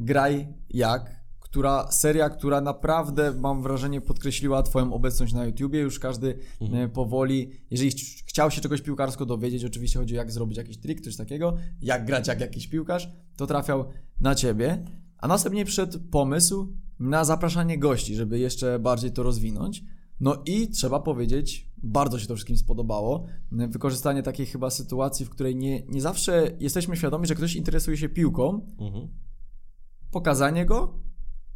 Graj 0.00 0.48
Jak, 0.70 1.18
która 1.40 1.92
seria, 1.92 2.30
która 2.30 2.60
naprawdę 2.60 3.32
mam 3.32 3.62
wrażenie 3.62 4.00
podkreśliła 4.00 4.62
twoją 4.62 4.92
obecność 4.92 5.32
na 5.32 5.44
YouTubie. 5.46 5.80
Już 5.80 5.98
każdy 5.98 6.38
Mhm. 6.60 6.82
e, 6.84 6.88
powoli, 6.88 7.50
jeżeli 7.70 7.90
ch- 7.90 8.24
chciał 8.26 8.50
się 8.50 8.60
czegoś 8.60 8.82
piłkarsko 8.82 9.26
dowiedzieć, 9.26 9.64
oczywiście 9.64 9.98
chodzi 9.98 10.14
o 10.14 10.16
jak 10.16 10.32
zrobić 10.32 10.58
jakiś 10.58 10.78
trik, 10.78 11.00
coś 11.00 11.16
takiego, 11.16 11.56
jak 11.82 12.06
grać 12.06 12.28
jak 12.28 12.40
jakiś 12.40 12.68
piłkarz, 12.68 13.08
to 13.36 13.46
trafiał 13.46 13.84
na 14.20 14.34
ciebie. 14.34 14.84
A 15.18 15.28
następnie 15.28 15.64
przyszedł 15.64 15.98
pomysł 16.10 16.72
na 16.98 17.24
zapraszanie 17.24 17.78
gości, 17.78 18.14
żeby 18.14 18.38
jeszcze 18.38 18.78
bardziej 18.78 19.12
to 19.12 19.22
rozwinąć. 19.22 19.84
No 20.20 20.42
i 20.46 20.68
trzeba 20.68 21.00
powiedzieć, 21.00 21.70
bardzo 21.82 22.18
się 22.18 22.26
to 22.26 22.34
wszystkim 22.34 22.56
spodobało. 22.56 23.26
Wykorzystanie 23.52 24.22
takiej 24.22 24.46
chyba 24.46 24.70
sytuacji, 24.70 25.26
w 25.26 25.30
której 25.30 25.56
nie, 25.56 25.82
nie 25.86 26.00
zawsze 26.00 26.50
jesteśmy 26.60 26.96
świadomi, 26.96 27.26
że 27.26 27.34
ktoś 27.34 27.56
interesuje 27.56 27.96
się 27.96 28.08
piłką, 28.08 28.66
Mhm. 28.78 29.08
Pokazanie 30.10 30.66
go, 30.66 30.94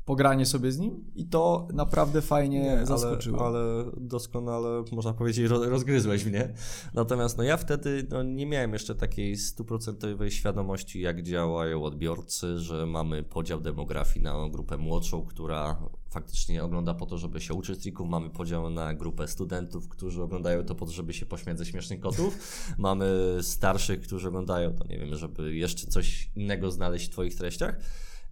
pogranie 0.04 0.46
sobie 0.46 0.72
z 0.72 0.78
nim 0.78 1.04
i 1.14 1.26
to 1.26 1.68
naprawdę 1.72 2.22
fajnie 2.22 2.80
zaskoczyło. 2.84 3.46
Ale, 3.46 3.58
ale 3.58 3.84
doskonale, 3.96 4.84
można 4.92 5.12
powiedzieć, 5.12 5.50
ro- 5.50 5.68
rozgryzłeś 5.70 6.24
mnie. 6.24 6.54
Natomiast 6.94 7.38
no 7.38 7.44
ja 7.44 7.56
wtedy 7.56 8.06
no, 8.10 8.22
nie 8.22 8.46
miałem 8.46 8.72
jeszcze 8.72 8.94
takiej 8.94 9.36
stuprocentowej 9.36 10.30
świadomości, 10.30 11.00
jak 11.00 11.22
działają 11.22 11.84
odbiorcy, 11.84 12.58
że 12.58 12.86
mamy 12.86 13.22
podział 13.22 13.60
demografii 13.60 14.24
na 14.24 14.48
grupę 14.50 14.76
młodszą, 14.76 15.22
która 15.22 15.76
faktycznie 16.10 16.64
ogląda 16.64 16.94
po 16.94 17.06
to, 17.06 17.18
żeby 17.18 17.40
się 17.40 17.54
uczyć 17.54 17.80
trików. 17.80 18.08
Mamy 18.08 18.30
podział 18.30 18.70
na 18.70 18.94
grupę 18.94 19.28
studentów, 19.28 19.88
którzy 19.88 20.22
oglądają 20.22 20.64
to 20.64 20.74
po 20.74 20.86
to, 20.86 20.92
żeby 20.92 21.12
się 21.12 21.26
pośmiać 21.26 21.58
ze 21.58 21.66
śmiesznych 21.66 22.00
kotów. 22.00 22.38
Mamy 22.78 23.38
starszych, 23.42 24.00
którzy 24.00 24.28
oglądają 24.28 24.74
to, 24.74 24.86
nie 24.86 24.98
wiem, 24.98 25.14
żeby 25.14 25.54
jeszcze 25.54 25.86
coś 25.86 26.30
innego 26.36 26.70
znaleźć 26.70 27.06
w 27.06 27.10
Twoich 27.10 27.34
treściach. 27.34 27.76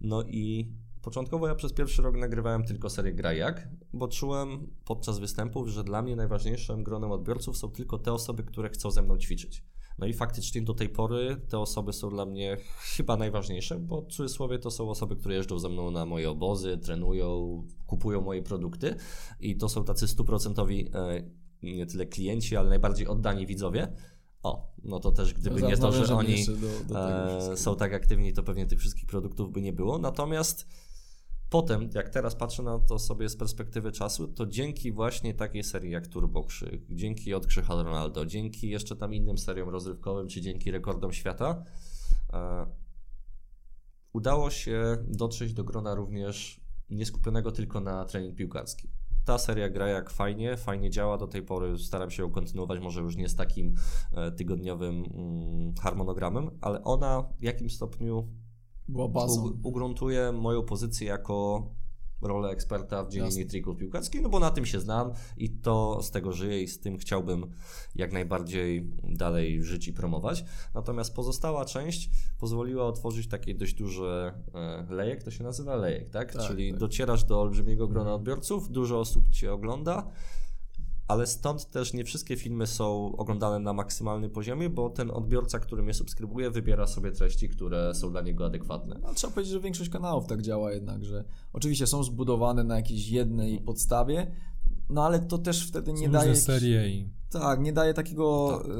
No 0.01 0.23
i 0.23 0.71
początkowo 1.01 1.47
ja 1.47 1.55
przez 1.55 1.73
pierwszy 1.73 2.01
rok 2.01 2.17
nagrywałem 2.17 2.63
tylko 2.63 2.89
serię 2.89 3.13
Grajak, 3.13 3.69
bo 3.93 4.07
czułem 4.07 4.67
podczas 4.85 5.19
występów, 5.19 5.67
że 5.67 5.83
dla 5.83 6.01
mnie 6.01 6.15
najważniejszym 6.15 6.83
gronem 6.83 7.11
odbiorców 7.11 7.57
są 7.57 7.69
tylko 7.69 7.97
te 7.97 8.13
osoby, 8.13 8.43
które 8.43 8.69
chcą 8.69 8.91
ze 8.91 9.01
mną 9.01 9.17
ćwiczyć. 9.17 9.63
No 9.99 10.07
i 10.07 10.13
faktycznie 10.13 10.61
do 10.61 10.73
tej 10.73 10.89
pory 10.89 11.41
te 11.49 11.59
osoby 11.59 11.93
są 11.93 12.09
dla 12.09 12.25
mnie 12.25 12.57
chyba 12.97 13.17
najważniejsze, 13.17 13.79
bo 13.79 14.01
w 14.01 14.07
cudzysłowie 14.07 14.59
to 14.59 14.71
są 14.71 14.89
osoby, 14.89 15.15
które 15.15 15.35
jeżdżą 15.35 15.59
ze 15.59 15.69
mną 15.69 15.91
na 15.91 16.05
moje 16.05 16.29
obozy, 16.29 16.77
trenują, 16.77 17.63
kupują 17.87 18.21
moje 18.21 18.41
produkty 18.41 18.95
i 19.39 19.57
to 19.57 19.69
są 19.69 19.83
tacy 19.83 20.07
stuprocentowi 20.07 20.89
e, 20.93 21.23
nie 21.63 21.85
tyle 21.85 22.05
klienci, 22.05 22.57
ale 22.57 22.69
najbardziej 22.69 23.07
oddani 23.07 23.45
widzowie. 23.45 23.93
O, 24.43 24.73
no 24.83 24.99
to 24.99 25.11
też 25.11 25.33
gdyby 25.33 25.61
nie 25.61 25.77
to, 25.77 25.91
że 25.91 26.15
oni 26.15 26.45
do, 26.45 26.93
do 26.93 27.51
e, 27.51 27.57
są 27.57 27.75
tak 27.75 27.93
aktywni, 27.93 28.33
to 28.33 28.43
pewnie 28.43 28.65
tych 28.65 28.79
wszystkich 28.79 29.05
produktów 29.05 29.51
by 29.51 29.61
nie 29.61 29.73
było. 29.73 29.97
Natomiast 29.97 30.67
potem, 31.49 31.89
jak 31.93 32.09
teraz 32.09 32.35
patrzę 32.35 32.63
na 32.63 32.79
to 32.79 32.99
sobie 32.99 33.29
z 33.29 33.35
perspektywy 33.35 33.91
czasu, 33.91 34.27
to 34.27 34.45
dzięki 34.45 34.91
właśnie 34.91 35.33
takiej 35.33 35.63
serii 35.63 35.91
jak 35.91 36.07
Turbo 36.07 36.43
Krzyk, 36.43 36.81
dzięki 36.89 37.33
Odkrzycha 37.33 37.83
Ronaldo, 37.83 38.25
dzięki 38.25 38.69
jeszcze 38.69 38.95
tam 38.95 39.13
innym 39.13 39.37
seriom 39.37 39.69
rozrywkowym, 39.69 40.27
czy 40.27 40.41
dzięki 40.41 40.71
rekordom 40.71 41.13
świata, 41.13 41.63
e, 42.33 42.65
udało 44.13 44.49
się 44.49 44.97
dotrzeć 45.07 45.53
do 45.53 45.63
grona 45.63 45.95
również 45.95 46.61
nieskupionego 46.89 47.51
tylko 47.51 47.81
na 47.81 48.05
trening 48.05 48.35
piłkarski. 48.35 48.89
Ta 49.25 49.37
seria 49.37 49.69
gra 49.69 49.87
jak 49.87 50.09
fajnie, 50.09 50.57
fajnie 50.57 50.89
działa 50.89 51.17
do 51.17 51.27
tej 51.27 51.41
pory, 51.43 51.77
staram 51.77 52.09
się 52.11 52.23
ją 52.23 52.31
kontynuować, 52.31 52.79
może 52.79 53.01
już 53.01 53.15
nie 53.15 53.29
z 53.29 53.35
takim 53.35 53.73
e, 54.13 54.31
tygodniowym 54.31 55.03
mm, 55.13 55.73
harmonogramem, 55.81 56.49
ale 56.61 56.83
ona 56.83 57.21
w 57.39 57.43
jakimś 57.43 57.75
stopniu 57.75 58.27
Była 58.87 59.07
bazą. 59.07 59.43
ug- 59.43 59.57
ugruntuje 59.63 60.31
moją 60.31 60.63
pozycję 60.63 61.07
jako 61.07 61.65
rolę 62.21 62.49
eksperta 62.49 63.03
w 63.03 63.13
Jasne. 63.13 63.45
trików 63.45 63.77
piłkarskich, 63.77 64.21
no 64.21 64.29
bo 64.29 64.39
na 64.39 64.51
tym 64.51 64.65
się 64.65 64.79
znam 64.79 65.11
i 65.37 65.49
to 65.49 65.99
z 66.03 66.11
tego 66.11 66.31
żyję 66.31 66.61
i 66.61 66.67
z 66.67 66.79
tym 66.79 66.97
chciałbym 66.97 67.45
jak 67.95 68.13
najbardziej 68.13 68.91
dalej 69.03 69.63
żyć 69.63 69.87
i 69.87 69.93
promować. 69.93 70.45
Natomiast 70.73 71.15
pozostała 71.15 71.65
część 71.65 72.09
pozwoliła 72.39 72.85
otworzyć 72.85 73.27
takie 73.27 73.55
dość 73.55 73.73
duże 73.73 74.33
lejek, 74.89 75.23
to 75.23 75.31
się 75.31 75.43
nazywa 75.43 75.75
lejek, 75.75 76.09
tak? 76.09 76.33
Tak, 76.33 76.47
Czyli 76.47 76.71
tak. 76.71 76.79
docierasz 76.79 77.23
do 77.23 77.41
olbrzymiego 77.41 77.87
grona 77.87 78.13
odbiorców, 78.13 78.71
dużo 78.71 78.99
osób 78.99 79.29
Cię 79.29 79.53
ogląda, 79.53 80.07
ale 81.11 81.27
stąd 81.27 81.69
też 81.69 81.93
nie 81.93 82.05
wszystkie 82.05 82.37
filmy 82.37 82.67
są 82.67 83.15
oglądane 83.17 83.59
na 83.59 83.73
maksymalnym 83.73 84.31
poziomie, 84.31 84.69
bo 84.69 84.89
ten 84.89 85.11
odbiorca, 85.11 85.59
który 85.59 85.83
mnie 85.83 85.93
subskrybuje, 85.93 86.51
wybiera 86.51 86.87
sobie 86.87 87.11
treści, 87.11 87.49
które 87.49 87.95
są 87.95 88.11
dla 88.11 88.21
niego 88.21 88.45
adekwatne. 88.45 88.99
No, 89.03 89.13
trzeba 89.13 89.33
powiedzieć, 89.33 89.53
że 89.53 89.59
większość 89.59 89.89
kanałów 89.89 90.27
tak 90.27 90.41
działa 90.41 90.71
jednak, 90.71 91.05
że 91.05 91.23
oczywiście 91.53 91.87
są 91.87 92.03
zbudowane 92.03 92.63
na 92.63 92.75
jakiejś 92.75 93.09
jednej 93.09 93.61
podstawie, 93.61 94.31
no 94.89 95.05
ale 95.05 95.19
to 95.19 95.37
też 95.37 95.67
wtedy 95.67 95.93
nie 95.93 96.05
Są 96.05 96.11
daje... 96.11 96.35
serie 96.35 96.89
i 96.89 97.09
Tak, 97.29 97.59
nie 97.59 97.73
daje 97.73 97.93
takiego 97.93 98.57
Tak. 98.57 98.71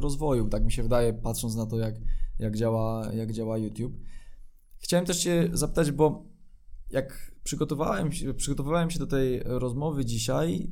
rozwoju, 0.00 0.48
tak 0.48 0.64
mi 0.64 0.72
się 0.72 0.82
wydaje, 0.82 1.12
patrząc 1.12 1.54
na 1.56 1.66
to, 1.66 1.78
jak, 1.78 1.94
jak, 2.38 2.56
działa, 2.56 3.12
jak 3.12 3.32
działa 3.32 3.58
YouTube. 3.58 3.92
Chciałem 4.78 5.06
też 5.06 5.18
Cię 5.18 5.50
zapytać, 5.52 5.90
bo 5.90 6.24
jak 6.90 7.32
przygotowałem 7.44 8.12
się, 8.12 8.34
przygotowywałem 8.34 8.90
się 8.90 8.98
do 8.98 9.06
tej 9.06 9.42
rozmowy 9.44 10.04
dzisiaj, 10.04 10.70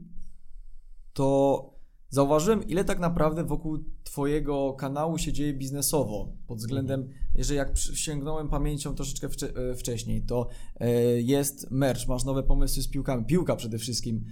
to 1.12 1.80
zauważyłem, 2.11 2.68
ile 2.68 2.84
tak 2.84 2.98
naprawdę 2.98 3.44
wokół 3.44 3.78
Twojego 4.04 4.72
kanału 4.72 5.18
się 5.18 5.32
dzieje 5.32 5.54
biznesowo. 5.54 6.32
Pod 6.46 6.58
względem, 6.58 7.08
jeżeli 7.34 7.58
jak 7.58 7.78
sięgnąłem 7.78 8.48
pamięcią 8.48 8.94
troszeczkę 8.94 9.28
e, 9.28 9.74
wcześniej, 9.74 10.22
to 10.22 10.48
e, 10.80 10.90
jest 11.20 11.70
merch, 11.70 12.08
masz 12.08 12.24
nowe 12.24 12.42
pomysły 12.42 12.82
z 12.82 12.88
piłkami. 12.88 13.24
Piłka 13.24 13.56
przede 13.56 13.78
wszystkim 13.78 14.24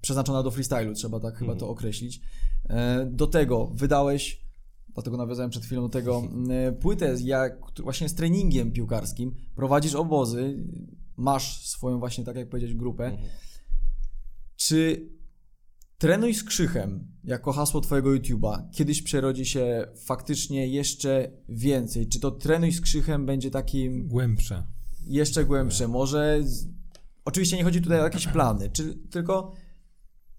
przeznaczona 0.00 0.42
do 0.42 0.50
freestylu, 0.50 0.94
trzeba 0.94 1.20
tak 1.20 1.36
chyba 1.36 1.54
to 1.54 1.68
określić. 1.68 2.20
E, 2.68 3.06
do 3.06 3.26
tego 3.26 3.66
wydałeś, 3.74 4.44
dlatego 4.94 5.16
nawiązałem 5.16 5.50
przed 5.50 5.64
chwilą 5.64 5.82
do 5.82 5.88
tego, 5.88 6.22
płytę 6.82 7.16
jak, 7.22 7.58
właśnie 7.82 8.08
z 8.08 8.14
treningiem 8.14 8.72
piłkarskim, 8.72 9.34
prowadzisz 9.54 9.94
obozy, 9.94 10.64
masz 11.16 11.66
swoją 11.66 11.98
właśnie, 11.98 12.24
tak 12.24 12.36
jak 12.36 12.48
powiedzieć, 12.48 12.74
grupę. 12.74 13.18
Czy 14.56 15.08
trenuj 15.98 16.34
z 16.34 16.44
krzychem 16.44 17.08
jako 17.24 17.52
hasło 17.52 17.80
Twojego 17.80 18.10
YouTube'a 18.10 18.62
kiedyś 18.72 19.02
przerodzi 19.02 19.46
się 19.46 19.86
faktycznie 20.06 20.68
jeszcze 20.68 21.30
więcej? 21.48 22.08
Czy 22.08 22.20
to 22.20 22.30
trenuj 22.30 22.72
z 22.72 22.80
krzychem 22.80 23.26
będzie 23.26 23.50
takim 23.50 24.08
głębsze. 24.08 24.66
jeszcze 25.06 25.44
głębsze? 25.44 25.88
Może. 25.88 26.40
Z... 26.42 26.68
Oczywiście 27.24 27.56
nie 27.56 27.64
chodzi 27.64 27.82
tutaj 27.82 28.00
o 28.00 28.04
jakieś 28.04 28.26
plany, 28.26 28.70
czy 28.70 28.94
tylko. 28.94 29.52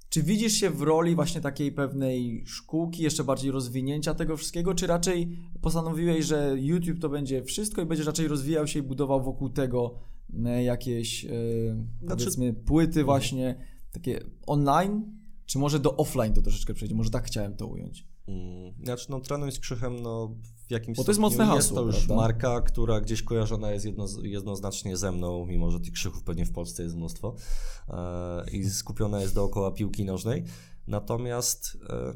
Czy 0.09 0.23
widzisz 0.23 0.53
się 0.53 0.69
w 0.69 0.81
roli 0.81 1.15
właśnie 1.15 1.41
takiej 1.41 1.71
pewnej 1.71 2.43
szkółki, 2.47 3.03
jeszcze 3.03 3.23
bardziej 3.23 3.51
rozwinięcia 3.51 4.13
tego 4.13 4.37
wszystkiego, 4.37 4.73
czy 4.73 4.87
raczej 4.87 5.37
postanowiłeś, 5.61 6.25
że 6.25 6.55
YouTube 6.57 6.99
to 6.99 7.09
będzie 7.09 7.43
wszystko 7.43 7.81
i 7.81 7.85
będziesz 7.85 8.07
raczej 8.07 8.27
rozwijał 8.27 8.67
się 8.67 8.79
i 8.79 8.83
budował 8.83 9.23
wokół 9.23 9.49
tego 9.49 9.99
e, 10.45 10.63
jakieś, 10.63 11.25
Znaczy- 12.01 12.25
powiedzmy, 12.25 12.53
płyty 12.53 13.03
właśnie 13.03 13.55
takie 13.91 14.19
online, 14.47 15.18
czy 15.49 15.59
może 15.59 15.79
do 15.79 15.97
offline 15.97 16.33
to 16.33 16.41
troszeczkę 16.41 16.73
przejdzie? 16.73 16.95
Może 16.95 17.09
tak 17.09 17.25
chciałem 17.27 17.55
to 17.55 17.67
ująć. 17.67 18.07
Mm, 18.27 18.73
Znaczy, 18.83 19.05
no, 19.09 19.19
trenuj 19.19 19.51
z 19.51 19.59
Krzychem, 19.59 20.01
no, 20.01 20.35
w 20.67 20.71
jakimś 20.71 20.97
Bo 20.97 21.03
to 21.03 21.11
jest 21.11 21.19
mocne 21.21 21.43
Jest 21.45 21.55
hasło, 21.55 21.77
to 21.77 21.85
już 21.85 21.95
prawda? 21.95 22.15
marka, 22.15 22.61
która 22.61 23.01
gdzieś 23.01 23.23
kojarzona 23.23 23.71
jest 23.71 23.85
jedno, 23.85 24.05
jednoznacznie 24.23 24.97
ze 24.97 25.11
mną, 25.11 25.45
mimo 25.45 25.71
że 25.71 25.79
tych 25.79 25.93
Krzychów 25.93 26.23
pewnie 26.23 26.45
w 26.45 26.51
Polsce 26.51 26.83
jest 26.83 26.95
mnóstwo 26.95 27.35
e, 27.89 28.43
i 28.51 28.69
skupiona 28.69 29.21
jest 29.21 29.35
dookoła 29.35 29.71
piłki 29.71 30.05
nożnej. 30.05 30.43
Natomiast 30.87 31.77
e, 31.89 32.13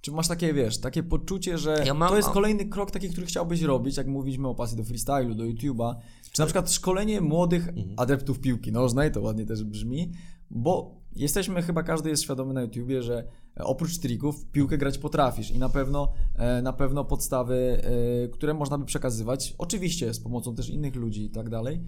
Czy 0.00 0.12
masz 0.12 0.28
takie, 0.28 0.54
wiesz, 0.54 0.78
takie 0.80 1.02
poczucie, 1.02 1.58
że 1.58 1.82
Ja 1.86 1.94
mam- 1.94 2.08
to 2.08 2.16
jest 2.16 2.28
kolejny 2.28 2.64
krok 2.68 2.90
taki, 2.90 3.08
który 3.10 3.26
chciałbyś 3.26 3.62
robić, 3.62 3.96
jak 3.96 4.06
mówiliśmy 4.06 4.48
o 4.48 4.54
pasji 4.54 4.76
do 4.76 4.84
freestylu, 4.84 5.34
do 5.34 5.44
YouTube'a, 5.44 5.94
czy 6.32 6.40
na 6.40 6.46
przykład 6.46 6.72
szkolenie 6.72 7.20
młodych 7.20 7.68
Mhm. 7.68 7.94
adeptów 7.96 8.40
piłki 8.40 8.72
nożnej, 8.72 9.12
to 9.12 9.20
ładnie 9.20 9.46
też 9.46 9.64
brzmi, 9.64 10.12
bo 10.50 11.01
jesteśmy, 11.16 11.62
chyba 11.62 11.82
każdy 11.82 12.10
jest 12.10 12.22
świadomy 12.22 12.54
na 12.54 12.62
YouTubie, 12.62 13.02
że 13.02 13.18
e, 13.60 13.64
oprócz 13.64 13.98
trików 13.98 14.46
piłkę 14.46 14.78
grać 14.78 14.98
potrafisz 14.98 15.50
i 15.50 15.58
na 15.58 15.68
pewno, 15.68 16.12
e, 16.34 16.62
na 16.62 16.72
pewno 16.72 17.04
podstawy, 17.04 17.82
e, 18.24 18.28
które 18.28 18.54
można 18.54 18.78
by 18.78 18.84
przekazywać, 18.84 19.54
oczywiście 19.58 20.14
z 20.14 20.20
pomocą 20.20 20.54
też 20.54 20.68
innych 20.68 20.96
ludzi 20.96 21.24
i 21.24 21.30
tak 21.30 21.48
dalej, 21.48 21.82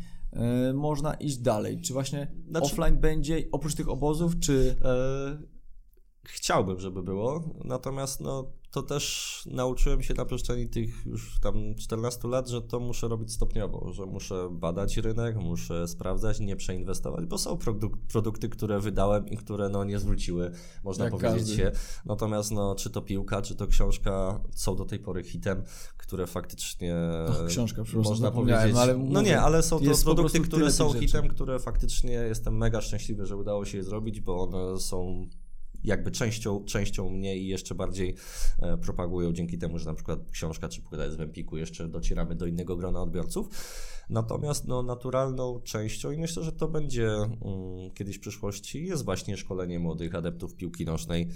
można 0.75 1.15
iść 1.15 1.39
dalej. 1.39 1.81
Czy 1.81 1.93
właśnie 1.93 2.33
Znaczy- 2.49 2.67
offline 2.67 2.97
będzie 2.97 3.45
oprócz 3.53 3.75
tych 3.75 3.89
obozów, 3.89 4.39
czy... 4.39 4.77
Chciałbym, 6.29 6.81
żeby 6.81 7.03
było, 7.03 7.43
natomiast 7.65 8.21
no, 8.21 8.53
to 8.71 8.83
też 8.83 9.43
nauczyłem 9.51 10.03
się 10.03 10.15
na 10.15 10.25
przestrzeni 10.25 10.69
tych 10.69 11.07
już 11.07 11.41
tam 11.41 11.75
14 11.75 12.29
lat, 12.29 12.49
że 12.49 12.63
to 12.63 12.81
muszę 12.81 13.09
robić 13.09 13.33
stopniowo, 13.33 13.93
że 13.93 14.07
muszę 14.07 14.49
badać 14.51 14.97
rynek, 14.97 15.37
muszę 15.37 15.89
sprawdzać, 15.89 16.41
nie 16.41 16.57
przeinwestować, 16.57 17.27
bo 17.27 17.39
są 17.39 17.55
produk- 17.55 17.97
produkty, 18.13 18.49
które 18.49 18.81
wydałem 18.81 19.29
i 19.29 19.37
które 19.37 19.69
no, 19.69 19.85
nie 19.85 19.99
zwróciły, 19.99 20.51
można 20.85 21.05
Jak 21.05 21.13
powiedzieć 21.13 21.39
każdy. 21.39 21.57
się. 21.57 21.73
Natomiast 22.07 22.51
no, 22.51 22.75
czy 22.75 22.91
to 22.91 23.03
piłka, 23.03 23.43
czy 23.43 23.55
to 23.55 23.67
książka 23.67 24.41
są 24.55 24.77
do 24.77 24.85
tej 24.85 24.99
pory 24.99 25.23
hitem, 25.23 25.63
które 25.97 26.27
faktycznie 26.27 26.97
Och, 27.29 27.47
książka, 27.47 27.85
przepraszam, 27.85 28.13
można 28.13 28.31
powiedzieć. 28.31 28.77
ale 28.77 28.95
no 28.99 29.05
mówię, 29.05 29.23
nie, 29.23 29.41
ale 29.41 29.63
są 29.63 29.81
to 29.81 29.91
produkty, 30.05 30.41
które 30.41 30.71
są 30.71 30.93
hitem, 30.93 31.29
które 31.29 31.59
faktycznie 31.59 32.13
jestem 32.13 32.57
mega 32.57 32.81
szczęśliwy, 32.81 33.27
że 33.27 33.37
udało 33.37 33.65
się 33.65 33.79
je 33.79 33.85
zrobić, 33.85 34.21
bo 34.21 34.43
one 34.43 34.81
są 34.81 35.29
jakby 35.85 36.11
częścią, 36.11 36.65
częścią 36.65 37.11
mnie 37.11 37.37
i 37.37 37.47
jeszcze 37.47 37.75
bardziej 37.75 38.15
e, 38.63 38.79
propagują 38.79 39.33
dzięki 39.33 39.59
temu, 39.59 39.79
że 39.79 39.87
na 39.87 39.95
przykład 39.95 40.19
książka 40.31 40.69
czy 40.69 40.83
płyta 40.83 41.05
jest 41.05 41.17
w 41.17 41.21
Empiku, 41.21 41.57
jeszcze 41.57 41.89
docieramy 41.89 42.35
do 42.35 42.47
innego 42.47 42.77
grona 42.77 43.03
odbiorców. 43.03 43.49
Natomiast 44.11 44.67
no, 44.69 44.83
naturalną 44.83 45.61
częścią 45.61 46.11
i 46.11 46.19
myślę, 46.19 46.43
że 46.43 46.53
to 46.53 46.69
będzie 46.69 47.09
mm, 47.09 47.91
kiedyś 47.95 48.17
w 48.17 48.21
przyszłości 48.21 48.87
jest 48.87 49.05
właśnie 49.05 49.37
szkolenie 49.37 49.79
młodych 49.79 50.15
adeptów 50.15 50.57
piłki 50.57 50.85
nożnej. 50.85 51.29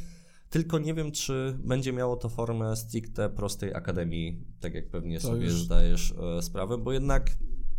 Tylko 0.50 0.78
nie 0.78 0.94
wiem, 0.94 1.12
czy 1.12 1.58
będzie 1.64 1.92
miało 1.92 2.16
to 2.16 2.28
formę 2.28 2.76
stricte 2.76 3.30
prostej 3.30 3.74
akademii, 3.74 4.44
tak 4.60 4.74
jak 4.74 4.90
pewnie 4.90 5.20
To 5.20 5.26
sobie 5.26 5.44
już- 5.44 5.62
zdajesz 5.64 6.14
e, 6.38 6.42
sprawę, 6.42 6.78
bo 6.78 6.92
jednak 6.92 7.30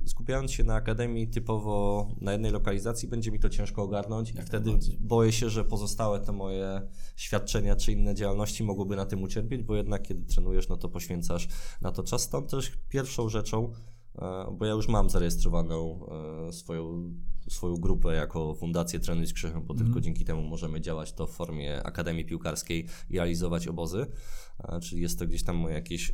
skupiając 0.09 0.51
się 0.51 0.63
na 0.63 0.75
akademii 0.75 1.27
typowo 1.27 2.07
na 2.21 2.31
jednej 2.31 2.51
lokalizacji, 2.51 3.07
będzie 3.07 3.31
mi 3.31 3.39
to 3.39 3.49
ciężko 3.49 3.83
ogarnąć 3.83 4.31
i 4.31 4.37
Jak 4.37 4.45
wtedy 4.45 4.65
najbardziej. 4.65 4.97
boję 4.99 5.31
się, 5.31 5.49
że 5.49 5.65
pozostałe 5.65 6.19
te 6.19 6.31
moje 6.31 6.81
świadczenia 7.15 7.75
czy 7.75 7.91
inne 7.91 8.15
działalności 8.15 8.63
mogłyby 8.63 8.95
na 8.95 9.05
tym 9.05 9.23
ucierpieć, 9.23 9.63
bo 9.63 9.75
jednak 9.75 10.01
kiedy 10.01 10.21
trenujesz, 10.23 10.69
no 10.69 10.77
to 10.77 10.89
poświęcasz 10.89 11.47
na 11.81 11.91
to 11.91 12.03
czas. 12.03 12.21
Stąd 12.21 12.51
też 12.51 12.71
pierwszą 12.89 13.29
rzeczą, 13.29 13.71
e, 14.21 14.55
bo 14.57 14.65
ja 14.65 14.73
już 14.73 14.87
mam 14.87 15.09
zarejestrowaną 15.09 16.05
e, 16.47 16.53
swoją, 16.53 17.13
swoją 17.49 17.75
grupę 17.75 18.15
jako 18.15 18.55
Fundację 18.55 18.99
Trenuj 18.99 19.27
z 19.27 19.33
Krzychem, 19.33 19.65
bo 19.65 19.73
tylko 19.73 20.01
dzięki 20.01 20.25
temu 20.25 20.41
możemy 20.41 20.81
działać 20.81 21.13
to 21.13 21.27
w 21.27 21.31
formie 21.31 21.83
Akademii 21.83 22.25
Piłkarskiej 22.25 22.85
i 23.09 23.15
realizować 23.15 23.67
obozy, 23.67 24.05
E, 24.63 24.79
czyli 24.79 25.01
jest 25.01 25.19
to 25.19 25.27
gdzieś 25.27 25.43
tam 25.43 25.55
moje 25.55 25.75
jakieś 25.75 26.11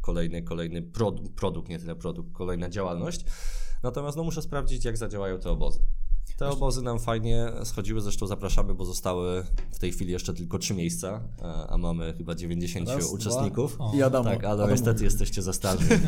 kolejny, 0.00 0.42
kolejny 0.42 0.82
produ- 0.82 1.28
produkt, 1.28 1.68
nie 1.68 1.78
tyle 1.78 1.96
produkt, 1.96 2.32
kolejna 2.32 2.68
działalność. 2.68 3.24
Natomiast 3.82 4.16
no, 4.16 4.24
muszę 4.24 4.42
sprawdzić, 4.42 4.84
jak 4.84 4.96
zadziałają 4.96 5.38
te 5.38 5.50
obozy. 5.50 5.80
Te 6.36 6.48
obozy 6.48 6.82
nam 6.82 6.98
fajnie 6.98 7.52
schodziły, 7.64 8.00
zresztą 8.00 8.26
zapraszamy, 8.26 8.74
bo 8.74 8.84
zostały 8.84 9.44
w 9.72 9.78
tej 9.78 9.92
chwili 9.92 10.12
jeszcze 10.12 10.34
tylko 10.34 10.58
trzy 10.58 10.74
miejsca, 10.74 11.20
e, 11.38 11.44
a 11.70 11.78
mamy 11.78 12.14
chyba 12.18 12.34
90 12.34 12.88
Raz, 12.88 12.98
dwa. 13.04 13.14
uczestników. 13.14 13.76
O, 13.80 13.92
I 13.94 14.02
Adamo. 14.02 14.30
Tak, 14.30 14.44
ale 14.44 14.52
Adamo 14.54 14.70
niestety 14.70 14.92
mówi. 14.92 15.04
jesteście 15.04 15.42
za 15.42 15.52
starzy. 15.52 15.84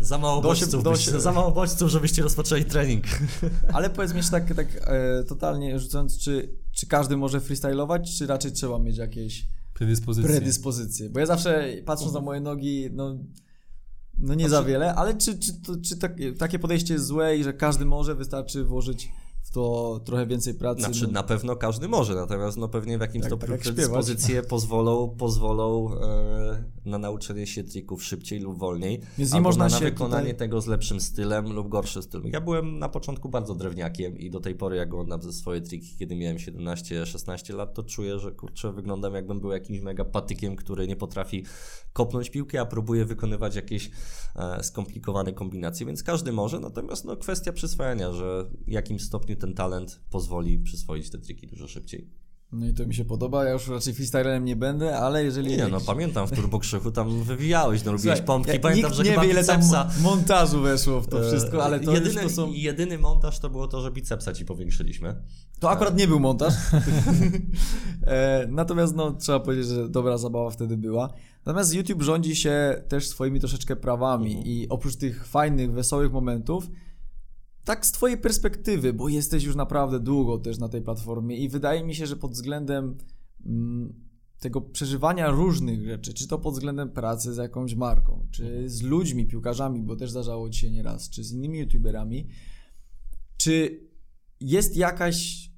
Za, 0.00 0.18
mało 0.18 0.40
Do 0.42 0.54
się- 0.54 0.60
bodźców, 0.60 0.82
do 0.82 0.90
byście, 0.90 1.10
się- 1.10 1.20
za 1.20 1.32
mało 1.32 1.52
bodźców, 1.52 1.90
żebyście 1.90 2.22
rozpoczęli 2.22 2.64
trening. 2.64 3.04
Ale 3.74 3.90
powiedz 3.90 4.10
mi 4.10 4.16
jeszcze 4.16 4.30
tak, 4.32 4.54
tak 4.54 4.68
e, 4.86 5.24
totalnie 5.24 5.78
rzucając, 5.78 6.18
czy, 6.18 6.54
czy 6.72 6.86
każdy 6.86 7.16
może 7.16 7.40
freestylować, 7.40 8.18
czy 8.18 8.26
raczej 8.26 8.52
trzeba 8.52 8.78
mieć 8.78 8.96
jakieś 8.96 9.46
Predyspozycje. 9.80 10.30
predyspozycje? 10.30 11.10
Bo 11.10 11.20
ja 11.20 11.26
zawsze 11.26 11.68
patrząc 11.84 12.12
na 12.12 12.20
moje 12.20 12.40
nogi, 12.40 12.88
no, 12.92 13.18
no 14.18 14.34
nie 14.34 14.48
za 14.48 14.62
wiele, 14.62 14.94
ale 14.94 15.14
czy, 15.14 15.38
czy, 15.38 15.60
to, 15.60 15.76
czy 15.84 15.96
tak, 15.96 16.16
takie 16.38 16.58
podejście 16.58 16.94
jest 16.94 17.06
złe 17.06 17.36
i 17.36 17.44
że 17.44 17.52
każdy 17.52 17.84
może, 17.84 18.14
wystarczy 18.14 18.64
włożyć 18.64 19.08
w 19.42 19.50
to 19.50 20.00
trochę 20.04 20.26
więcej 20.26 20.54
pracy? 20.54 20.80
Znaczy, 20.80 21.06
no, 21.06 21.12
na 21.12 21.22
pewno 21.22 21.56
każdy 21.56 21.88
może, 21.88 22.14
natomiast 22.14 22.56
no 22.56 22.68
pewnie 22.68 22.98
w 22.98 23.00
jakimś 23.00 23.22
Tak, 23.22 23.28
stopniu 23.28 23.48
tak 23.48 23.60
predyspozycje 23.60 24.42
pozwolą, 24.42 25.16
pozwolą 25.18 25.94
e, 25.94 26.64
na 26.84 26.98
nauczenie 26.98 27.46
się 27.46 27.64
trików 27.64 28.04
szybciej 28.04 28.40
lub 28.40 28.58
wolniej, 28.58 29.00
Więc 29.18 29.32
nie 29.32 29.40
można 29.40 29.64
na, 29.64 29.70
się 29.70 29.84
na 29.84 29.90
wykonanie 29.90 30.22
tutaj- 30.22 30.38
tego 30.38 30.60
z 30.60 30.66
lepszym 30.66 31.00
stylem 31.00 31.52
lub 31.52 31.68
gorszym 31.68 32.02
stylem. 32.02 32.26
Ja 32.32 32.40
byłem 32.40 32.78
na 32.78 32.88
początku 32.88 33.28
bardzo 33.28 33.54
drewniakiem 33.54 34.18
i 34.18 34.30
do 34.30 34.40
tej 34.40 34.54
pory 34.54 34.76
jak 34.76 34.88
oglądam 34.88 35.22
ze 35.22 35.32
swoje 35.32 35.60
triki, 35.60 35.96
kiedy 35.98 36.16
miałem 36.16 36.36
17-16 36.36 37.54
lat, 37.54 37.74
to 37.74 37.82
czuję, 37.82 38.18
że 38.18 38.32
kurczę, 38.32 38.72
wyglądam 38.72 39.14
jakbym 39.14 39.40
był 39.40 39.50
jakimś 39.50 39.80
mega 39.80 40.04
patykiem, 40.04 40.56
który 40.56 40.88
nie 40.88 40.96
potrafi 40.96 41.44
kopnąć 41.92 42.30
piłki, 42.30 42.58
a 42.58 42.66
próbuje 42.66 43.04
wykonywać 43.04 43.56
jakieś 43.56 43.90
e, 44.36 44.62
skomplikowane 44.62 45.32
kombinacje, 45.32 45.86
więc 45.86 46.02
każdy 46.02 46.32
może, 46.32 46.60
natomiast 46.60 47.04
no, 47.04 47.16
kwestia 47.16 47.52
przyswajania, 47.52 48.12
że 48.12 48.44
w 48.66 48.70
jakim 48.70 49.00
stopniu 49.00 49.36
ten 49.36 49.54
talent 49.54 50.00
pozwoli 50.10 50.58
przyswoić 50.58 51.10
te 51.10 51.18
triki 51.18 51.46
dużo 51.46 51.68
szybciej. 51.68 52.29
No 52.52 52.66
i 52.66 52.74
to 52.74 52.86
mi 52.86 52.94
się 52.94 53.04
podoba, 53.04 53.44
ja 53.44 53.52
już 53.52 53.68
raczej 53.68 53.94
freestylerem 53.94 54.44
nie 54.44 54.56
będę, 54.56 54.98
ale 54.98 55.24
jeżeli... 55.24 55.56
Nie, 55.56 55.68
no 55.68 55.80
pamiętam 55.80 56.26
w 56.26 56.30
Turbo 56.30 56.58
Krzychu 56.58 56.90
tam 56.90 57.22
wywijałeś, 57.22 57.84
no 57.84 57.92
robiłeś 57.92 58.20
pompki, 58.20 58.52
jak 58.52 58.60
pamiętam, 58.60 58.94
że 58.94 59.02
nie 59.02 59.10
chyba 59.10 59.22
wie 59.22 59.30
ile 59.30 59.44
tam 59.44 59.60
bicepsa... 59.60 59.90
mo- 60.02 60.10
montażu 60.10 60.60
weszło 60.60 61.00
w 61.00 61.06
to 61.06 61.26
e, 61.26 61.28
wszystko, 61.28 61.64
ale 61.64 61.80
to 61.80 61.92
jedyny, 61.92 62.22
to 62.22 62.30
są... 62.30 62.52
jedyny 62.52 62.98
montaż 62.98 63.38
to 63.38 63.50
było 63.50 63.68
to, 63.68 63.80
że 63.80 63.90
bicepsa 63.90 64.32
ci 64.32 64.44
powiększyliśmy. 64.44 65.22
To 65.60 65.70
akurat 65.70 65.96
nie 65.96 66.08
był 66.08 66.20
montaż. 66.20 66.54
e, 68.06 68.46
natomiast 68.48 68.94
no, 68.96 69.12
trzeba 69.12 69.40
powiedzieć, 69.40 69.66
że 69.66 69.88
dobra 69.88 70.18
zabawa 70.18 70.50
wtedy 70.50 70.76
była. 70.76 71.12
Natomiast 71.46 71.74
YouTube 71.74 72.02
rządzi 72.02 72.36
się 72.36 72.82
też 72.88 73.08
swoimi 73.08 73.40
troszeczkę 73.40 73.76
prawami 73.76 74.30
Mhm. 74.30 74.46
i 74.46 74.66
oprócz 74.68 74.96
tych 74.96 75.26
fajnych, 75.26 75.72
wesołych 75.72 76.12
momentów, 76.12 76.70
tak 77.64 77.86
z 77.86 77.92
twojej 77.92 78.18
perspektywy, 78.18 78.92
bo 78.92 79.08
jesteś 79.08 79.44
już 79.44 79.56
naprawdę 79.56 80.00
długo 80.00 80.38
też 80.38 80.58
na 80.58 80.68
tej 80.68 80.82
platformie 80.82 81.36
i 81.36 81.48
wydaje 81.48 81.84
mi 81.84 81.94
się, 81.94 82.06
że 82.06 82.16
pod 82.16 82.32
względem 82.32 82.98
mm, 83.46 83.94
tego 84.38 84.60
przeżywania 84.60 85.30
różnych 85.30 85.84
rzeczy, 85.84 86.14
czy 86.14 86.28
to 86.28 86.38
pod 86.38 86.54
względem 86.54 86.90
pracy 86.90 87.34
z 87.34 87.36
jakąś 87.36 87.74
marką, 87.74 88.26
czy 88.30 88.68
z 88.68 88.82
ludźmi, 88.82 89.26
piłkarzami, 89.26 89.82
bo 89.82 89.96
też 89.96 90.10
zdarzało 90.10 90.50
ci 90.50 90.60
się 90.60 90.70
nieraz, 90.70 91.10
czy 91.10 91.24
z 91.24 91.32
innymi 91.32 91.58
youtuberami, 91.58 92.28
czy 93.36 93.80
jest 94.40 94.76
jakaś 94.76 95.50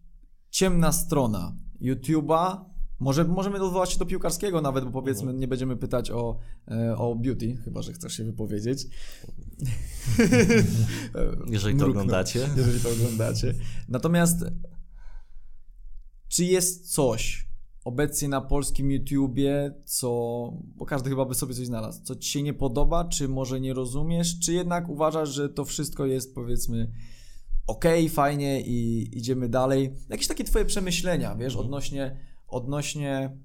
ciemna 0.50 0.92
strona 0.92 1.56
YouTube'a? 1.80 2.71
Może 3.02 3.24
możemy 3.24 3.62
odwołać 3.62 3.92
się 3.92 3.98
do 3.98 4.06
piłkarskiego 4.06 4.60
nawet, 4.60 4.84
bo 4.84 4.90
powiedzmy 4.90 5.34
nie 5.34 5.48
będziemy 5.48 5.76
pytać 5.76 6.10
o, 6.10 6.38
e, 6.70 6.96
o 6.96 7.14
beauty, 7.14 7.56
chyba 7.64 7.82
że 7.82 7.92
chcesz 7.92 8.16
się 8.16 8.24
wypowiedzieć. 8.24 8.86
Jeżeli 11.50 11.78
to 11.78 11.86
oglądacie. 11.86 12.48
Jeżeli 12.56 12.80
to 12.80 12.90
oglądacie. 12.90 13.54
Natomiast 13.88 14.44
czy 16.28 16.44
jest 16.44 16.94
coś 16.94 17.48
obecnie 17.84 18.28
na 18.28 18.40
polskim 18.40 18.90
YouTubie, 18.90 19.74
co, 19.84 20.08
bo 20.76 20.86
każdy 20.86 21.10
chyba 21.10 21.24
by 21.24 21.34
sobie 21.34 21.54
coś 21.54 21.66
znalazł, 21.66 22.02
co 22.04 22.16
ci 22.16 22.30
się 22.30 22.42
nie 22.42 22.54
podoba, 22.54 23.04
czy 23.04 23.28
może 23.28 23.60
nie 23.60 23.74
rozumiesz, 23.74 24.38
czy 24.38 24.52
jednak 24.52 24.88
uważasz, 24.88 25.28
że 25.28 25.48
to 25.48 25.64
wszystko 25.64 26.06
jest 26.06 26.34
powiedzmy 26.34 26.92
okej, 27.66 28.08
fajnie 28.08 28.60
i 28.60 29.08
idziemy 29.18 29.48
dalej. 29.48 29.96
Jakieś 30.08 30.26
takie 30.26 30.44
twoje 30.44 30.64
przemyślenia, 30.64 31.34
wiesz, 31.34 31.56
odnośnie, 31.56 32.31
odnośnie 32.52 33.38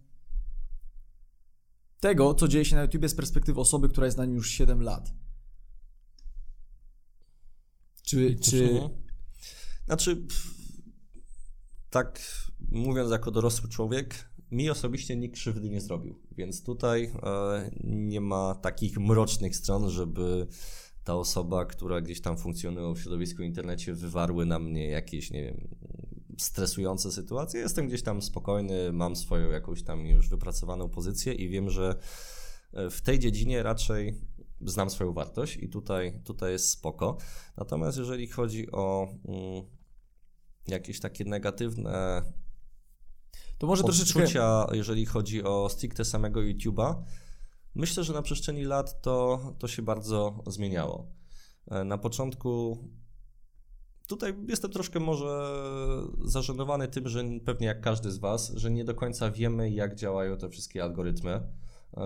tego, 1.99 2.33
co 2.33 2.47
dzieje 2.47 2.65
się 2.65 2.75
na 2.75 2.81
YouTubie 2.81 3.09
z 3.09 3.15
perspektywy 3.15 3.61
osoby, 3.61 3.89
która 3.89 4.05
jest 4.05 4.17
na 4.17 4.25
nim 4.25 4.35
już 4.35 4.49
7 4.49 4.81
lat. 4.81 5.13
Czy, 8.03 8.35
czy... 8.35 8.89
Znaczy, 9.85 10.27
tak 11.89 12.21
mówiąc 12.71 13.11
jako 13.11 13.31
dorosły 13.31 13.69
człowiek, 13.69 14.29
mi 14.51 14.69
osobiście 14.69 15.15
nikt 15.15 15.35
krzywdy 15.35 15.69
nie 15.69 15.81
zrobił, 15.81 16.19
więc 16.31 16.63
tutaj 16.63 17.11
e, 17.23 17.71
nie 17.83 18.21
ma 18.21 18.55
takich 18.55 18.99
mrocznych 18.99 19.55
stron, 19.55 19.89
żeby 19.89 20.47
ta 21.03 21.15
osoba, 21.15 21.65
która 21.65 22.01
gdzieś 22.01 22.21
tam 22.21 22.37
funkcjonuje 22.37 22.95
w 22.95 22.99
środowisku 22.99 23.43
internecie, 23.43 23.93
wywarły 23.93 24.45
na 24.45 24.59
mnie 24.59 24.87
jakieś, 24.87 25.31
nie 25.31 25.43
wiem, 25.43 25.67
stresujące 26.37 27.11
sytuacje. 27.11 27.59
Jestem 27.59 27.87
gdzieś 27.87 28.03
tam 28.03 28.21
spokojny, 28.21 28.93
mam 28.93 29.15
swoją 29.15 29.49
jakąś 29.51 29.83
tam 29.83 30.05
już 30.05 30.29
wypracowaną 30.29 30.89
pozycję 30.89 31.33
i 31.33 31.49
wiem, 31.49 31.69
że 31.69 31.95
e, 32.73 32.89
w 32.89 33.01
tej 33.01 33.19
dziedzinie 33.19 33.63
raczej 33.63 34.21
znam 34.61 34.89
swoją 34.89 35.13
wartość 35.13 35.57
i 35.57 35.69
tutaj, 35.69 36.21
tutaj 36.23 36.51
jest 36.51 36.69
spoko. 36.69 37.17
Natomiast 37.57 37.97
jeżeli 37.97 38.27
chodzi 38.27 38.71
o 38.71 39.07
mm, 39.27 39.63
jakieś 40.67 40.99
takie 40.99 41.25
negatywne 41.25 42.21
To 43.57 43.67
może 43.67 43.83
troszeczkę... 43.83 44.19
odczucia, 44.19 44.67
jeżeli 44.71 45.05
chodzi 45.05 45.43
o 45.43 45.69
stricte 45.69 46.05
samego 46.05 46.39
YouTube'a, 46.39 47.03
myślę, 47.75 48.03
że 48.03 48.13
na 48.13 48.21
przestrzeni 48.21 48.63
lat 48.63 49.01
to, 49.01 49.39
to 49.59 49.67
się 49.67 49.81
bardzo 49.81 50.43
zmieniało. 50.47 51.11
E, 51.71 51.83
Na 51.83 51.97
początku 51.97 52.77
tutaj 54.07 54.35
jestem 54.47 54.71
troszkę 54.71 54.99
może 54.99 55.49
zażenowany 56.25 56.87
tym, 56.87 57.07
że 57.07 57.23
pewnie 57.45 57.67
jak 57.67 57.81
każdy 57.81 58.11
z 58.11 58.17
Was, 58.17 58.53
że 58.55 58.71
nie 58.71 58.85
do 58.85 58.95
końca 58.95 59.31
wiemy, 59.31 59.69
jak 59.69 59.95
działają 59.95 60.37
te 60.37 60.49
wszystkie 60.49 60.83
algorytmy. 60.83 61.41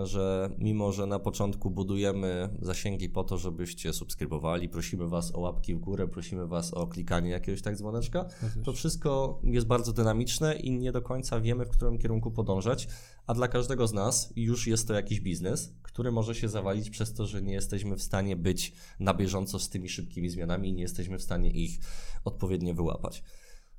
Że 0.02 0.50
mimo, 0.58 0.92
że 0.92 1.06
na 1.06 1.18
początku 1.18 1.70
budujemy 1.70 2.48
zasięgi 2.62 3.08
po 3.08 3.24
to, 3.24 3.38
żebyście 3.38 3.92
subskrybowali, 3.92 4.68
prosimy 4.68 5.08
Was 5.08 5.34
o 5.34 5.40
łapki 5.40 5.74
w 5.74 5.78
górę, 5.78 6.08
prosimy 6.08 6.46
Was 6.46 6.74
o 6.74 6.86
klikanie 6.86 7.30
jakiegoś 7.30 7.62
tak 7.62 7.76
dzwoneczka, 7.76 8.26
to 8.64 8.72
wszystko 8.72 9.40
jest 9.44 9.66
bardzo 9.66 9.92
dynamiczne 9.92 10.56
i 10.56 10.70
nie 10.70 10.92
do 10.92 11.02
końca 11.02 11.40
wiemy, 11.40 11.64
w 11.64 11.68
którym 11.68 11.98
kierunku 11.98 12.30
podążać, 12.30 12.88
a 13.26 13.34
dla 13.34 13.48
każdego 13.48 13.86
z 13.86 13.92
nas 13.92 14.32
już 14.36 14.66
jest 14.66 14.88
to 14.88 14.94
jakiś 14.94 15.20
biznes, 15.20 15.74
który 15.82 16.12
może 16.12 16.34
się 16.34 16.48
zawalić 16.48 16.90
przez 16.90 17.14
to, 17.14 17.26
że 17.26 17.42
nie 17.42 17.52
jesteśmy 17.52 17.96
w 17.96 18.02
stanie 18.02 18.36
być 18.36 18.72
na 19.00 19.14
bieżąco 19.14 19.58
z 19.58 19.68
tymi 19.68 19.88
szybkimi 19.88 20.28
zmianami 20.28 20.68
i 20.68 20.72
nie 20.72 20.82
jesteśmy 20.82 21.18
w 21.18 21.22
stanie 21.22 21.50
ich 21.50 21.78
odpowiednio 22.24 22.74
wyłapać. 22.74 23.22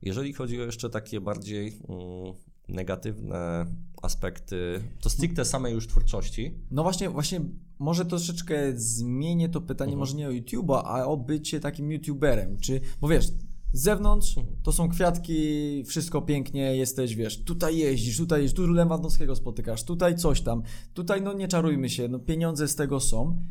Jeżeli 0.02 0.34
chodzi 0.34 0.62
o 0.62 0.66
jeszcze 0.66 0.90
takie 0.90 1.22
bardziej 1.22 1.80
mm, 1.90 2.34
negatywne 2.68 3.66
aspekty, 4.02 4.84
to 5.02 5.10
stricte 5.10 5.46
samej 5.46 5.74
już 5.74 5.88
twórczości, 5.88 6.54
No 6.72 6.84
właśnie, 6.84 7.10
właśnie 7.10 7.42
może 7.80 8.06
troszeczkę 8.06 8.56
zmienię 8.76 9.50
to 9.50 9.62
pytanie, 9.62 9.98
może 9.98 10.16
nie 10.16 10.28
o 10.28 10.32
YouTube'a, 10.32 10.82
a 10.86 11.06
o 11.06 11.18
bycie 11.18 11.60
takim 11.60 11.92
YouTuberem. 11.92 12.58
Czy, 12.58 12.82
bo 13.02 13.08
wiesz, 13.08 13.26
z 13.74 13.82
zewnątrz 13.82 14.36
to 14.64 14.72
są 14.72 14.90
kwiatki, 14.90 15.84
wszystko 15.84 16.22
pięknie, 16.22 16.76
jesteś, 16.76 17.16
wiesz, 17.16 17.44
tutaj 17.44 17.78
jeździsz, 17.78 18.18
tutaj 18.18 18.42
jeździsz, 18.42 18.56
tu 18.56 18.68
Lewandowskiego 18.68 19.36
spotykasz, 19.36 19.84
tutaj 19.84 20.16
coś 20.16 20.42
tam, 20.42 20.64
tutaj 20.94 21.22
no 21.22 21.34
nie 21.34 21.48
czarujmy 21.48 21.90
się, 21.90 22.08
no 22.08 22.20
pieniądze 22.20 22.68
z 22.68 22.76
tego 22.76 23.00
są. 23.00 23.44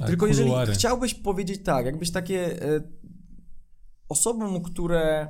A 0.00 0.06
Tylko 0.06 0.26
jeżeli 0.26 0.48
kuluary? 0.48 0.72
chciałbyś 0.72 1.14
powiedzieć 1.14 1.62
tak, 1.64 1.86
jakbyś 1.86 2.10
takie 2.10 2.62
e, 2.62 2.80
osobom, 4.08 4.62
które 4.62 5.28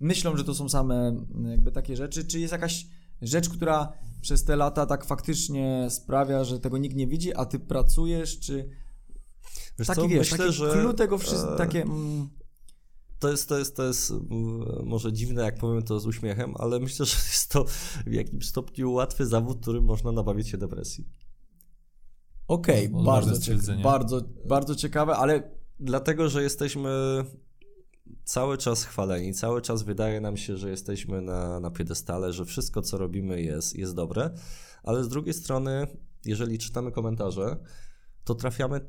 myślą, 0.00 0.36
że 0.36 0.44
to 0.44 0.54
są 0.54 0.68
same 0.68 1.08
m, 1.08 1.46
jakby 1.50 1.72
takie 1.72 1.96
rzeczy, 1.96 2.24
czy 2.24 2.40
jest 2.40 2.52
jakaś 2.52 2.86
rzecz, 3.22 3.48
która 3.48 3.92
przez 4.20 4.44
te 4.44 4.56
lata 4.56 4.86
tak 4.86 5.04
faktycznie 5.04 5.86
sprawia, 5.90 6.44
że 6.44 6.60
tego 6.60 6.78
nikt 6.78 6.96
nie 6.96 7.06
widzi, 7.06 7.34
a 7.34 7.44
ty 7.44 7.58
pracujesz, 7.58 8.40
czy 8.40 8.70
Wiesz 9.78 9.86
taki 9.88 10.00
co, 10.00 10.08
wiesz, 10.08 10.30
myślę, 10.30 10.46
taki 10.46 10.52
że, 10.58 10.72
clue 10.72 10.94
tego 10.94 11.18
wszystkiego, 11.18 11.56
takie 11.56 11.82
mm, 11.82 12.28
To 13.18 13.30
jest, 13.30 13.48
to 13.48 13.58
jest, 13.58 13.76
to 13.76 13.84
jest 13.84 14.10
mm, 14.10 14.86
może 14.86 15.12
dziwne, 15.12 15.42
jak 15.42 15.58
powiem 15.58 15.82
to 15.82 16.00
z 16.00 16.06
uśmiechem, 16.06 16.54
ale 16.58 16.80
myślę, 16.80 17.06
że 17.06 17.16
jest 17.16 17.50
to 17.50 17.64
w 18.06 18.12
jakimś 18.12 18.48
stopniu 18.48 18.92
łatwy 18.92 19.26
zawód, 19.26 19.60
którym 19.60 19.84
można 19.84 20.12
nabawić 20.12 20.48
się 20.48 20.58
depresji. 20.58 21.08
okej, 22.48 22.86
Odważne 22.86 23.04
bardzo, 23.04 23.30
cieka- 23.30 23.40
stwierdzenie. 23.40 23.82
bardzo, 23.82 24.20
bardzo 24.46 24.74
ciekawe, 24.74 25.16
ale 25.16 25.58
Dlatego, 25.80 26.28
że 26.28 26.42
jesteśmy 26.42 26.90
cały 28.28 28.58
czas 28.58 28.84
chwaleni, 28.84 29.34
cały 29.34 29.62
czas 29.62 29.82
wydaje 29.82 30.20
nam 30.20 30.36
się, 30.36 30.56
że 30.56 30.70
jesteśmy 30.70 31.22
na, 31.22 31.60
na 31.60 31.70
piedestale, 31.70 32.32
że 32.32 32.44
wszystko, 32.44 32.82
co 32.82 32.98
robimy 32.98 33.42
jest, 33.42 33.76
jest 33.76 33.94
dobre, 33.94 34.30
ale 34.82 35.04
z 35.04 35.08
drugiej 35.08 35.34
strony, 35.34 35.86
jeżeli 36.24 36.58
czytamy 36.58 36.92
komentarze, 36.92 37.56
to 38.24 38.34
trafiamy, 38.34 38.80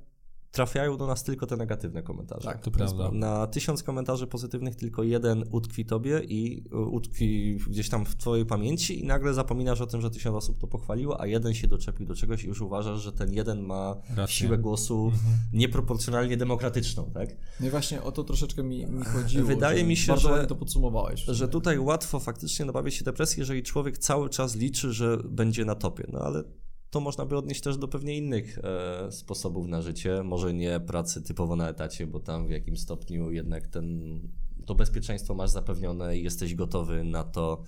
trafiają 0.51 0.97
do 0.97 1.07
nas 1.07 1.23
tylko 1.23 1.45
te 1.47 1.57
negatywne 1.57 2.03
komentarze. 2.03 2.43
Tak, 2.45 2.61
To 2.61 2.71
prawda. 2.71 3.11
Na 3.11 3.47
tysiąc 3.47 3.83
komentarzy 3.83 4.27
pozytywnych 4.27 4.75
tylko 4.75 5.03
jeden 5.03 5.43
utkwi 5.51 5.85
tobie 5.85 6.19
i 6.19 6.63
y, 6.73 6.77
utkwi 6.77 7.55
gdzieś 7.67 7.89
tam 7.89 8.05
w 8.05 8.15
twojej 8.15 8.45
pamięci 8.45 8.99
i 8.99 9.05
nagle 9.05 9.33
zapominasz 9.33 9.81
o 9.81 9.87
tym, 9.87 10.01
że 10.01 10.09
tysiąc 10.11 10.35
osób 10.35 10.57
to 10.57 10.67
pochwaliło, 10.67 11.21
a 11.21 11.27
jeden 11.27 11.53
się 11.53 11.67
doczepił 11.67 12.05
do 12.05 12.15
czegoś 12.15 12.43
i 12.43 12.47
już 12.47 12.61
uważasz, 12.61 13.01
że 13.01 13.11
ten 13.11 13.33
jeden 13.33 13.61
ma 13.61 13.95
Rację. 14.15 14.35
siłę 14.35 14.57
głosu 14.57 15.11
nieproporcjonalnie 15.53 16.37
demokratyczną, 16.37 17.11
tak? 17.13 17.29
no 17.59 17.67
i 17.67 17.69
właśnie 17.69 18.03
o 18.03 18.11
to 18.11 18.23
troszeczkę 18.23 18.63
mi, 18.63 18.85
mi 18.85 19.03
chodziło. 19.05 19.47
Wydaje 19.47 19.83
mi 19.83 19.97
się, 19.97 20.17
że- 20.17 20.47
to 20.47 20.55
podsumowałeś. 20.55 21.21
Że 21.21 21.47
tutaj 21.47 21.79
łatwo 21.79 22.19
faktycznie 22.19 22.65
nabawić 22.65 22.95
się 22.95 23.03
depresji, 23.05 23.39
jeżeli 23.39 23.63
człowiek 23.63 23.97
cały 23.97 24.29
czas 24.29 24.55
liczy, 24.55 24.93
że 24.93 25.17
będzie 25.29 25.65
na 25.65 25.75
topie. 25.75 26.03
No 26.13 26.19
ale 26.19 26.43
to 26.89 26.99
można 26.99 27.25
by 27.25 27.37
odnieść 27.37 27.61
też 27.61 27.77
do 27.77 27.87
pewnie 27.87 28.17
innych 28.17 28.59
e, 28.63 29.11
sposobów 29.11 29.67
na 29.67 29.81
życie. 29.81 30.23
Może 30.23 30.53
nie 30.53 30.79
pracy 30.79 31.21
typowo 31.21 31.55
na 31.55 31.69
etacie, 31.69 32.07
bo 32.07 32.19
tam 32.19 32.47
w 32.47 32.49
jakimś 32.49 32.79
stopniu 32.79 33.31
jednak 33.31 33.67
ten, 33.67 34.19
to 34.65 34.75
bezpieczeństwo 34.75 35.35
masz 35.35 35.49
zapewnione 35.49 36.17
i 36.17 36.23
jesteś 36.23 36.55
gotowy 36.55 37.03
na 37.03 37.23
to, 37.23 37.63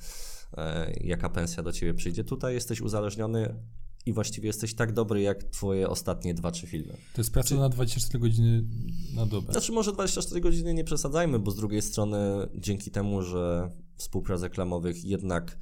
e, 0.57 0.93
jaka 1.03 1.29
pensja 1.29 1.63
do 1.63 1.71
ciebie 1.71 1.93
przyjdzie. 1.93 2.23
Tutaj 2.23 2.53
jesteś 2.53 2.81
uzależniony 2.81 3.55
i 4.05 4.13
właściwie 4.13 4.47
jesteś 4.47 4.73
tak 4.73 4.93
dobry 4.93 5.21
jak 5.21 5.43
twoje 5.43 5.89
ostatnie 5.89 6.33
dwa, 6.33 6.51
trzy 6.51 6.67
filmy. 6.67 6.93
To 7.13 7.21
jest 7.21 7.33
praca 7.33 7.55
na 7.55 7.69
24 7.69 8.19
godziny 8.19 8.63
na 9.15 9.25
dobę. 9.25 9.51
Znaczy 9.51 9.71
może 9.71 9.91
24 9.93 10.41
godziny 10.41 10.73
nie 10.73 10.83
przesadzajmy, 10.83 11.39
bo 11.39 11.51
z 11.51 11.55
drugiej 11.55 11.81
strony 11.81 12.17
dzięki 12.55 12.91
temu, 12.91 13.21
że 13.21 13.71
współprac 13.95 14.41
reklamowych 14.41 15.05
jednak 15.05 15.57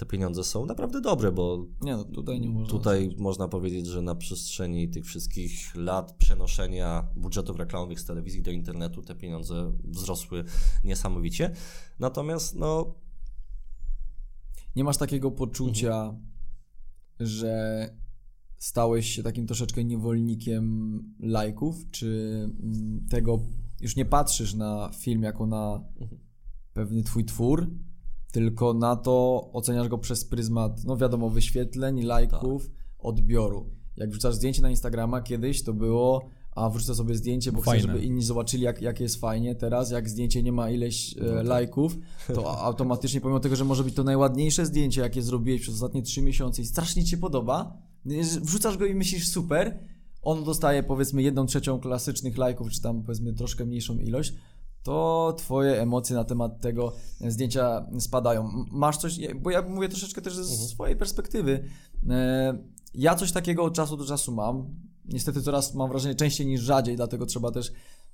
te 0.00 0.06
pieniądze 0.06 0.44
są 0.44 0.66
naprawdę 0.66 1.00
dobre, 1.00 1.32
bo 1.32 1.66
Nie 1.82 1.96
no, 1.96 2.04
tutaj 2.04 2.40
nie 2.40 2.48
można. 2.48 2.68
tutaj 2.68 3.16
można 3.18 3.48
powiedzieć, 3.48 3.86
że 3.86 4.02
na 4.02 4.14
przestrzeni 4.14 4.88
tych 4.88 5.04
wszystkich 5.04 5.74
lat 5.76 6.12
przenoszenia 6.12 7.08
budżetów 7.16 7.56
reklamowych 7.58 8.00
z 8.00 8.04
telewizji 8.04 8.42
do 8.42 8.50
internetu 8.50 9.02
te 9.02 9.14
pieniądze 9.14 9.72
wzrosły 9.84 10.44
niesamowicie. 10.84 11.50
Natomiast 11.98 12.54
no 12.56 12.94
Nie 14.76 14.84
masz 14.84 14.96
takiego 14.96 15.30
poczucia, 15.30 15.94
Mhm. 16.02 16.20
że 17.20 17.88
stałeś 18.58 19.06
się 19.10 19.22
takim 19.22 19.46
troszeczkę 19.46 19.84
niewolnikiem 19.84 20.98
lajków, 21.20 21.90
czy 21.90 22.08
mm, 22.62 23.06
tego 23.10 23.40
już 23.80 23.96
nie 23.96 24.04
patrzysz 24.04 24.54
na 24.54 24.90
film 24.98 25.22
jako 25.22 25.46
na 25.46 25.84
Mhm. 26.00 26.20
pewny 26.72 27.02
twój 27.02 27.24
twór, 27.24 27.70
tylko 28.32 28.74
na 28.74 28.96
to 28.96 29.48
oceniasz 29.52 29.88
go 29.88 29.98
przez 29.98 30.24
pryzmat, 30.24 30.84
no 30.84 30.96
wiadomo, 30.96 31.30
wyświetleń, 31.30 32.02
lajków, 32.02 32.66
Tak. 32.66 32.74
odbioru. 32.98 33.70
Jak 33.96 34.10
wrzucasz 34.10 34.34
zdjęcie 34.34 34.62
na 34.62 34.70
Instagrama 34.70 35.20
kiedyś, 35.20 35.62
to 35.64 35.72
było 35.72 36.28
a 36.54 36.70
wrzucę 36.70 36.94
sobie 36.94 37.14
zdjęcie, 37.14 37.52
bo 37.52 37.62
Fajne. 37.62 37.82
chcę, 37.82 37.92
żeby 37.92 38.04
inni 38.04 38.22
zobaczyli, 38.22 38.62
jak, 38.62 38.82
jak 38.82 39.00
jest 39.00 39.20
fajnie. 39.20 39.54
Teraz, 39.54 39.90
jak 39.90 40.08
zdjęcie 40.08 40.42
nie 40.42 40.52
ma 40.52 40.70
ileś 40.70 41.16
No 41.16 41.24
tak. 41.24 41.36
e, 41.36 41.42
lajków, 41.42 41.96
to 42.34 42.58
automatycznie, 42.60 43.20
pomimo 43.20 43.40
tego, 43.40 43.56
że 43.56 43.64
może 43.64 43.84
być 43.84 43.94
to 43.94 44.04
najładniejsze 44.04 44.66
zdjęcie, 44.66 45.00
jakie 45.00 45.22
zrobiłeś 45.22 45.60
przez 45.62 45.74
ostatnie 45.74 46.02
3 46.02 46.22
miesiące 46.22 46.62
i 46.62 46.66
strasznie 46.66 47.04
ci 47.04 47.10
się 47.10 47.16
podoba, 47.16 47.78
wrzucasz 48.42 48.76
go 48.76 48.86
i 48.86 48.94
myślisz 48.94 49.28
super, 49.28 49.78
on 50.22 50.44
dostaje 50.44 50.82
powiedzmy 50.82 51.22
jedną 51.22 51.46
trzecią 51.46 51.80
klasycznych 51.80 52.38
lajków, 52.38 52.70
czy 52.70 52.82
tam 52.82 53.02
powiedzmy 53.02 53.32
troszkę 53.32 53.64
mniejszą 53.64 53.98
ilość, 53.98 54.34
to 54.82 55.34
twoje 55.38 55.82
emocje 55.82 56.16
na 56.16 56.24
temat 56.24 56.60
tego 56.60 56.92
zdjęcia 57.20 57.86
spadają. 57.98 58.64
Masz 58.70 58.96
coś, 58.96 59.18
bo 59.34 59.50
ja 59.50 59.62
mówię 59.62 59.88
troszeczkę 59.88 60.22
też 60.22 60.34
ze 60.34 60.44
swojej 60.68 60.96
perspektywy. 60.96 61.64
E, 62.10 62.58
Ja 62.94 63.14
coś 63.14 63.32
takiego 63.32 63.64
od 63.64 63.74
czasu 63.74 63.96
do 63.96 64.04
czasu 64.04 64.32
mam. 64.32 64.74
Niestety 65.04 65.42
coraz 65.42 65.74
mam 65.74 65.90
wrażenie 65.90 66.14
częściej 66.14 66.46
niż 66.46 66.60
rzadziej, 66.60 66.96
dlatego 66.96 67.26
trzeba 67.26 67.50
też 67.50 67.72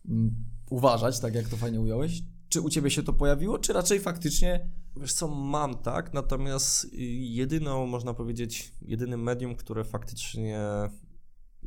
mm, 0.08 0.36
uważać, 0.70 1.20
tak 1.20 1.34
jak 1.34 1.48
to 1.48 1.56
fajnie 1.56 1.80
ująłeś. 1.80 2.22
Czy 2.48 2.60
u 2.60 2.70
ciebie 2.70 2.90
się 2.90 3.02
to 3.02 3.12
pojawiło, 3.12 3.58
czy 3.58 3.72
raczej 3.72 4.00
faktycznie 4.00 4.68
Wiesz 5.00 5.12
co, 5.12 5.28
mam 5.28 5.74
tak, 5.74 6.14
natomiast 6.14 6.84
y, 6.84 6.96
jedyną, 7.12 7.86
można 7.86 8.14
powiedzieć, 8.14 8.72
jedynym 8.82 9.22
medium, 9.22 9.56
które 9.56 9.84
faktycznie 9.84 10.60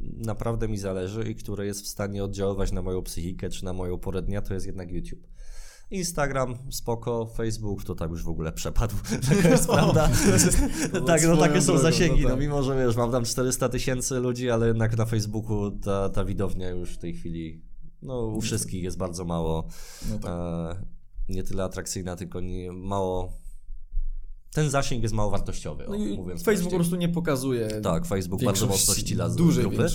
naprawdę 0.02 0.68
mi 0.68 0.78
zależy 0.78 1.32
i 1.32 1.36
które 1.36 1.66
jest 1.66 1.82
w 1.82 1.88
stanie 1.88 2.24
oddziaływać 2.24 2.72
na 2.72 2.82
moją 2.82 3.02
psychikę 3.02 3.50
czy 3.50 3.66
na 3.66 3.74
moją 3.74 3.98
porę 3.98 4.22
dnia, 4.22 4.42
to 4.42 4.54
jest 4.54 4.66
jednak 4.66 4.92
YouTube. 4.92 5.28
Instagram, 5.92 6.56
spoko, 6.72 7.26
Facebook 7.26 7.84
to 7.84 7.96
tak 7.96 8.10
już 8.10 8.24
w 8.24 8.30
ogóle 8.30 8.52
przepadł. 8.52 8.96
Taka 9.30 9.50
jest 9.50 9.68
prawda. 9.74 10.10
tak, 11.08 11.24
no 11.24 11.38
takie 11.38 11.62
są 11.62 11.74
drogą, 11.74 11.82
zasięgi. 11.82 12.22
no 12.22 12.30
No 12.30 12.36
tak. 12.36 12.40
mimo, 12.40 12.64
że 12.64 12.86
wiesz, 12.86 12.96
mam 12.96 13.12
tam 13.12 13.24
400 13.24 13.70
tysięcy 13.70 14.20
ludzi, 14.20 14.50
ale 14.50 14.68
jednak 14.68 14.98
na 14.98 15.06
Facebooku 15.06 15.72
ta, 15.72 16.10
ta 16.10 16.26
widownia 16.26 16.70
już 16.70 16.90
w 16.90 16.98
tej 16.98 17.14
chwili, 17.14 17.62
no 18.02 18.22
u 18.22 18.42
wszystkich 18.42 18.84
jest 18.84 18.98
bardzo 18.98 19.26
mało 19.26 19.68
no 20.10 20.20
tak. 20.20 20.32
e, 20.32 20.86
nie 21.30 21.44
tyle 21.44 21.64
atrakcyjna, 21.64 22.16
tylko 22.16 22.42
nie, 22.42 22.72
mało. 22.72 23.34
Ten 24.54 24.70
zasięg 24.70 25.04
jest 25.04 25.16
mało 25.16 25.32
wartościowy. 25.32 25.88
O, 25.88 25.92
No 25.92 25.98
mówiąc 26.16 26.44
Facebook 26.44 26.72
po 26.72 26.76
prostu 26.78 26.96
nie 26.96 27.10
pokazuje 27.10 27.68
Tak, 27.82 28.06
Facebook 28.06 28.44
bardzo 28.44 28.68
mocno 28.68 28.94
ścila 28.96 29.30
z 29.30 29.36
dużej 29.36 29.64
grupy. 29.64 29.86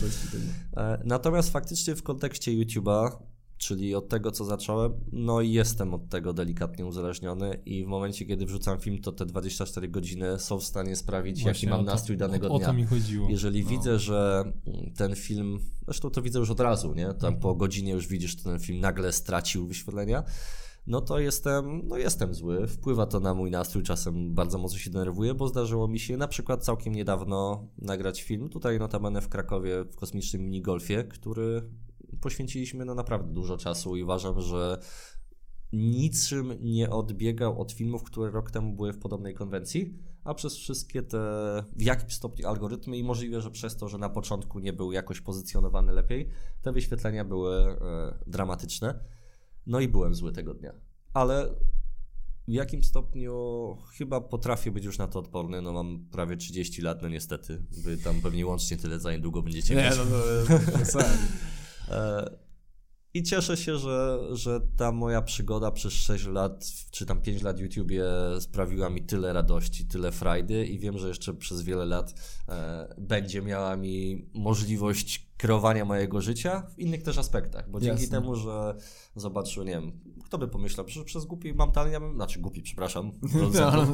E, 0.76 1.00
Natomiast 1.05 1.50
faktycznie 1.50 1.94
w 1.94 2.02
kontekście 2.02 2.52
YouTube'a, 2.52 3.11
czyli 3.59 3.94
od 3.94 4.09
tego, 4.09 4.30
co 4.30 4.44
zacząłem, 4.44 4.92
no 5.12 5.40
i 5.40 5.52
jestem 5.52 5.94
od 5.94 6.09
tego 6.09 6.32
delikatnie 6.32 6.86
uzależniony 6.86 7.62
i 7.66 7.84
w 7.84 7.86
momencie, 7.86 8.26
kiedy 8.26 8.46
wrzucam 8.46 8.78
film, 8.80 8.98
to 9.02 9.12
te 9.12 9.26
24 9.26 9.88
godziny 9.88 10.38
są 10.38 10.59
w 10.61 10.64
stanie 10.64 10.96
sprawić, 10.96 11.42
Właśnie 11.42 11.48
jaki 11.50 11.66
mam 11.76 11.86
to- 11.86 11.92
nastrój 11.92 12.16
danego 12.16 12.48
o, 12.50 12.59
dnia. 12.59 12.66
O 12.66 12.70
to 12.70 12.76
mi 12.76 12.84
chodziło. 12.84 13.28
Jeżeli 13.30 13.64
No. 13.64 13.70
widzę, 13.70 13.98
że 13.98 14.44
ten 14.96 15.14
film, 15.16 15.59
zresztą 15.84 16.11
to 16.11 16.22
widzę 16.22 16.38
już 16.38 16.50
od 16.50 16.61
razu, 16.61 16.94
nie? 16.94 17.05
Tam 17.07 17.14
Mhm. 17.14 17.36
po 17.40 17.55
godzinie 17.55 17.92
już 17.92 18.07
widzisz, 18.09 18.30
że 18.36 18.44
ten 18.44 18.59
film 18.61 18.80
nagle 18.80 19.12
stracił 19.12 19.66
wyświetlenia, 19.66 20.22
no 20.87 21.01
to 21.01 21.18
jestem, 21.18 21.80
no 21.89 21.97
jestem 21.97 22.35
zły. 22.35 22.66
Wpływa 22.66 23.07
to 23.07 23.20
na 23.20 23.35
mój 23.35 23.51
nastrój, 23.51 23.82
czasem 23.82 24.35
bardzo 24.35 24.59
mocno 24.59 24.78
się 24.78 24.91
denerwuję, 24.91 25.35
bo 25.35 25.49
zdarzyło 25.49 25.89
mi 25.89 25.99
się 25.99 26.16
na 26.16 26.28
przykład 26.28 26.64
całkiem 26.64 26.95
niedawno 26.95 27.68
nagrać 27.78 28.22
film, 28.22 28.49
tutaj 28.49 28.78
notabene 28.78 29.20
w 29.20 29.28
Krakowie 29.28 29.85
w 29.85 29.97
kosmicznym 29.97 30.43
minigolfie, 30.43 31.05
który 31.05 31.62
poświęciliśmy 32.20 32.85
no 32.85 32.95
naprawdę 32.95 33.32
dużo 33.32 33.57
czasu 33.57 33.97
i 33.97 34.03
uważam, 34.03 34.41
że 34.41 34.78
niczym 35.72 36.53
nie 36.61 36.91
odbiegał 36.91 37.61
od 37.61 37.72
filmów, 37.72 38.03
które 38.03 38.30
rok 38.30 38.51
temu 38.51 38.72
były 38.76 38.93
w 38.93 38.99
podobnej 38.99 39.35
konwencji, 39.35 39.99
a 40.24 40.35
przez 40.35 40.57
wszystkie 40.57 41.03
te 41.03 41.18
w 41.76 41.82
jakimś 41.82 42.14
stopniu 42.14 42.49
algorytmy 42.49 42.97
i 42.97 43.05
możliwe, 43.05 43.41
że 43.41 43.51
przez 43.51 43.76
to, 43.76 43.89
że 43.89 43.99
na 43.99 44.09
początku 44.09 44.59
nie 44.59 44.72
był 44.72 44.93
jakoś 44.93 45.20
pozycjonowany 45.20 45.93
lepiej, 45.93 46.28
te 46.62 46.72
wyświetlenia 46.72 47.24
były 47.24 47.57
e, 47.57 47.78
dramatyczne. 48.26 49.01
No 49.66 49.80
i 49.80 49.88
byłem 49.88 50.14
zły 50.14 50.32
tego 50.32 50.54
dnia. 50.54 50.72
Ale 51.12 51.54
w 52.48 52.52
jakim 52.52 52.84
stopniu 52.84 53.34
chyba 53.98 54.20
potrafię 54.20 54.70
być 54.70 54.84
już 54.84 54.98
na 54.98 55.06
to 55.06 55.18
odporny, 55.18 55.62
no 55.62 55.72
mam 55.72 56.06
prawie 56.10 56.36
30 56.36 56.82
lat, 56.82 57.02
no 57.02 57.08
niestety, 57.08 57.62
wy 57.70 57.96
tam 57.96 58.20
pewnie 58.20 58.46
łącznie 58.46 58.76
tyle 58.76 59.00
za 59.00 59.12
niedługo 59.12 59.42
będziecie 59.42 59.74
Nie, 59.74 59.82
mieć. 59.82 59.94
no 59.98 60.04
to 60.72 60.78
jest 60.78 60.96
E, 61.88 62.30
I 63.14 63.22
cieszę 63.22 63.56
się, 63.56 63.78
że, 63.78 64.18
że 64.32 64.60
ta 64.76 64.92
moja 64.92 65.22
przygoda 65.22 65.70
przez 65.70 65.92
6 65.92 66.26
lat, 66.26 66.66
czy 66.90 67.06
tam 67.06 67.20
5 67.20 67.42
lat 67.42 67.58
YouTubie 67.58 68.04
sprawiła 68.40 68.90
mi 68.90 69.02
tyle 69.02 69.32
radości, 69.32 69.86
tyle 69.86 70.12
frajdy 70.12 70.66
i 70.66 70.78
wiem, 70.78 70.98
że 70.98 71.08
jeszcze 71.08 71.34
przez 71.34 71.62
wiele 71.62 71.86
lat 71.86 72.14
e, 72.48 72.94
będzie 72.98 73.42
miała 73.42 73.76
mi 73.76 74.26
możliwość 74.34 75.34
kreowania 75.37 75.85
mojego 75.85 76.20
życia 76.20 76.66
w 76.74 76.78
innych 76.78 77.03
też 77.03 77.18
aspektach, 77.18 77.70
bo 77.70 77.80
dzięki 77.80 78.03
Jasne. 78.03 78.20
temu, 78.20 78.37
że 78.37 78.74
zobaczył, 79.16 79.64
nie 79.64 79.70
wiem, 79.70 79.93
kto 80.24 80.39
by 80.39 80.49
pomyślał, 80.49 80.89
że 80.89 81.05
przez 81.05 81.24
głupi 81.24 81.55
mam 81.55 81.72
talent, 81.72 81.93
ja 81.93 82.01
bym, 82.01 82.14
znaczy 82.14 82.41
głupi, 82.41 82.62
przepraszam, 82.62 83.12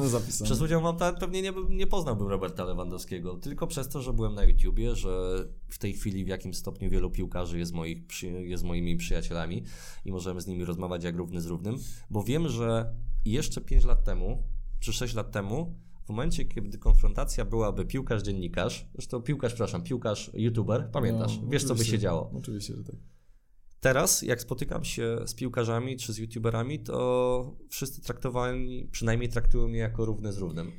No, 0.09 0.45
przez 0.45 0.61
udział 0.61 0.81
mam 0.81 0.97
talent 0.97 1.19
pewnie 1.19 1.41
nie, 1.41 1.53
nie 1.69 1.87
poznałbym 1.87 2.27
Roberta 2.27 2.63
Lewandowskiego, 2.63 3.35
tylko 3.35 3.67
przez 3.67 3.89
to, 3.89 4.01
że 4.01 4.13
byłem 4.13 4.33
na 4.33 4.43
YouTubie, 4.43 4.95
że 4.95 5.45
w 5.67 5.77
tej 5.77 5.93
chwili 5.93 6.25
w 6.25 6.27
jakim 6.27 6.53
stopniu 6.53 6.89
wielu 6.89 7.11
piłkarzy 7.11 7.59
jest, 7.59 7.73
moich, 7.73 7.97
jest 8.41 8.63
moimi 8.63 8.97
przyjacielami 8.97 9.63
i 10.05 10.11
możemy 10.11 10.41
z 10.41 10.47
nimi 10.47 10.65
rozmawiać 10.65 11.03
jak 11.03 11.15
równy 11.15 11.41
z 11.41 11.45
równym, 11.45 11.77
bo 12.09 12.23
wiem, 12.23 12.49
że 12.49 12.93
jeszcze 13.25 13.61
5 13.61 13.85
lat 13.85 14.03
temu, 14.03 14.43
czy 14.79 14.93
6 14.93 15.13
lat 15.13 15.31
temu, 15.31 15.75
momencie, 16.11 16.45
kiedy 16.45 16.77
konfrontacja 16.77 17.45
byłaby 17.45 17.85
piłkarz-dziennikarz, 17.85 18.85
zresztą 18.93 19.21
piłkarz, 19.21 19.51
przepraszam, 19.53 19.83
piłkarz-youtuber, 19.83 20.89
pamiętasz, 20.91 21.39
No, 21.43 21.47
wiesz 21.49 21.63
co 21.63 21.75
by 21.75 21.85
się 21.85 21.99
działo. 21.99 22.31
Oczywiście, 22.37 22.75
że 22.75 22.83
tak. 22.83 22.95
Teraz, 23.79 24.21
jak 24.21 24.41
spotykam 24.41 24.83
się 24.83 25.17
z 25.25 25.33
piłkarzami 25.33 25.97
czy 25.97 26.13
z 26.13 26.17
youtuberami, 26.17 26.79
to 26.79 27.55
wszyscy 27.69 28.01
traktowani, 28.01 28.87
przynajmniej 28.91 29.29
traktują 29.29 29.67
mnie 29.67 29.79
jako 29.79 30.05
równy 30.05 30.33
z 30.33 30.37
równym. 30.37 30.71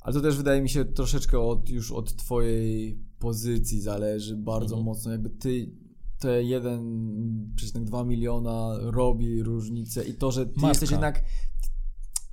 Ale 0.00 0.14
to 0.14 0.20
też 0.20 0.36
wydaje 0.36 0.62
mi 0.62 0.68
się 0.68 0.84
troszeczkę 0.84 1.38
od, 1.40 1.68
już 1.70 1.92
od 1.92 2.16
twojej 2.16 2.98
pozycji 3.18 3.80
zależy 3.80 4.36
bardzo 4.36 4.74
Mhm. 4.74 4.84
mocno. 4.84 5.12
Jakby 5.12 5.30
ty 5.30 5.72
te 6.18 6.40
1,2 6.42 8.06
miliona 8.06 8.76
robi 8.80 9.42
różnicę 9.42 10.04
i 10.04 10.14
to, 10.14 10.32
że 10.32 10.46
ty 10.46 10.52
Marka. 10.56 10.68
jesteś 10.68 10.90
jednak 10.90 11.24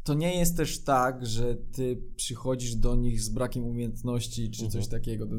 to 0.07 0.13
nie 0.13 0.37
jest 0.39 0.57
też 0.57 0.79
tak, 0.83 1.25
że 1.25 1.55
ty 1.55 2.01
przychodzisz 2.15 2.75
do 2.75 2.95
nich 2.95 3.21
z 3.21 3.29
brakiem 3.29 3.63
umiejętności 3.63 4.51
czy 4.51 4.67
coś 4.69 4.87
takiego. 4.87 5.25
To- 5.25 5.31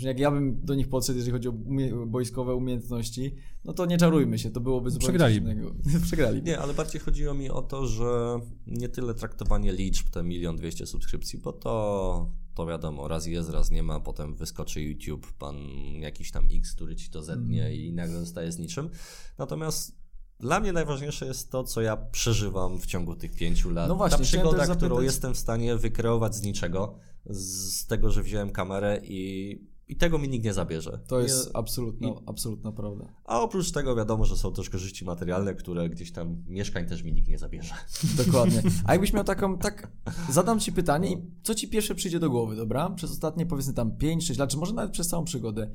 to- 0.00 0.06
Jak 0.06 0.18
ja 0.18 0.30
bym 0.30 0.60
do 0.64 0.74
nich 0.74 0.88
podszedł, 0.88 1.16
jeżeli 1.18 1.32
chodzi 1.32 1.48
o 1.48 1.52
umie- 1.52 2.10
wojskowe 2.10 2.54
umiejętności, 2.54 3.34
no 3.64 3.72
to 3.72 3.86
nie 3.86 3.98
czarujmy 3.98 4.38
się, 4.38 4.50
to 4.50 4.60
byłoby 4.60 4.90
zupełnie 4.90 5.08
Przegraliby. 5.12 5.46
coś 5.46 5.54
innego. 5.56 5.74
Przegraliby. 6.06 6.46
Nie, 6.46 6.58
ale 6.58 6.74
bardziej 6.74 7.00
chodziło 7.00 7.34
mi 7.34 7.50
o 7.50 7.62
to, 7.62 7.86
że 7.86 8.40
nie 8.66 8.88
tyle 8.88 9.14
traktowanie 9.14 9.72
liczb, 9.72 10.10
te 10.10 10.22
milion 10.22 10.56
dwieście 10.56 10.86
subskrypcji, 10.86 11.38
bo 11.38 11.52
to, 11.52 12.30
to 12.54 12.66
wiadomo, 12.66 13.08
raz 13.08 13.26
jest, 13.26 13.50
raz 13.50 13.70
nie 13.70 13.82
ma, 13.82 14.00
potem 14.00 14.34
wyskoczy 14.34 14.80
YouTube, 14.82 15.32
pan 15.32 15.56
jakiś 16.00 16.30
tam 16.30 16.44
X, 16.52 16.72
który 16.74 16.96
ci 16.96 17.10
to 17.10 17.22
zetnie 17.22 17.74
i 17.76 17.92
nagle 17.92 18.20
zostaje 18.20 18.52
z 18.52 18.58
niczym. 18.58 18.90
Natomiast 19.38 20.03
dla 20.40 20.60
mnie 20.60 20.72
najważniejsze 20.72 21.26
jest 21.26 21.50
to, 21.50 21.64
co 21.64 21.80
ja 21.80 21.96
przeżywam 21.96 22.78
w 22.78 22.86
ciągu 22.86 23.16
tych 23.16 23.34
pięciu 23.34 23.70
lat. 23.70 23.88
No 23.88 23.96
właśnie, 23.96 24.18
Ta 24.18 24.24
przygoda, 24.24 24.66
którą 24.66 25.00
jestem 25.00 25.34
w 25.34 25.38
stanie 25.38 25.76
wykreować 25.76 26.34
z 26.34 26.42
niczego, 26.42 26.98
z, 27.26 27.86
tego, 27.86 28.10
że 28.10 28.22
wziąłem 28.22 28.50
kamerę 28.50 29.00
i 29.02 29.74
I 29.88 29.96
tego 29.96 30.18
mi 30.18 30.28
nikt 30.28 30.44
nie 30.44 30.54
zabierze. 30.54 31.00
To 31.06 31.20
jest 31.20 31.46
nie, 31.46 31.56
absolutna, 31.56 32.08
absolutna 32.26 32.72
prawda. 32.72 33.04
A 33.24 33.40
oprócz 33.40 33.72
tego 33.72 33.96
wiadomo, 33.96 34.24
że 34.24 34.36
są 34.36 34.52
też 34.52 34.70
korzyści 34.70 35.04
materialne, 35.04 35.54
które 35.54 35.88
gdzieś 35.88 36.12
tam 36.12 36.44
mieszkań 36.46 36.86
też 36.86 37.02
mi 37.02 37.12
nikt 37.12 37.28
nie 37.28 37.38
zabierze. 37.38 37.74
Dokładnie. 38.24 38.62
A 38.84 38.92
jakbyś 38.92 39.12
miał 39.12 39.24
taką, 39.24 39.58
tak, 39.58 39.92
zadam 40.30 40.60
ci 40.60 40.72
pytanie 40.72 41.12
i 41.12 41.16
co 41.42 41.54
ci 41.54 41.68
pierwsze 41.68 41.94
przyjdzie 41.94 42.20
do 42.20 42.30
głowy, 42.30 42.56
dobra? 42.56 42.90
Przez 42.90 43.10
ostatnie 43.10 43.46
powiedzmy 43.46 43.72
tam 43.74 43.90
5-6 43.90 44.38
lat, 44.38 44.50
czy 44.50 44.56
może 44.56 44.72
nawet 44.72 44.92
przez 44.92 45.08
całą 45.08 45.24
przygodę. 45.24 45.70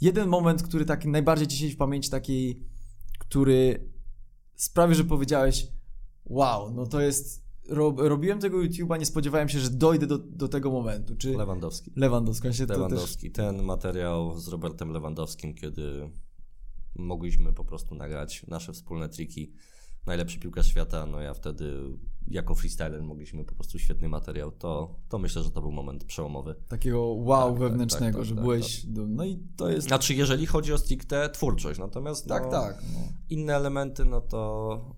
Jeden 0.00 0.28
moment, 0.28 0.62
który 0.62 0.84
taki 0.84 1.08
najbardziej 1.08 1.48
ci 1.48 1.56
siedzi 1.56 1.74
w 1.74 1.78
pamięci, 1.78 2.10
taki, 2.10 2.60
który 3.32 3.88
sprawi, 4.54 4.94
że 4.94 5.04
powiedziałeś, 5.04 5.68
wow, 6.24 6.70
no 6.74 6.86
to 6.86 7.00
jest, 7.00 7.44
rob, 7.68 8.00
robiłem 8.00 8.40
tego 8.40 8.58
YouTube'a, 8.58 8.98
nie 8.98 9.06
spodziewałem 9.06 9.48
się, 9.48 9.60
że 9.60 9.70
dojdę 9.70 10.06
do, 10.06 10.18
do 10.18 10.48
tego 10.48 10.70
momentu. 10.70 11.16
Czy 11.16 11.36
Lewandowski. 11.36 11.92
Lewandowski, 11.96 12.54
się 12.54 12.66
to 12.66 12.74
też... 12.74 12.76
Lewandowski. 12.76 13.30
Ten 13.30 13.62
materiał 13.62 14.38
z 14.38 14.48
Robertem 14.48 14.90
Lewandowskim, 14.90 15.54
kiedy 15.54 16.10
mogliśmy 16.96 17.52
po 17.52 17.64
prostu 17.64 17.94
nagrać 17.94 18.46
nasze 18.46 18.72
wspólne 18.72 19.08
triki. 19.08 19.52
Najlepszy 20.06 20.38
piłkarz 20.38 20.66
świata, 20.66 21.06
no 21.06 21.20
ja 21.20 21.34
wtedy 21.34 21.98
jako 22.28 22.54
freestyler 22.54 23.02
mogliśmy 23.02 23.44
po 23.44 23.54
prostu 23.54 23.78
świetny 23.78 24.08
materiał. 24.08 24.52
To, 24.52 24.94
to 25.08 25.18
myślę, 25.18 25.42
że 25.42 25.50
to 25.50 25.60
był 25.60 25.72
moment 25.72 26.04
przełomowy. 26.04 26.54
Takiego 26.68 27.02
wow 27.02 27.50
Tak, 27.50 27.58
wewnętrznego, 27.58 28.18
tak, 28.18 28.20
tak, 28.20 28.24
że 28.24 28.34
tak, 28.34 28.44
byłeś... 28.44 28.86
Do, 28.86 29.06
no 29.06 29.24
i 29.24 29.38
to 29.56 29.70
jest... 29.70 29.86
Znaczy, 29.86 30.14
jeżeli 30.14 30.46
chodzi 30.46 30.72
o 30.72 30.78
stricte 30.78 31.30
twórczość, 31.30 31.80
natomiast 31.80 32.28
tak, 32.28 32.42
no, 32.44 32.50
tak. 32.50 32.82
No. 32.94 33.00
inne 33.28 33.56
elementy, 33.56 34.04
no 34.04 34.20
to, 34.20 34.94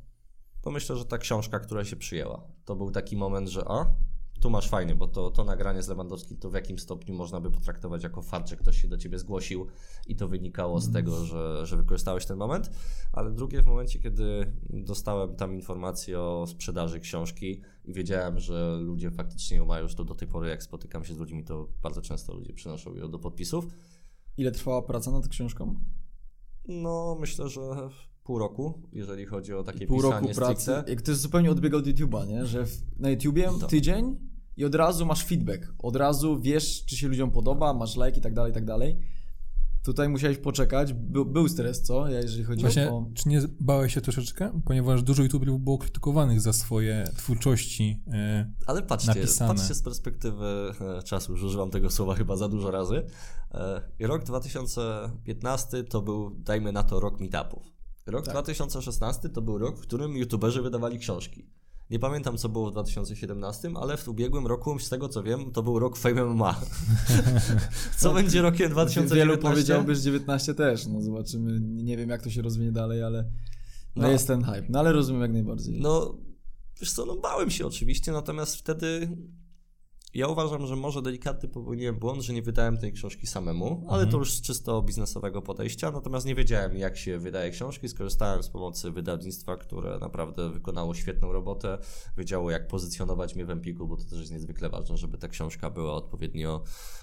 to 0.60 0.70
myślę, 0.70 0.96
że 0.96 1.04
ta 1.04 1.18
książka, 1.18 1.60
która 1.60 1.84
się 1.84 1.96
przyjęła, 1.96 2.46
to 2.64 2.76
był 2.76 2.90
taki 2.90 3.16
moment, 3.16 3.48
że 3.48 3.64
a, 3.68 3.86
tu 4.44 4.50
masz 4.50 4.68
fajny, 4.68 4.94
bo 4.94 5.08
to, 5.08 5.30
to 5.30 5.44
nagranie 5.44 5.82
z 5.82 5.88
Lewandowskim, 5.88 6.36
to 6.36 6.50
w 6.50 6.54
jakim 6.54 6.78
stopniu 6.78 7.14
można 7.14 7.40
by 7.40 7.50
potraktować 7.50 8.02
jako 8.02 8.22
fakt, 8.22 8.48
że 8.48 8.56
ktoś 8.56 8.82
się 8.82 8.88
do 8.88 8.96
ciebie 8.96 9.18
zgłosił 9.18 9.66
i 10.06 10.16
to 10.16 10.28
wynikało 10.28 10.80
z 10.80 10.92
tego, 10.92 11.24
że, 11.24 11.66
że 11.66 11.76
wykorzystałeś 11.76 12.26
ten 12.26 12.36
moment, 12.38 12.70
ale 13.12 13.30
drugie 13.32 13.62
w 13.62 13.66
momencie, 13.66 13.98
kiedy 13.98 14.52
dostałem 14.70 15.36
tam 15.36 15.54
informację 15.54 16.20
o 16.20 16.46
sprzedaży 16.46 17.00
książki 17.00 17.60
i 17.84 17.92
wiedziałem, 17.92 18.38
że 18.38 18.78
ludzie 18.80 19.10
faktycznie 19.10 19.56
ją 19.56 19.66
mają 19.66 19.82
już 19.82 19.94
to 19.94 20.04
do 20.04 20.14
tej 20.14 20.28
pory, 20.28 20.48
jak 20.48 20.62
spotykam 20.62 21.04
się 21.04 21.14
z 21.14 21.18
ludźmi, 21.18 21.44
to 21.44 21.68
bardzo 21.82 22.02
często 22.02 22.34
ludzie 22.34 22.52
przynoszą 22.52 22.94
ją 22.94 23.10
do 23.10 23.18
podpisów. 23.18 23.66
Ile 24.36 24.52
trwała 24.52 24.82
praca 24.82 25.10
nad 25.10 25.28
książką? 25.28 25.80
No, 26.68 27.16
myślę, 27.20 27.48
że 27.48 27.60
pół 28.24 28.38
roku, 28.38 28.82
jeżeli 28.92 29.26
chodzi 29.26 29.54
o 29.54 29.62
takie 29.62 29.86
Pół 29.86 30.02
roku 30.02 30.14
pisanie 30.14 30.34
pracy. 30.34 30.62
stricte. 30.62 30.84
Jak 30.90 31.02
to 31.02 31.10
jest 31.10 31.22
zupełnie 31.22 31.50
odbiega 31.50 31.78
od 31.78 31.84
YouTube'a, 31.86 32.28
nie? 32.28 32.46
Że 32.46 32.66
w, 32.66 32.98
na 32.98 33.10
YouTubie 33.10 33.50
To. 33.60 33.66
tydzień 33.66 34.33
i 34.56 34.64
od 34.64 34.74
razu 34.74 35.06
masz 35.06 35.24
feedback. 35.24 35.74
Od 35.78 35.96
razu 35.96 36.40
wiesz, 36.40 36.84
czy 36.86 36.96
się 36.96 37.08
ludziom 37.08 37.30
podoba, 37.30 37.74
masz 37.74 37.96
like 37.96 38.18
i 38.18 38.20
tak 38.20 38.34
dalej, 38.34 38.50
i 38.50 38.54
tak 38.54 38.64
dalej. 38.64 38.98
Tutaj 39.84 40.08
musiałeś 40.08 40.38
poczekać. 40.38 40.92
Był, 40.92 41.24
był 41.26 41.48
stres, 41.48 41.82
co? 41.82 42.08
Ja, 42.08 42.20
jeżeli 42.20 42.44
chodzi 42.44 42.60
Właśnie, 42.60 42.90
o... 42.90 43.06
czy 43.14 43.28
nie 43.28 43.42
bałeś 43.60 43.94
się 43.94 44.00
troszeczkę? 44.00 44.60
Ponieważ 44.64 45.02
dużo 45.02 45.22
youtuberów 45.22 45.60
było 45.60 45.78
krytykowanych 45.78 46.40
za 46.40 46.52
swoje 46.52 47.04
twórczości. 47.16 48.02
e, 48.12 48.50
Ale 48.66 48.82
patrzcie, 48.82 49.08
napisane. 49.08 49.54
patrzcie 49.54 49.74
z 49.74 49.82
perspektywy 49.82 50.72
e, 50.98 51.02
czasu, 51.02 51.32
już 51.32 51.42
używam 51.42 51.70
tego 51.70 51.90
słowa 51.90 52.14
chyba 52.14 52.36
za 52.36 52.48
dużo 52.48 52.70
razy. 52.70 53.02
E, 53.54 53.82
Rok 54.00 54.24
2015 54.24 55.84
to 55.84 56.02
był, 56.02 56.30
dajmy 56.30 56.72
na 56.72 56.82
to, 56.82 57.00
rok 57.00 57.20
meetupów. 57.20 57.72
Rok 58.06 58.24
Tak. 58.24 58.34
2016 58.34 59.28
to 59.28 59.42
był 59.42 59.58
rok, 59.58 59.78
w 59.78 59.80
którym 59.80 60.16
youtuberzy 60.16 60.62
wydawali 60.62 60.98
książki. 60.98 61.50
Nie 61.90 61.98
pamiętam, 61.98 62.38
co 62.38 62.48
było 62.48 62.68
w 62.68 62.72
2017, 62.72 63.70
ale 63.80 63.96
w 63.96 64.08
ubiegłym 64.08 64.46
roku, 64.46 64.78
z 64.78 64.88
tego 64.88 65.08
co 65.08 65.22
wiem, 65.22 65.52
to 65.52 65.62
był 65.62 65.78
rok 65.78 65.96
Fame 65.96 66.24
MMA. 66.24 66.60
co 67.98 68.14
będzie 68.14 68.42
rokiem 68.42 68.70
2019? 68.70 69.14
Wielu 69.14 69.42
powiedziałby, 69.42 69.94
że 69.94 70.02
19 70.02 70.54
też. 70.54 70.86
No 70.86 71.02
zobaczymy. 71.02 71.60
Nie 71.60 71.96
wiem, 71.96 72.08
jak 72.08 72.22
to 72.22 72.30
się 72.30 72.42
rozwinie 72.42 72.72
dalej, 72.72 73.02
ale 73.02 73.22
no, 73.96 74.02
No. 74.02 74.08
jest 74.08 74.26
ten 74.26 74.42
hype. 74.44 74.66
No 74.68 74.78
ale 74.78 74.92
rozumiem 74.92 75.22
jak 75.22 75.32
najbardziej. 75.32 75.80
No, 75.80 76.18
wiesz 76.80 76.92
co, 76.92 77.06
no 77.06 77.16
bałem 77.16 77.50
się 77.50 77.66
oczywiście, 77.66 78.12
natomiast 78.12 78.56
wtedy 78.56 79.16
ja 80.14 80.28
uważam, 80.28 80.66
że 80.66 80.76
może 80.76 81.02
delikatny 81.02 81.48
popełniłem 81.48 81.98
błąd, 81.98 82.22
że 82.22 82.32
nie 82.32 82.42
wydałem 82.42 82.78
tej 82.78 82.92
książki 82.92 83.26
samemu, 83.26 83.86
ale 83.88 84.06
to 84.06 84.18
już 84.18 84.32
z 84.32 84.40
czysto 84.40 84.82
biznesowego 84.82 85.42
podejścia, 85.42 85.90
natomiast 85.90 86.26
nie 86.26 86.34
wiedziałem 86.34 86.76
jak 86.76 86.96
się 86.96 87.18
wydaje 87.18 87.50
książki, 87.50 87.88
skorzystałem 87.88 88.42
z 88.42 88.48
pomocy 88.48 88.90
wydawnictwa, 88.90 89.56
które 89.56 89.98
naprawdę 89.98 90.50
wykonało 90.50 90.94
świetną 90.94 91.32
robotę, 91.32 91.78
wiedziało 92.16 92.50
jak 92.50 92.68
pozycjonować 92.68 93.34
mnie 93.34 93.44
w 93.44 93.50
Empiku, 93.50 93.88
bo 93.88 93.96
to 93.96 94.04
też 94.04 94.18
jest 94.18 94.32
niezwykle 94.32 94.68
ważne, 94.68 94.96
żeby 94.96 95.18
ta 95.18 95.28
książka 95.28 95.70
była 95.70 95.92
odpowiednio 95.92 96.62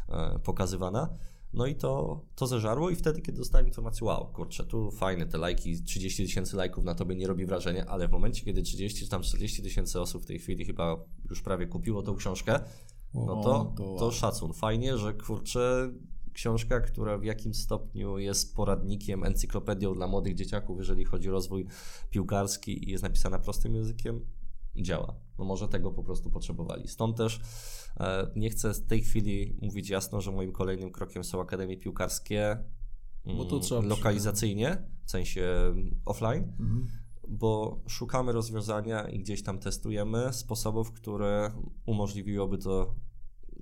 e, 0.10 0.40
pokazywana. 0.40 1.10
No 1.54 1.66
i 1.66 1.76
to, 1.76 2.22
to 2.36 2.48
zeżarło 2.48 2.90
i 2.90 2.96
wtedy, 2.96 3.22
kiedy 3.22 3.38
dostałem 3.38 3.68
informację, 3.68 4.08
wow, 4.08 4.28
kurczę, 4.34 4.66
tu 4.66 4.92
fajne 4.92 5.26
te 5.26 5.38
lajki, 5.38 5.84
30 5.84 6.24
tysięcy 6.24 6.56
lajków 6.56 6.84
na 6.84 6.96
tobie 6.96 7.16
nie 7.16 7.28
robi 7.28 7.46
wrażenia, 7.46 7.86
ale 7.86 8.08
w 8.08 8.12
momencie, 8.12 8.46
kiedy 8.46 8.62
30 8.62 9.04
czy 9.04 9.10
tam 9.10 9.22
40 9.22 9.64
tysięcy 9.64 10.02
osób 10.02 10.24
w 10.24 10.26
tej 10.26 10.40
chwili 10.40 10.66
chyba 10.66 11.06
już 11.30 11.42
prawie 11.42 11.68
kupiło 11.68 12.02
tą 12.02 12.16
książkę, 12.16 12.60
no 13.14 13.44
to, 13.44 13.74
to 14.00 14.12
szacun. 14.12 14.54
Fajnie, 14.54 14.98
że 14.98 15.14
kurczę, 15.14 15.92
książka, 16.34 16.82
która 16.82 17.18
w 17.18 17.24
jakimś 17.24 17.58
stopniu 17.58 18.18
jest 18.18 18.56
poradnikiem, 18.56 19.24
encyklopedią 19.24 19.94
dla 19.94 20.08
młodych 20.08 20.36
dzieciaków, 20.36 20.80
jeżeli 20.80 21.06
chodzi 21.06 21.30
o 21.30 21.32
rozwój 21.32 21.68
piłkarski 22.10 22.90
i 22.90 22.92
jest 22.92 23.04
napisana 23.04 23.40
prostym 23.40 23.76
językiem, 23.76 24.26
działa. 24.76 25.16
No 25.40 25.46
może 25.46 25.68
tego 25.68 25.92
po 25.92 26.04
prostu 26.04 26.30
potrzebowali. 26.30 26.88
Stąd 26.88 27.18
też 27.18 27.40
e, 28.00 28.32
nie 28.36 28.50
chcę 28.50 28.74
w 28.74 28.88
tej 28.88 29.02
chwili 29.02 29.58
mówić 29.62 29.90
jasno, 29.90 30.22
że 30.22 30.32
moim 30.32 30.52
kolejnym 30.52 30.92
krokiem 30.92 31.24
są 31.24 31.42
akademie 31.42 31.78
piłkarskie 31.78 32.58
mm, 33.26 33.88
lokalizacyjnie, 33.88 34.88
w 35.06 35.12
sensie 35.12 35.42
mm, 35.42 36.02
offline, 36.06 36.54
Mhm. 36.60 37.01
Bo 37.32 37.82
szukamy 37.88 38.32
rozwiązania 38.32 39.10
i 39.10 39.20
gdzieś 39.20 39.44
tam 39.44 39.60
testujemy 39.60 40.34
sposobów, 40.34 40.92
które 40.92 41.52
umożliwiłoby 41.86 42.58
to 42.58 42.96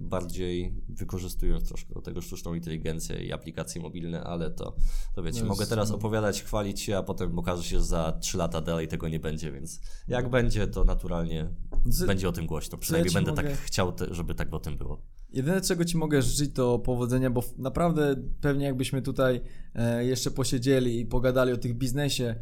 bardziej 0.01 0.81
wykorzystując 0.89 1.67
troszkę 1.67 1.93
do 1.93 2.01
tego 2.01 2.21
sztuczną 2.21 2.53
inteligencję 2.53 3.23
i 3.25 3.31
aplikacje 3.33 3.81
mobilne, 3.81 4.23
ale 4.23 4.51
to, 4.51 4.75
to 5.15 5.23
wiecie, 5.23 5.41
No 5.41 5.47
mogę 5.47 5.65
teraz 5.65 5.89
no. 5.89 5.95
opowiadać, 5.95 6.43
chwalić 6.43 6.81
się, 6.81 6.97
a 6.97 7.03
potem 7.03 7.39
okaże 7.39 7.63
się, 7.63 7.77
że 7.77 7.83
za 7.85 8.11
3 8.21 8.37
lata 8.37 8.61
dalej 8.61 8.87
tego 8.87 9.07
nie 9.09 9.19
będzie, 9.19 9.51
więc 9.51 9.79
jak 10.07 10.29
będzie, 10.29 10.67
to 10.67 10.83
naturalnie 10.83 11.49
Z- 11.85 12.05
będzie 12.05 12.29
o 12.29 12.31
tym 12.31 12.45
głośno. 12.45 12.77
Przynajmniej 12.77 13.09
ci 13.09 13.13
będę 13.15 13.31
mogę- 13.31 13.43
tak 13.43 13.57
chciał, 13.57 13.91
te, 13.91 14.13
żeby 14.13 14.35
tak 14.35 14.53
o 14.53 14.59
tym 14.59 14.77
było. 14.77 15.01
Jedyne, 15.29 15.61
czego 15.61 15.85
Ci 15.85 15.97
mogę 15.97 16.21
życzyć, 16.21 16.55
to 16.55 16.79
powodzenia, 16.79 17.29
bo 17.29 17.43
naprawdę 17.57 18.15
pewnie 18.41 18.65
jakbyśmy 18.65 19.01
tutaj 19.01 19.41
e, 19.75 20.05
jeszcze 20.05 20.31
posiedzieli 20.31 20.99
i 20.99 21.05
pogadali 21.05 21.51
o 21.53 21.57
tych 21.57 21.77
biznesie, 21.77 22.35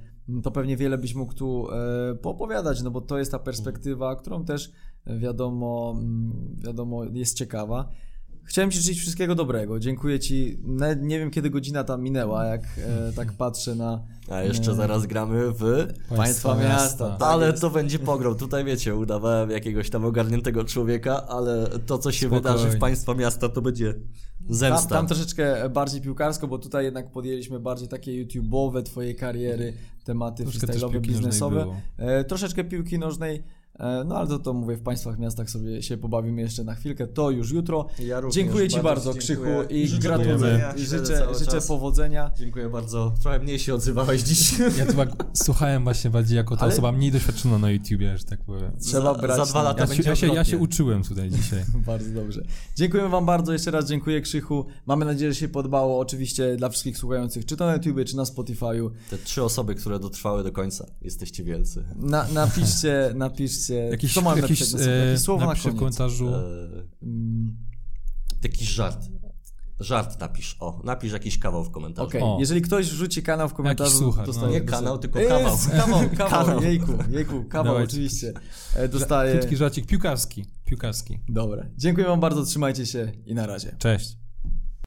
to 0.44 0.52
pewnie 0.52 0.78
wiele 0.78 0.98
byś 0.98 1.16
mógł 1.16 1.34
tu 1.34 1.68
e, 1.72 2.16
poopowiadać, 2.16 2.82
no 2.82 2.92
bo 2.92 3.02
to 3.02 3.20
jest 3.20 3.32
ta 3.32 3.40
perspektywa, 3.40 4.16
którą 4.16 4.46
też 4.46 4.72
e, 5.06 5.18
wiadomo, 5.18 5.96
mm, 5.98 6.56
wiadomo 6.64 7.04
jest 7.04 7.38
ciekawa. 7.38 7.90
Chciałem 8.44 8.72
Ci 8.72 8.78
życzyć 8.80 9.00
wszystkiego 9.00 9.36
dobrego. 9.36 9.80
Dziękuję 9.80 10.20
Ci. 10.20 10.58
Nawet 10.64 11.02
nie 11.02 11.20
wiem, 11.20 11.32
kiedy 11.32 11.50
godzina 11.50 11.84
tam 11.84 12.04
minęła, 12.04 12.46
jak 12.46 12.62
e, 12.64 13.14
tak 13.14 13.34
patrzę 13.34 13.76
na 13.76 14.04
A 14.30 14.42
jeszcze 14.42 14.76
zaraz 14.76 15.06
gramy 15.06 15.52
w... 15.52 15.88
państwa 16.16 16.56
miasta. 16.56 17.10
Tak 17.10 17.30
ale 17.30 17.48
jest. 17.48 17.62
to 17.62 17.70
będzie 17.70 18.00
pogrom. 18.00 18.36
Tutaj 18.36 18.66
wiecie, 18.66 18.96
udawałem 18.96 19.50
jakiegoś 19.50 19.90
tam 19.90 20.06
ogarniętego 20.06 20.64
człowieka, 20.64 21.28
ale 21.28 21.68
to, 21.86 21.98
co 21.98 22.12
się 22.12 22.28
Spokojnie. 22.28 22.42
wydarzy 22.42 22.78
w 22.78 22.80
państwa 22.80 23.14
miasta, 23.14 23.50
to 23.50 23.62
będzie 23.62 23.94
zemsta. 24.50 24.90
Tam, 24.90 24.98
tam 24.98 25.08
troszeczkę 25.08 25.70
bardziej 25.70 26.02
piłkarsko, 26.02 26.48
bo 26.48 26.58
tutaj 26.58 26.86
jednak 26.86 27.12
podjęliśmy 27.12 27.60
bardziej 27.60 27.88
takie 27.88 28.26
YouTube'owe 28.26 28.84
twojej 28.84 29.16
kariery, 29.16 29.74
tematy 30.08 30.46
freestyle'owe, 30.46 31.00
biznesowe. 31.02 31.66
E, 31.98 32.24
troszeczkę 32.24 32.64
piłki 32.64 33.00
nożnej, 33.00 33.44
no 34.06 34.18
ale 34.18 34.28
to, 34.28 34.40
to 34.40 34.54
mówię, 34.54 34.76
w 34.76 34.82
państwach, 34.82 35.20
miastach 35.20 35.50
sobie 35.50 35.82
się 35.82 35.98
pobawimy 35.98 36.42
jeszcze 36.42 36.64
na 36.64 36.76
chwilkę, 36.76 37.08
to 37.08 37.32
już 37.32 37.52
jutro. 37.52 37.88
Ja 38.00 38.20
również 38.20 38.36
dziękuję 38.36 38.70
Ci 38.70 38.82
bardzo, 38.82 39.14
Krzychu, 39.14 39.64
i 39.70 39.88
Życzę 39.88 40.02
gratuluję. 40.02 40.74
I 40.78 40.86
życzę, 40.86 41.28
życzę 41.40 41.62
powodzenia. 41.68 42.32
Dziękuję 42.38 42.70
bardzo. 42.70 43.14
Trochę 43.22 43.40
mniej 43.40 43.60
się 43.60 43.76
odzywałeś 43.76 44.22
dziś. 44.22 44.60
Ja 44.78 44.86
tu 44.86 44.94
tak 44.94 45.10
słuchałem 45.34 45.84
właśnie 45.84 46.10
bardziej 46.10 46.38
jako 46.38 46.58
ta 46.58 46.62
Ale- 46.62 46.74
osoba 46.74 46.92
mniej 46.92 47.12
doświadczona 47.12 47.58
na 47.58 47.72
YouTubie, 47.72 48.18
że 48.18 48.24
tak 48.24 48.44
powiem. 48.44 48.72
Trzeba 48.80 49.14
za, 49.14 49.20
brać 49.22 49.38
za 49.38 49.46
dwa 49.46 49.64
lata 49.64 49.82
Ja 49.82 49.88
się, 49.88 49.94
będzie 49.94 50.10
ja, 50.10 50.16
się, 50.16 50.28
ja 50.28 50.44
się 50.44 50.58
uczyłem 50.58 51.04
tutaj 51.04 51.32
dzisiaj. 51.32 51.64
Bardzo 51.88 52.10
dobrze. 52.10 52.42
Dziękuję 52.76 53.10
Wam 53.10 53.26
bardzo, 53.26 53.54
jeszcze 53.54 53.72
raz 53.72 53.90
dziękuję 53.90 54.22
Krzychu. 54.22 54.66
Mamy 54.86 55.06
nadzieję, 55.06 55.34
że 55.34 55.40
się 55.40 55.48
podobało. 55.48 56.00
Oczywiście 56.00 56.56
dla 56.58 56.70
wszystkich 56.70 56.98
słuchających, 56.98 57.46
czy 57.46 57.58
to 57.58 57.66
na 57.66 57.74
YouTubie, 57.74 58.06
czy 58.06 58.16
na 58.18 58.24
Spotify'u. 58.24 58.90
Te 59.10 59.18
trzy 59.18 59.44
osoby, 59.44 59.76
które 59.76 60.00
dotrwały 60.00 60.44
do 60.44 60.52
końca. 60.52 60.86
Jesteście 61.02 61.44
wielcy. 61.44 61.84
Na, 61.96 62.28
napiszcie, 62.34 63.12
napiszcie, 63.16 63.67
Jakiś, 63.76 64.14
co 64.14 64.22
mamy 64.22 64.42
jakiś, 64.42 64.74
na 64.74 64.80
e, 64.80 65.06
jakieś 65.08 65.22
słowo 65.24 65.46
na 65.46 65.56
koniec. 65.56 65.80
komentarzu. 65.80 66.28
Eee, 66.28 66.88
Mm, 67.04 67.58
jakiś 68.44 68.68
żart. 68.70 69.00
Żart 69.80 70.20
napisz. 70.20 70.58
O, 70.60 70.82
napisz 70.84 71.12
jakiś 71.14 71.40
kawał 71.40 71.64
w 71.64 71.72
komentarzu. 71.72 72.08
Okej, 72.08 72.22
O. 72.22 72.38
jeżeli 72.40 72.62
ktoś 72.62 72.90
wrzuci 72.90 73.24
kanał 73.24 73.50
w 73.50 73.54
komentarzu, 73.54 73.98
suchar, 73.98 74.26
dostaje 74.26 74.48
no. 74.48 74.54
Nie 74.54 74.62
kanał, 74.62 74.98
tylko 74.98 75.20
Jest, 75.20 75.32
kawał. 75.70 75.78
kawał, 75.78 76.10
kawał, 76.18 76.46
Kanał. 76.46 76.64
jejku, 76.64 76.92
jejku, 77.10 77.44
kawał 77.50 77.66
Dawajcie. 77.74 77.92
oczywiście. 77.94 78.34
E, 78.76 78.88
Dostaje. 78.90 79.38
Krótki 79.38 79.58
żarcik 79.58 79.86
piłkarski. 79.86 80.46
Piłkarski. 80.66 81.20
Dobra. 81.30 81.66
Dziękuję 81.78 82.08
wam 82.08 82.20
bardzo, 82.20 82.44
trzymajcie 82.46 82.86
się 82.86 83.12
i 83.26 83.34
na 83.36 83.46
razie. 83.48 83.76
Cześć. 83.80 84.18